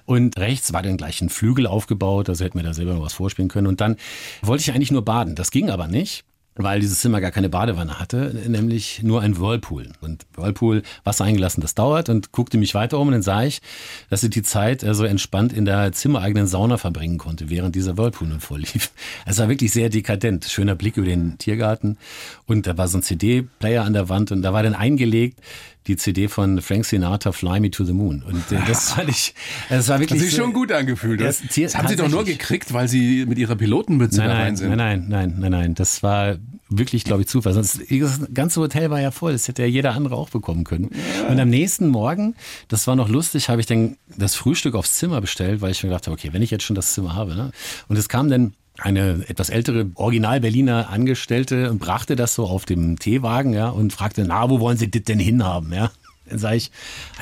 Und 0.05 0.37
rechts 0.37 0.73
war 0.73 0.83
dann 0.83 0.97
gleich 0.97 1.21
ein 1.21 1.29
Flügel 1.29 1.67
aufgebaut. 1.67 2.29
Also 2.29 2.45
hätte 2.45 2.57
mir 2.57 2.63
da 2.63 2.73
selber 2.73 2.93
noch 2.93 3.03
was 3.03 3.13
vorspielen 3.13 3.49
können. 3.49 3.67
Und 3.67 3.81
dann 3.81 3.97
wollte 4.41 4.61
ich 4.61 4.73
eigentlich 4.73 4.91
nur 4.91 5.03
baden. 5.03 5.35
Das 5.35 5.51
ging 5.51 5.69
aber 5.69 5.87
nicht. 5.87 6.23
Weil 6.57 6.79
dieses 6.79 6.99
Zimmer 6.99 7.21
gar 7.21 7.31
keine 7.31 7.49
Badewanne 7.49 7.99
hatte, 7.99 8.35
nämlich 8.47 9.03
nur 9.03 9.21
ein 9.21 9.39
Whirlpool. 9.39 9.89
Und 10.01 10.25
Whirlpool, 10.35 10.83
Wasser 11.03 11.25
eingelassen, 11.25 11.61
das 11.61 11.75
dauert 11.75 12.09
und 12.09 12.31
guckte 12.31 12.57
mich 12.57 12.73
weiter 12.73 12.99
um 12.99 13.07
und 13.07 13.13
dann 13.13 13.21
sah 13.21 13.43
ich, 13.43 13.61
dass 14.09 14.23
ich 14.23 14.29
die 14.29 14.43
Zeit 14.43 14.83
äh, 14.83 14.93
so 14.93 15.05
entspannt 15.05 15.53
in 15.53 15.65
der 15.65 15.91
zimmereigenen 15.91 16.47
Sauna 16.47 16.77
verbringen 16.77 17.17
konnte, 17.17 17.49
während 17.49 17.75
dieser 17.75 17.97
Whirlpool 17.97 18.27
nun 18.27 18.39
vorlief. 18.39 18.91
Es 19.25 19.39
war 19.39 19.49
wirklich 19.49 19.71
sehr 19.71 19.89
dekadent. 19.89 20.45
Schöner 20.45 20.75
Blick 20.75 20.97
über 20.97 21.07
den 21.07 21.37
Tiergarten 21.37 21.97
und 22.45 22.65
da 22.65 22.77
war 22.77 22.87
so 22.87 22.97
ein 22.97 23.03
CD-Player 23.03 23.83
an 23.83 23.93
der 23.93 24.09
Wand 24.09 24.31
und 24.31 24.41
da 24.41 24.53
war 24.53 24.63
dann 24.63 24.75
eingelegt 24.75 25.39
die 25.87 25.95
CD 25.95 26.27
von 26.27 26.61
Frank 26.61 26.85
Sinatra, 26.85 27.31
Fly 27.31 27.59
Me 27.59 27.71
to 27.71 27.83
the 27.85 27.93
Moon. 27.93 28.21
Und 28.23 28.51
äh, 28.51 28.59
das 28.67 28.91
fand 28.93 29.09
ich, 29.09 29.33
das 29.69 29.87
war 29.87 29.99
wirklich. 29.99 30.19
Hat 30.21 30.27
sich 30.27 30.35
schon 30.35 30.53
gut 30.53 30.71
angefühlt. 30.71 31.21
Das- 31.21 31.41
Das, 31.41 31.55
das 31.55 31.75
haben 31.75 31.87
Sie 31.87 31.95
doch 31.95 32.09
nur 32.09 32.23
gekriegt, 32.25 32.73
weil 32.73 32.87
Sie 32.87 33.25
mit 33.25 33.37
Ihrer 33.37 33.55
Pilotenmütze 33.55 34.17
Nein, 34.19 34.27
da 34.29 34.33
rein 34.35 34.43
nein, 34.45 34.55
sind. 34.57 34.69
nein, 34.69 34.77
nein, 34.77 35.07
nein, 35.09 35.35
nein, 35.39 35.51
nein. 35.51 35.75
Das 35.75 36.03
war 36.03 36.35
wirklich, 36.69 37.03
glaube 37.05 37.21
ich, 37.21 37.27
Zufall. 37.27 37.53
Sonst, 37.53 37.79
das 37.89 38.19
ganze 38.33 38.59
Hotel 38.59 38.89
war 38.89 38.99
ja 38.99 39.11
voll. 39.11 39.31
Das 39.31 39.47
hätte 39.47 39.61
ja 39.61 39.67
jeder 39.69 39.93
andere 39.93 40.15
auch 40.15 40.29
bekommen 40.29 40.63
können. 40.65 40.89
Und 41.29 41.39
am 41.39 41.49
nächsten 41.49 41.87
Morgen, 41.87 42.35
das 42.67 42.87
war 42.87 42.95
noch 42.97 43.07
lustig, 43.07 43.47
habe 43.49 43.61
ich 43.61 43.67
dann 43.67 43.95
das 44.17 44.35
Frühstück 44.35 44.75
aufs 44.75 44.95
Zimmer 44.95 45.21
bestellt, 45.21 45.61
weil 45.61 45.71
ich 45.71 45.81
mir 45.83 45.89
gedacht 45.89 46.07
habe, 46.07 46.13
okay, 46.15 46.29
wenn 46.33 46.41
ich 46.41 46.51
jetzt 46.51 46.63
schon 46.63 46.75
das 46.75 46.93
Zimmer 46.93 47.15
habe. 47.15 47.35
Ne? 47.35 47.51
Und 47.87 47.97
es 47.97 48.09
kam 48.09 48.29
dann 48.29 48.53
eine 48.77 49.25
etwas 49.27 49.49
ältere 49.49 49.89
Original-Berliner 49.95 50.89
Angestellte 50.89 51.71
und 51.71 51.79
brachte 51.79 52.15
das 52.15 52.35
so 52.35 52.45
auf 52.45 52.65
dem 52.65 52.99
Teewagen 52.99 53.53
ja, 53.53 53.69
und 53.69 53.93
fragte, 53.93 54.23
na, 54.25 54.49
wo 54.49 54.59
wollen 54.59 54.77
Sie 54.77 54.89
das 54.89 55.03
denn 55.03 55.19
hinhaben? 55.19 55.73
Ja? 55.73 55.91
Dann 56.29 56.39
sage 56.39 56.57
ich, 56.57 56.71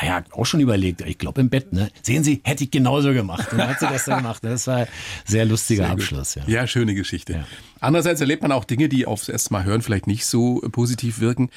naja, 0.02 0.24
auch 0.32 0.46
schon 0.46 0.60
überlegt, 0.60 1.02
ich 1.02 1.18
glaube 1.18 1.42
im 1.42 1.50
Bett. 1.50 1.74
Ne? 1.74 1.90
Sehen 2.02 2.24
Sie, 2.24 2.42
hätte 2.44 2.64
ich 2.64 2.72
genauso 2.72 3.14
gemacht. 3.14 3.52
Und 3.52 3.60
dann 3.60 3.70
hat 3.70 3.80
sie 3.80 3.88
das 3.88 4.06
dann 4.06 4.18
gemacht. 4.24 4.44
Das 4.44 4.68
war 4.68 4.78
ein 4.78 4.88
sehr 5.26 5.46
lustiger 5.46 5.84
Sehr. 5.84 5.92
Abschluss. 5.92 6.36
Ja. 6.36 6.44
Ja, 6.48 6.68
schöne 6.68 6.96
Geschichte. 6.96 7.34
Ja. 7.34 7.48
Andererseits 7.80 8.22
erlebt 8.22 8.42
man 8.42 8.52
auch 8.52 8.66
Dinge, 8.66 8.90
die 8.90 9.06
aufs 9.06 9.30
erste 9.30 9.54
Mal 9.54 9.64
hören 9.64 9.82
vielleicht 9.82 10.08
nicht 10.08 10.26
so 10.26 10.60
positiv 10.72 11.20
wirken. 11.20 11.50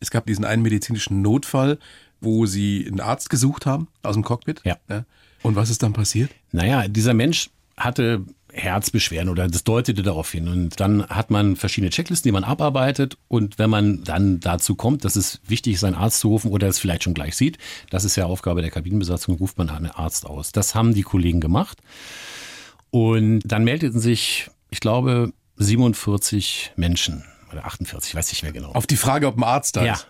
Es 0.00 0.10
gab 0.10 0.26
diesen 0.26 0.44
einen 0.44 0.62
medizinischen 0.62 1.22
Notfall, 1.22 1.78
wo 2.20 2.46
sie 2.46 2.84
einen 2.86 3.00
Arzt 3.00 3.30
gesucht 3.30 3.66
haben 3.66 3.88
aus 4.02 4.14
dem 4.14 4.24
Cockpit. 4.24 4.62
Ja. 4.64 4.76
Und 5.42 5.54
was 5.54 5.70
ist 5.70 5.82
dann 5.82 5.92
passiert? 5.92 6.30
Naja, 6.50 6.88
dieser 6.88 7.14
Mensch 7.14 7.50
hatte 7.76 8.24
Herzbeschwerden 8.56 9.28
oder 9.28 9.48
das 9.48 9.64
deutete 9.64 10.02
darauf 10.02 10.30
hin. 10.32 10.48
Und 10.48 10.80
dann 10.80 11.06
hat 11.08 11.30
man 11.30 11.56
verschiedene 11.56 11.90
Checklisten, 11.90 12.28
die 12.28 12.32
man 12.32 12.44
abarbeitet. 12.44 13.16
Und 13.28 13.58
wenn 13.58 13.70
man 13.70 14.02
dann 14.04 14.40
dazu 14.40 14.74
kommt, 14.74 15.04
dass 15.04 15.14
es 15.16 15.40
wichtig 15.46 15.74
ist, 15.74 15.84
einen 15.84 15.94
Arzt 15.94 16.20
zu 16.20 16.28
rufen 16.28 16.50
oder 16.50 16.66
es 16.68 16.78
vielleicht 16.78 17.04
schon 17.04 17.14
gleich 17.14 17.36
sieht, 17.36 17.58
das 17.90 18.04
ist 18.04 18.16
ja 18.16 18.24
Aufgabe 18.26 18.62
der 18.62 18.70
Kabinenbesatzung, 18.70 19.36
ruft 19.36 19.58
man 19.58 19.68
einen 19.70 19.90
Arzt 19.90 20.26
aus. 20.26 20.52
Das 20.52 20.74
haben 20.74 20.94
die 20.94 21.02
Kollegen 21.02 21.40
gemacht. 21.40 21.78
Und 22.90 23.40
dann 23.44 23.64
meldeten 23.64 24.00
sich, 24.00 24.48
ich 24.70 24.80
glaube, 24.80 25.32
47 25.56 26.72
Menschen 26.76 27.24
oder 27.52 27.64
48, 27.66 28.10
ich 28.10 28.14
weiß 28.16 28.30
nicht 28.32 28.42
mehr 28.42 28.52
genau. 28.52 28.72
Auf 28.72 28.86
die 28.86 28.96
Frage, 28.96 29.26
ob 29.26 29.36
ein 29.36 29.44
Arzt 29.44 29.76
da 29.76 29.84
Ja. 29.84 29.92
ist. 29.94 30.06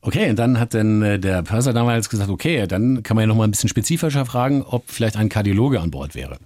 Okay, 0.00 0.28
und 0.28 0.36
dann 0.38 0.60
hat 0.60 0.74
dann 0.74 1.00
äh, 1.02 1.18
der 1.18 1.42
Purser 1.42 1.72
damals 1.72 2.10
gesagt, 2.10 2.28
okay, 2.28 2.66
dann 2.66 3.02
kann 3.02 3.14
man 3.14 3.22
ja 3.22 3.26
noch 3.26 3.36
mal 3.36 3.44
ein 3.44 3.50
bisschen 3.50 3.70
spezifischer 3.70 4.26
fragen, 4.26 4.62
ob 4.62 4.90
vielleicht 4.90 5.16
ein 5.16 5.30
Kardiologe 5.30 5.80
an 5.80 5.90
Bord 5.90 6.14
wäre. 6.14 6.36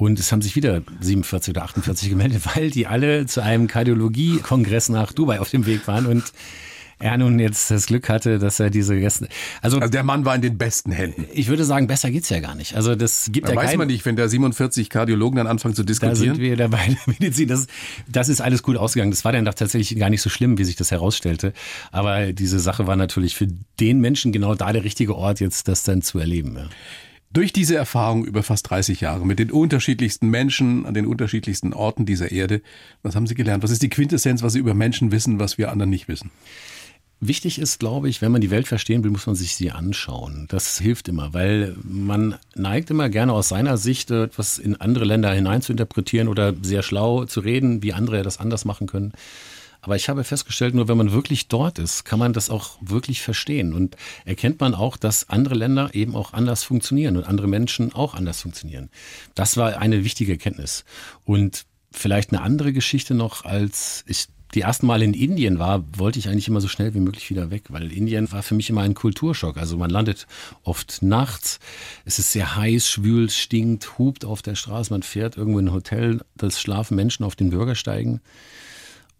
Und 0.00 0.18
es 0.18 0.32
haben 0.32 0.40
sich 0.40 0.56
wieder 0.56 0.80
47 1.00 1.52
oder 1.52 1.62
48 1.64 2.08
gemeldet, 2.08 2.42
weil 2.54 2.70
die 2.70 2.86
alle 2.86 3.26
zu 3.26 3.42
einem 3.42 3.66
Kardiologie-Kongress 3.66 4.88
nach 4.88 5.12
Dubai 5.12 5.40
auf 5.40 5.50
dem 5.50 5.66
Weg 5.66 5.86
waren. 5.86 6.06
Und 6.06 6.32
er 6.98 7.18
nun 7.18 7.38
jetzt 7.38 7.70
das 7.70 7.84
Glück 7.84 8.08
hatte, 8.08 8.38
dass 8.38 8.60
er 8.60 8.70
diese 8.70 8.98
Gäste. 8.98 9.28
Also, 9.60 9.78
also 9.78 9.90
der 9.90 10.02
Mann 10.02 10.24
war 10.24 10.34
in 10.34 10.40
den 10.40 10.56
besten 10.56 10.90
Händen. 10.90 11.26
Ich 11.34 11.48
würde 11.48 11.64
sagen, 11.64 11.86
besser 11.86 12.10
geht's 12.10 12.30
ja 12.30 12.40
gar 12.40 12.54
nicht. 12.54 12.76
Also 12.76 12.94
das 12.94 13.28
gibt 13.30 13.48
da 13.48 13.52
ja 13.52 13.58
weiß 13.58 13.70
kein, 13.70 13.78
man 13.78 13.88
nicht, 13.88 14.06
wenn 14.06 14.16
da 14.16 14.26
47 14.26 14.88
Kardiologen 14.88 15.36
dann 15.36 15.46
anfangen 15.46 15.74
zu 15.74 15.82
Da 15.82 15.88
diskutieren. 15.88 16.16
sind 16.16 16.38
wir 16.38 16.56
dabei 16.56 16.78
der 16.86 16.96
Medizin. 17.18 17.48
Das, 17.48 17.66
das 18.08 18.30
ist 18.30 18.40
alles 18.40 18.62
gut 18.62 18.78
ausgegangen. 18.78 19.10
Das 19.10 19.26
war 19.26 19.32
dann 19.32 19.44
doch 19.44 19.54
tatsächlich 19.54 19.98
gar 19.98 20.08
nicht 20.08 20.22
so 20.22 20.30
schlimm, 20.30 20.56
wie 20.56 20.64
sich 20.64 20.76
das 20.76 20.90
herausstellte. 20.90 21.52
Aber 21.92 22.32
diese 22.32 22.58
Sache 22.58 22.86
war 22.86 22.96
natürlich 22.96 23.36
für 23.36 23.48
den 23.80 24.00
Menschen 24.00 24.32
genau 24.32 24.54
da 24.54 24.72
der 24.72 24.82
richtige 24.82 25.14
Ort, 25.14 25.40
jetzt 25.40 25.68
das 25.68 25.82
dann 25.82 26.00
zu 26.00 26.18
erleben. 26.18 26.56
Ja. 26.56 26.68
Durch 27.32 27.52
diese 27.52 27.76
Erfahrung 27.76 28.24
über 28.24 28.42
fast 28.42 28.68
30 28.68 29.02
Jahre 29.02 29.24
mit 29.24 29.38
den 29.38 29.52
unterschiedlichsten 29.52 30.30
Menschen 30.30 30.84
an 30.84 30.94
den 30.94 31.06
unterschiedlichsten 31.06 31.72
Orten 31.72 32.04
dieser 32.04 32.32
Erde, 32.32 32.60
was 33.04 33.14
haben 33.14 33.28
Sie 33.28 33.36
gelernt? 33.36 33.62
Was 33.62 33.70
ist 33.70 33.82
die 33.82 33.88
Quintessenz, 33.88 34.42
was 34.42 34.54
Sie 34.54 34.58
über 34.58 34.74
Menschen 34.74 35.12
wissen, 35.12 35.38
was 35.38 35.56
wir 35.56 35.70
anderen 35.70 35.90
nicht 35.90 36.08
wissen? 36.08 36.32
Wichtig 37.20 37.60
ist, 37.60 37.78
glaube 37.78 38.08
ich, 38.08 38.22
wenn 38.22 38.32
man 38.32 38.40
die 38.40 38.50
Welt 38.50 38.66
verstehen 38.66 39.04
will, 39.04 39.10
muss 39.10 39.26
man 39.26 39.36
sich 39.36 39.54
sie 39.54 39.70
anschauen. 39.70 40.46
Das 40.48 40.78
hilft 40.78 41.06
immer, 41.06 41.34
weil 41.34 41.76
man 41.84 42.36
neigt 42.54 42.90
immer 42.90 43.10
gerne 43.10 43.34
aus 43.34 43.50
seiner 43.50 43.76
Sicht 43.76 44.10
etwas 44.10 44.58
in 44.58 44.80
andere 44.80 45.04
Länder 45.04 45.30
hinein 45.30 45.60
zu 45.60 45.72
interpretieren 45.72 46.28
oder 46.28 46.54
sehr 46.62 46.82
schlau 46.82 47.26
zu 47.26 47.40
reden, 47.40 47.82
wie 47.82 47.92
andere 47.92 48.22
das 48.22 48.38
anders 48.38 48.64
machen 48.64 48.86
können. 48.86 49.12
Aber 49.82 49.96
ich 49.96 50.08
habe 50.08 50.24
festgestellt, 50.24 50.74
nur 50.74 50.88
wenn 50.88 50.96
man 50.96 51.12
wirklich 51.12 51.48
dort 51.48 51.78
ist, 51.78 52.04
kann 52.04 52.18
man 52.18 52.32
das 52.32 52.50
auch 52.50 52.78
wirklich 52.80 53.22
verstehen. 53.22 53.72
Und 53.72 53.96
erkennt 54.24 54.60
man 54.60 54.74
auch, 54.74 54.96
dass 54.96 55.28
andere 55.28 55.54
Länder 55.54 55.90
eben 55.94 56.14
auch 56.14 56.32
anders 56.32 56.64
funktionieren 56.64 57.16
und 57.16 57.24
andere 57.24 57.48
Menschen 57.48 57.92
auch 57.94 58.14
anders 58.14 58.42
funktionieren. 58.42 58.90
Das 59.34 59.56
war 59.56 59.78
eine 59.78 60.04
wichtige 60.04 60.32
Erkenntnis. 60.32 60.84
Und 61.24 61.64
vielleicht 61.90 62.32
eine 62.32 62.42
andere 62.42 62.72
Geschichte 62.72 63.14
noch, 63.14 63.44
als 63.44 64.04
ich 64.06 64.28
die 64.54 64.62
ersten 64.62 64.86
Mal 64.86 65.02
in 65.02 65.14
Indien 65.14 65.58
war, 65.58 65.84
wollte 65.96 66.18
ich 66.18 66.28
eigentlich 66.28 66.48
immer 66.48 66.60
so 66.60 66.68
schnell 66.68 66.94
wie 66.94 67.00
möglich 67.00 67.30
wieder 67.30 67.50
weg, 67.50 67.64
weil 67.68 67.92
Indien 67.92 68.32
war 68.32 68.42
für 68.42 68.54
mich 68.54 68.68
immer 68.68 68.82
ein 68.82 68.94
Kulturschock. 68.94 69.56
Also 69.56 69.76
man 69.76 69.90
landet 69.90 70.26
oft 70.64 71.02
nachts, 71.02 71.60
es 72.04 72.18
ist 72.18 72.32
sehr 72.32 72.56
heiß, 72.56 72.88
schwül, 72.88 73.30
stinkt, 73.30 73.98
hupt 73.98 74.24
auf 74.24 74.42
der 74.42 74.56
Straße, 74.56 74.92
man 74.92 75.02
fährt 75.02 75.36
irgendwo 75.36 75.60
in 75.60 75.68
ein 75.68 75.72
Hotel, 75.72 76.20
da 76.36 76.50
schlafen 76.50 76.96
Menschen 76.96 77.24
auf 77.24 77.36
den 77.36 77.50
Bürgersteigen. 77.50 78.20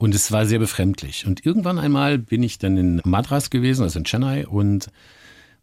Und 0.00 0.14
es 0.14 0.32
war 0.32 0.46
sehr 0.46 0.58
befremdlich. 0.58 1.26
Und 1.26 1.44
irgendwann 1.44 1.78
einmal 1.78 2.16
bin 2.16 2.42
ich 2.42 2.58
dann 2.58 2.78
in 2.78 3.02
Madras 3.04 3.50
gewesen, 3.50 3.82
also 3.82 3.98
in 3.98 4.06
Chennai, 4.06 4.46
und 4.46 4.90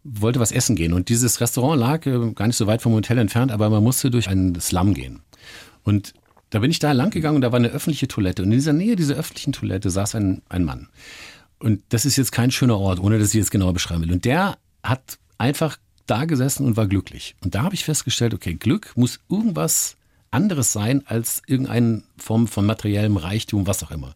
wollte 0.03 0.39
was 0.39 0.51
essen 0.51 0.75
gehen. 0.75 0.93
Und 0.93 1.09
dieses 1.09 1.41
Restaurant 1.41 1.79
lag 1.79 2.05
äh, 2.05 2.33
gar 2.33 2.45
nicht 2.45 2.55
so 2.55 2.67
weit 2.67 2.83
vom 2.83 2.93
Hotel 2.93 3.17
entfernt, 3.17 3.51
aber 3.51 3.71
man 3.71 3.83
musste 3.83 4.11
durch 4.11 4.29
einen 4.29 4.53
Slum 4.61 4.93
gehen. 4.93 5.21
Und 5.81 6.13
da 6.51 6.59
bin 6.59 6.69
ich 6.69 6.77
da 6.77 6.91
lang 6.91 7.09
gegangen 7.09 7.38
und 7.38 7.41
da 7.41 7.51
war 7.51 7.57
eine 7.57 7.69
öffentliche 7.69 8.07
Toilette. 8.07 8.43
Und 8.43 8.51
in 8.51 8.59
dieser 8.59 8.73
Nähe 8.73 8.95
dieser 8.95 9.15
öffentlichen 9.15 9.53
Toilette 9.53 9.89
saß 9.89 10.13
ein, 10.13 10.43
ein 10.49 10.63
Mann. 10.63 10.88
Und 11.57 11.81
das 11.89 12.05
ist 12.05 12.15
jetzt 12.15 12.31
kein 12.31 12.51
schöner 12.51 12.77
Ort, 12.77 12.99
ohne 12.99 13.17
dass 13.17 13.29
ich 13.29 13.39
jetzt 13.39 13.49
genauer 13.49 13.73
beschreiben 13.73 14.03
will. 14.03 14.11
Und 14.11 14.23
der 14.23 14.59
hat 14.83 15.17
einfach 15.39 15.77
da 16.05 16.25
gesessen 16.25 16.67
und 16.67 16.77
war 16.77 16.85
glücklich. 16.85 17.35
Und 17.43 17.55
da 17.55 17.63
habe 17.63 17.73
ich 17.73 17.85
festgestellt, 17.85 18.35
okay, 18.35 18.53
Glück 18.53 18.91
muss 18.95 19.19
irgendwas 19.29 19.96
anderes 20.32 20.73
sein 20.73 21.03
als 21.05 21.41
irgendeine 21.47 22.03
Form 22.17 22.47
von 22.47 22.65
materiellem 22.65 23.17
Reichtum, 23.17 23.67
was 23.67 23.84
auch 23.84 23.91
immer. 23.91 24.15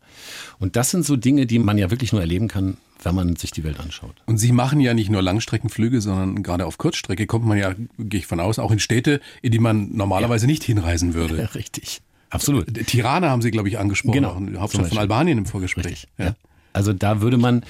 Und 0.59 0.75
das 0.75 0.91
sind 0.91 1.05
so 1.05 1.15
Dinge, 1.15 1.45
die 1.45 1.59
man 1.59 1.77
ja 1.77 1.89
wirklich 1.91 2.11
nur 2.11 2.21
erleben 2.21 2.47
kann, 2.47 2.77
wenn 3.03 3.15
man 3.15 3.35
sich 3.35 3.51
die 3.51 3.63
Welt 3.63 3.79
anschaut. 3.79 4.15
Und 4.27 4.37
Sie 4.37 4.51
machen 4.51 4.79
ja 4.79 4.93
nicht 4.93 5.09
nur 5.09 5.21
Langstreckenflüge, 5.21 6.01
sondern 6.01 6.43
gerade 6.43 6.65
auf 6.65 6.77
Kurzstrecke 6.77 7.25
kommt 7.25 7.45
man 7.45 7.57
ja, 7.57 7.73
gehe 7.97 8.19
ich 8.19 8.27
von 8.27 8.39
aus, 8.39 8.59
auch 8.59 8.71
in 8.71 8.79
Städte, 8.79 9.21
in 9.41 9.51
die 9.51 9.59
man 9.59 9.89
normalerweise 9.95 10.45
nicht 10.45 10.63
hinreisen 10.63 11.13
würde. 11.15 11.37
Ja, 11.37 11.45
richtig. 11.45 12.01
Absolut. 12.29 12.67
Tirana 12.87 13.29
haben 13.29 13.41
Sie, 13.41 13.51
glaube 13.51 13.67
ich, 13.69 13.77
angesprochen, 13.79 14.13
Genau. 14.13 14.59
Hauptstadt 14.61 14.87
von. 14.87 14.97
Albanien 14.97 15.37
im 15.39 15.45
Vorgespräch. 15.45 15.85
Richtig. 15.85 16.07
Ja. 16.17 16.35
Also 16.73 16.93
da 16.93 17.21
würde 17.21 17.37
man, 17.37 17.63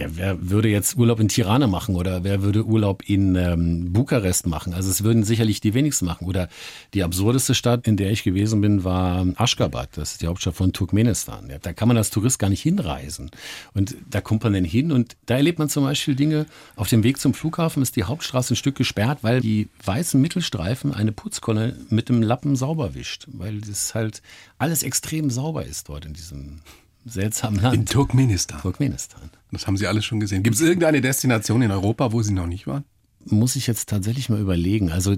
ja, 0.00 0.06
wer 0.16 0.50
würde 0.50 0.68
jetzt 0.68 0.96
Urlaub 0.96 1.20
in 1.20 1.28
Tirana 1.28 1.66
machen 1.66 1.94
oder 1.94 2.24
wer 2.24 2.42
würde 2.42 2.64
Urlaub 2.64 3.02
in 3.06 3.36
ähm, 3.36 3.92
Bukarest 3.92 4.46
machen? 4.46 4.72
Also 4.72 4.90
es 4.90 5.04
würden 5.04 5.24
sicherlich 5.24 5.60
die 5.60 5.74
wenigsten 5.74 6.06
machen. 6.06 6.26
Oder 6.26 6.48
die 6.94 7.02
absurdeste 7.02 7.54
Stadt, 7.54 7.86
in 7.86 7.98
der 7.98 8.10
ich 8.10 8.22
gewesen 8.22 8.62
bin, 8.62 8.82
war 8.82 9.26
Aschgabat. 9.36 9.98
Das 9.98 10.12
ist 10.12 10.22
die 10.22 10.26
Hauptstadt 10.26 10.54
von 10.54 10.72
Turkmenistan. 10.72 11.50
Ja, 11.50 11.58
da 11.58 11.74
kann 11.74 11.86
man 11.86 11.98
als 11.98 12.08
Tourist 12.08 12.38
gar 12.38 12.48
nicht 12.48 12.62
hinreisen. 12.62 13.30
Und 13.74 13.94
da 14.08 14.22
kommt 14.22 14.42
man 14.42 14.54
dann 14.54 14.64
hin 14.64 14.90
und 14.90 15.16
da 15.26 15.36
erlebt 15.36 15.58
man 15.58 15.68
zum 15.68 15.84
Beispiel 15.84 16.14
Dinge. 16.14 16.46
Auf 16.76 16.88
dem 16.88 17.02
Weg 17.02 17.18
zum 17.20 17.34
Flughafen 17.34 17.82
ist 17.82 17.96
die 17.96 18.04
Hauptstraße 18.04 18.54
ein 18.54 18.56
Stück 18.56 18.76
gesperrt, 18.76 19.18
weil 19.20 19.42
die 19.42 19.68
weißen 19.84 20.18
Mittelstreifen 20.18 20.94
eine 20.94 21.12
Putzkolle 21.12 21.76
mit 21.90 22.08
dem 22.08 22.22
Lappen 22.22 22.56
sauber 22.56 22.94
wischt. 22.94 23.26
Weil 23.30 23.60
das 23.60 23.94
halt 23.94 24.22
alles 24.56 24.82
extrem 24.82 25.28
sauber 25.28 25.66
ist 25.66 25.90
dort 25.90 26.06
in 26.06 26.14
diesem 26.14 26.60
seltsamen 27.04 27.60
Land. 27.60 27.74
In 27.74 27.86
Turkmenistan. 27.86 28.60
Turkmenistan. 28.60 29.30
Das 29.50 29.66
haben 29.66 29.76
Sie 29.76 29.86
alles 29.86 30.04
schon 30.04 30.20
gesehen. 30.20 30.42
Gibt 30.42 30.56
es 30.56 30.62
irgendeine 30.62 31.00
Destination 31.00 31.62
in 31.62 31.70
Europa, 31.70 32.12
wo 32.12 32.22
Sie 32.22 32.32
noch 32.32 32.46
nicht 32.46 32.66
waren? 32.66 32.84
Muss 33.24 33.56
ich 33.56 33.66
jetzt 33.66 33.88
tatsächlich 33.88 34.28
mal 34.28 34.40
überlegen. 34.40 34.90
Also, 34.90 35.16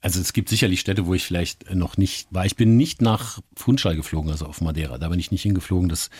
also 0.00 0.20
es 0.20 0.32
gibt 0.32 0.48
sicherlich 0.48 0.80
Städte, 0.80 1.06
wo 1.06 1.14
ich 1.14 1.24
vielleicht 1.24 1.74
noch 1.74 1.96
nicht 1.96 2.28
war. 2.30 2.46
Ich 2.46 2.56
bin 2.56 2.76
nicht 2.76 3.02
nach 3.02 3.40
Funchal 3.56 3.96
geflogen, 3.96 4.30
also 4.30 4.46
auf 4.46 4.60
Madeira. 4.60 4.98
Da 4.98 5.08
bin 5.08 5.18
ich 5.18 5.30
nicht 5.30 5.42
hingeflogen. 5.42 5.88
Das 5.88 6.10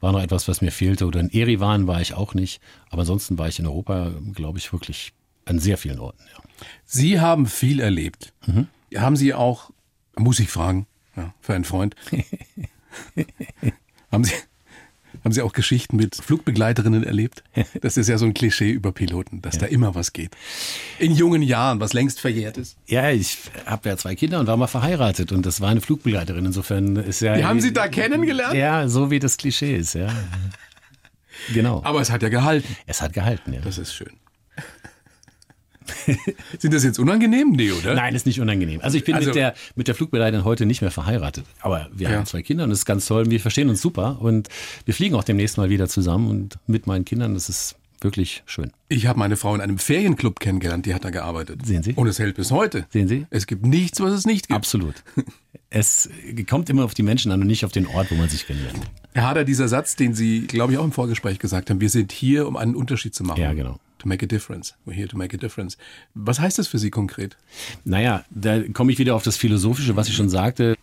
war 0.00 0.12
noch 0.12 0.22
etwas, 0.22 0.48
was 0.48 0.60
mir 0.60 0.72
fehlte. 0.72 1.06
Oder 1.06 1.20
in 1.20 1.30
Erivan 1.30 1.86
war 1.86 2.00
ich 2.00 2.14
auch 2.14 2.34
nicht. 2.34 2.60
Aber 2.90 3.00
ansonsten 3.00 3.38
war 3.38 3.48
ich 3.48 3.58
in 3.58 3.66
Europa, 3.66 4.12
glaube 4.34 4.58
ich, 4.58 4.72
wirklich 4.72 5.12
an 5.44 5.58
sehr 5.58 5.78
vielen 5.78 6.00
Orten. 6.00 6.22
Ja. 6.32 6.42
Sie 6.84 7.20
haben 7.20 7.46
viel 7.46 7.80
erlebt. 7.80 8.32
Mhm. 8.46 8.68
Haben 8.94 9.16
Sie 9.16 9.34
auch, 9.34 9.70
muss 10.16 10.40
ich 10.40 10.48
fragen, 10.48 10.86
ja, 11.16 11.34
für 11.40 11.54
einen 11.54 11.64
Freund, 11.64 11.96
haben 14.12 14.24
Sie, 14.24 14.32
haben 15.26 15.32
Sie 15.32 15.42
auch 15.42 15.52
Geschichten 15.52 15.96
mit 15.96 16.14
Flugbegleiterinnen 16.14 17.02
erlebt? 17.02 17.42
Das 17.82 17.96
ist 17.96 18.08
ja 18.08 18.16
so 18.16 18.26
ein 18.26 18.32
Klischee 18.32 18.70
über 18.70 18.92
Piloten, 18.92 19.42
dass 19.42 19.58
da 19.58 19.66
immer 19.66 19.94
was 19.96 20.12
geht. 20.12 20.36
In 21.00 21.12
jungen 21.12 21.42
Jahren, 21.42 21.80
was 21.80 21.92
längst 21.94 22.20
verjährt 22.20 22.56
ist. 22.58 22.76
Ja, 22.86 23.10
ich 23.10 23.38
habe 23.64 23.88
ja 23.88 23.96
zwei 23.96 24.14
Kinder 24.14 24.38
und 24.38 24.46
war 24.46 24.56
mal 24.56 24.68
verheiratet 24.68 25.32
und 25.32 25.44
das 25.44 25.60
war 25.60 25.70
eine 25.70 25.80
Flugbegleiterin. 25.80 26.46
Insofern 26.46 26.94
ist 26.94 27.20
ja. 27.20 27.36
Die 27.36 27.44
haben 27.44 27.60
Sie 27.60 27.72
da 27.72 27.88
kennengelernt? 27.88 28.54
Ja, 28.54 28.88
so 28.88 29.10
wie 29.10 29.18
das 29.18 29.36
Klischee 29.36 29.76
ist, 29.76 29.94
ja. 29.94 30.08
Genau. 31.52 31.82
Aber 31.84 32.00
es 32.00 32.10
hat 32.10 32.22
ja 32.22 32.28
gehalten. 32.28 32.76
es 32.86 33.02
hat 33.02 33.12
gehalten, 33.12 33.52
ja. 33.52 33.60
Das 33.60 33.78
ist 33.78 33.94
schön. 33.94 34.12
Sind 36.58 36.74
das 36.74 36.84
jetzt 36.84 36.98
unangenehm? 36.98 37.50
Nee, 37.52 37.72
oder? 37.72 37.94
Nein, 37.94 38.14
ist 38.14 38.26
nicht 38.26 38.40
unangenehm. 38.40 38.80
Also 38.82 38.96
ich 38.96 39.04
bin 39.04 39.14
Also- 39.14 39.28
mit 39.28 39.36
der 39.36 39.54
mit 39.74 39.88
der 39.88 39.94
Flugbegleiterin 39.94 40.44
heute 40.44 40.66
nicht 40.66 40.80
mehr 40.82 40.90
verheiratet, 40.90 41.44
aber 41.60 41.88
wir 41.92 42.10
Ja. 42.10 42.16
haben 42.16 42.26
zwei 42.26 42.42
Kinder 42.42 42.64
und 42.64 42.70
das 42.70 42.80
ist 42.80 42.84
ganz 42.86 43.06
toll. 43.06 43.30
Wir 43.30 43.40
verstehen 43.40 43.68
uns 43.68 43.80
super 43.80 44.18
und 44.20 44.48
wir 44.84 44.94
fliegen 44.94 45.14
auch 45.14 45.24
demnächst 45.24 45.56
mal 45.58 45.70
wieder 45.70 45.88
zusammen 45.88 46.28
und 46.30 46.58
mit 46.66 46.86
meinen 46.86 47.04
Kindern. 47.04 47.34
Das 47.34 47.48
ist 47.48 47.76
wirklich 48.00 48.42
schön. 48.46 48.70
Ich 48.88 49.06
habe 49.06 49.18
meine 49.18 49.36
Frau 49.36 49.54
in 49.54 49.60
einem 49.62 49.78
Ferienclub 49.78 50.38
kennengelernt, 50.38 50.84
die 50.86 50.94
hat 50.94 51.04
da 51.04 51.10
gearbeitet. 51.10 51.64
Sehen 51.64 51.82
Sie? 51.82 51.94
Und 51.94 52.06
es 52.06 52.18
hält 52.18 52.36
bis 52.36 52.50
heute. 52.50 52.86
Sehen 52.90 53.08
Sie? 53.08 53.26
Es 53.30 53.46
gibt 53.46 53.64
nichts, 53.64 54.00
was 54.00 54.12
es 54.12 54.26
nicht 54.26 54.48
gibt. 54.48 54.56
Absolut. 54.56 54.94
Es 55.68 56.08
kommt 56.48 56.70
immer 56.70 56.84
auf 56.84 56.94
die 56.94 57.02
Menschen 57.02 57.32
an 57.32 57.40
und 57.40 57.48
nicht 57.48 57.64
auf 57.64 57.72
den 57.72 57.86
Ort, 57.88 58.10
wo 58.10 58.14
man 58.14 58.28
sich 58.28 58.46
kennenlernt. 58.46 58.78
Herr 59.14 59.24
Hader, 59.28 59.44
dieser 59.44 59.66
Satz, 59.66 59.96
den 59.96 60.14
Sie, 60.14 60.42
glaube 60.46 60.72
ich, 60.72 60.78
auch 60.78 60.84
im 60.84 60.92
Vorgespräch 60.92 61.40
gesagt 61.40 61.70
haben, 61.70 61.80
wir 61.80 61.90
sind 61.90 62.12
hier, 62.12 62.46
um 62.46 62.56
einen 62.56 62.76
Unterschied 62.76 63.14
zu 63.16 63.24
machen. 63.24 63.40
Ja, 63.42 63.52
genau. 63.52 63.78
To 63.98 64.08
make 64.08 64.22
a 64.22 64.28
difference. 64.28 64.74
We're 64.84 64.94
here 64.94 65.08
to 65.08 65.16
make 65.16 65.34
a 65.34 65.38
difference. 65.38 65.76
Was 66.14 66.38
heißt 66.38 66.58
das 66.58 66.68
für 66.68 66.78
Sie 66.78 66.90
konkret? 66.90 67.36
Naja, 67.84 68.24
da 68.30 68.62
komme 68.72 68.92
ich 68.92 68.98
wieder 68.98 69.14
auf 69.14 69.22
das 69.22 69.36
Philosophische, 69.36 69.96
was 69.96 70.08
ich 70.08 70.14
schon 70.14 70.28
sagte. 70.28 70.76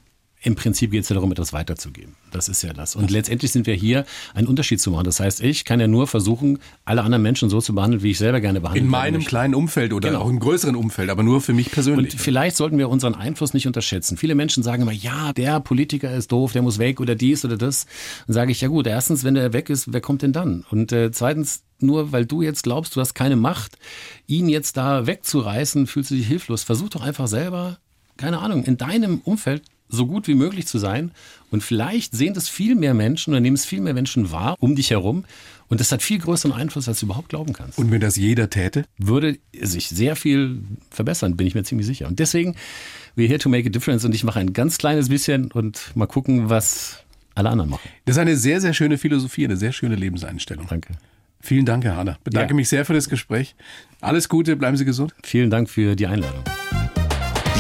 Im 0.45 0.55
Prinzip 0.55 0.91
geht 0.91 1.03
es 1.03 1.09
ja 1.09 1.13
darum, 1.13 1.31
etwas 1.31 1.53
weiterzugeben. 1.53 2.15
Das 2.31 2.49
ist 2.49 2.61
ja 2.63 2.73
das. 2.73 2.97
Und 2.97 3.11
letztendlich 3.11 3.51
sind 3.53 3.65
wir 3.65 3.75
hier, 3.75 4.05
einen 4.33 4.45
Unterschied 4.47 4.81
zu 4.81 4.91
machen. 4.91 5.05
Das 5.05 5.21
heißt, 5.21 5.41
ich 5.41 5.63
kann 5.63 5.79
ja 5.79 5.87
nur 5.87 6.05
versuchen, 6.05 6.59
alle 6.83 7.01
anderen 7.03 7.23
Menschen 7.23 7.49
so 7.49 7.61
zu 7.61 7.73
behandeln, 7.73 8.03
wie 8.03 8.11
ich 8.11 8.17
selber 8.17 8.41
gerne 8.41 8.59
behandelt 8.59 8.83
In 8.83 8.89
meinem 8.91 9.13
möchte. 9.15 9.29
kleinen 9.29 9.55
Umfeld 9.55 9.93
oder 9.93 10.09
Genau. 10.09 10.21
auch 10.23 10.29
im 10.29 10.39
größeren 10.39 10.75
Umfeld, 10.75 11.09
aber 11.09 11.23
nur 11.23 11.39
für 11.39 11.53
mich 11.53 11.71
persönlich. 11.71 12.13
Und 12.13 12.19
vielleicht 12.21 12.57
sollten 12.57 12.77
wir 12.77 12.89
unseren 12.89 13.15
Einfluss 13.15 13.53
nicht 13.53 13.67
unterschätzen. 13.67 14.17
Viele 14.17 14.35
Menschen 14.35 14.63
sagen 14.63 14.81
immer, 14.81 14.91
ja, 14.91 15.31
der 15.31 15.61
Politiker 15.61 16.13
ist 16.13 16.31
doof, 16.33 16.51
der 16.51 16.61
muss 16.61 16.77
weg 16.77 16.99
oder 16.99 17.15
dies 17.15 17.45
oder 17.45 17.55
das. 17.57 17.85
Dann 18.27 18.33
sage 18.33 18.51
ich, 18.51 18.59
ja 18.59 18.67
gut, 18.67 18.85
erstens, 18.85 19.23
wenn 19.23 19.35
der 19.35 19.53
weg 19.53 19.69
ist, 19.69 19.93
wer 19.93 20.01
kommt 20.01 20.23
denn 20.23 20.33
dann? 20.33 20.65
Und 20.69 20.91
äh, 20.91 21.11
zweitens, 21.11 21.63
nur 21.79 22.11
weil 22.11 22.25
du 22.25 22.41
jetzt 22.41 22.63
glaubst, 22.63 22.95
du 22.97 22.99
hast 22.99 23.13
keine 23.13 23.37
Macht, 23.37 23.77
ihn 24.27 24.49
jetzt 24.49 24.75
da 24.75 25.07
wegzureißen, 25.07 25.87
fühlst 25.87 26.11
du 26.11 26.15
dich 26.15 26.27
hilflos. 26.27 26.63
Versuch 26.63 26.89
doch 26.89 27.01
einfach 27.01 27.27
selber, 27.27 27.77
keine 28.17 28.39
Ahnung, 28.39 28.65
in 28.65 28.77
deinem 28.77 29.19
Umfeld 29.23 29.63
so 29.93 30.07
gut 30.07 30.27
wie 30.27 30.35
möglich 30.35 30.67
zu 30.67 30.77
sein. 30.79 31.11
Und 31.51 31.63
vielleicht 31.63 32.15
sehen 32.15 32.33
das 32.33 32.49
viel 32.49 32.75
mehr 32.75 32.93
Menschen 32.93 33.31
oder 33.31 33.39
nehmen 33.39 33.55
es 33.55 33.65
viel 33.65 33.79
mehr 33.81 33.93
Menschen 33.93 34.31
wahr 34.31 34.55
um 34.59 34.75
dich 34.75 34.89
herum. 34.89 35.23
Und 35.69 35.79
das 35.79 35.91
hat 35.91 36.01
viel 36.01 36.19
größeren 36.19 36.51
Einfluss, 36.51 36.87
als 36.87 36.99
du 36.99 37.05
überhaupt 37.05 37.29
glauben 37.29 37.53
kannst 37.53 37.77
Und 37.77 37.89
wenn 37.91 38.01
das 38.01 38.15
jeder 38.15 38.49
täte? 38.49 38.85
würde 38.97 39.37
sich 39.59 39.87
sehr 39.89 40.15
viel 40.15 40.59
verbessern, 40.89 41.37
bin 41.37 41.47
ich 41.47 41.55
mir 41.55 41.63
ziemlich 41.63 41.87
sicher. 41.87 42.07
Und 42.07 42.19
deswegen, 42.19 42.55
we're 43.15 43.27
here 43.27 43.39
to 43.39 43.49
make 43.49 43.67
a 43.67 43.71
difference 43.71 44.03
und 44.05 44.13
ich 44.13 44.23
mache 44.23 44.39
ein 44.39 44.53
ganz 44.53 44.77
kleines 44.77 45.09
bisschen 45.09 45.51
und 45.51 45.91
mal 45.95 46.05
gucken, 46.07 46.49
was 46.49 46.97
alle 47.35 47.49
anderen 47.49 47.69
machen. 47.71 47.89
Das 48.05 48.15
ist 48.17 48.19
eine 48.21 48.35
sehr, 48.37 48.61
sehr 48.61 48.73
schöne 48.73 48.97
Philosophie, 48.97 49.45
eine 49.45 49.57
sehr 49.57 49.71
schöne 49.71 49.95
Lebenseinstellung. 49.95 50.67
Danke. 50.69 50.93
Vielen 51.39 51.65
Dank, 51.65 51.83
Herr 51.83 51.97
Hader. 51.97 52.17
Bedanke 52.23 52.51
Ja. 52.53 52.55
mich 52.55 52.69
sehr 52.69 52.85
für 52.85 52.93
das 52.93 53.09
Gespräch. 53.09 53.55
Alles 54.01 54.29
Gute, 54.29 54.55
bleiben 54.55 54.77
Sie 54.77 54.85
gesund. 54.85 55.13
Vielen 55.23 55.49
Dank 55.49 55.69
für 55.69 55.95
die 55.95 56.07
Einladung. 56.07 56.43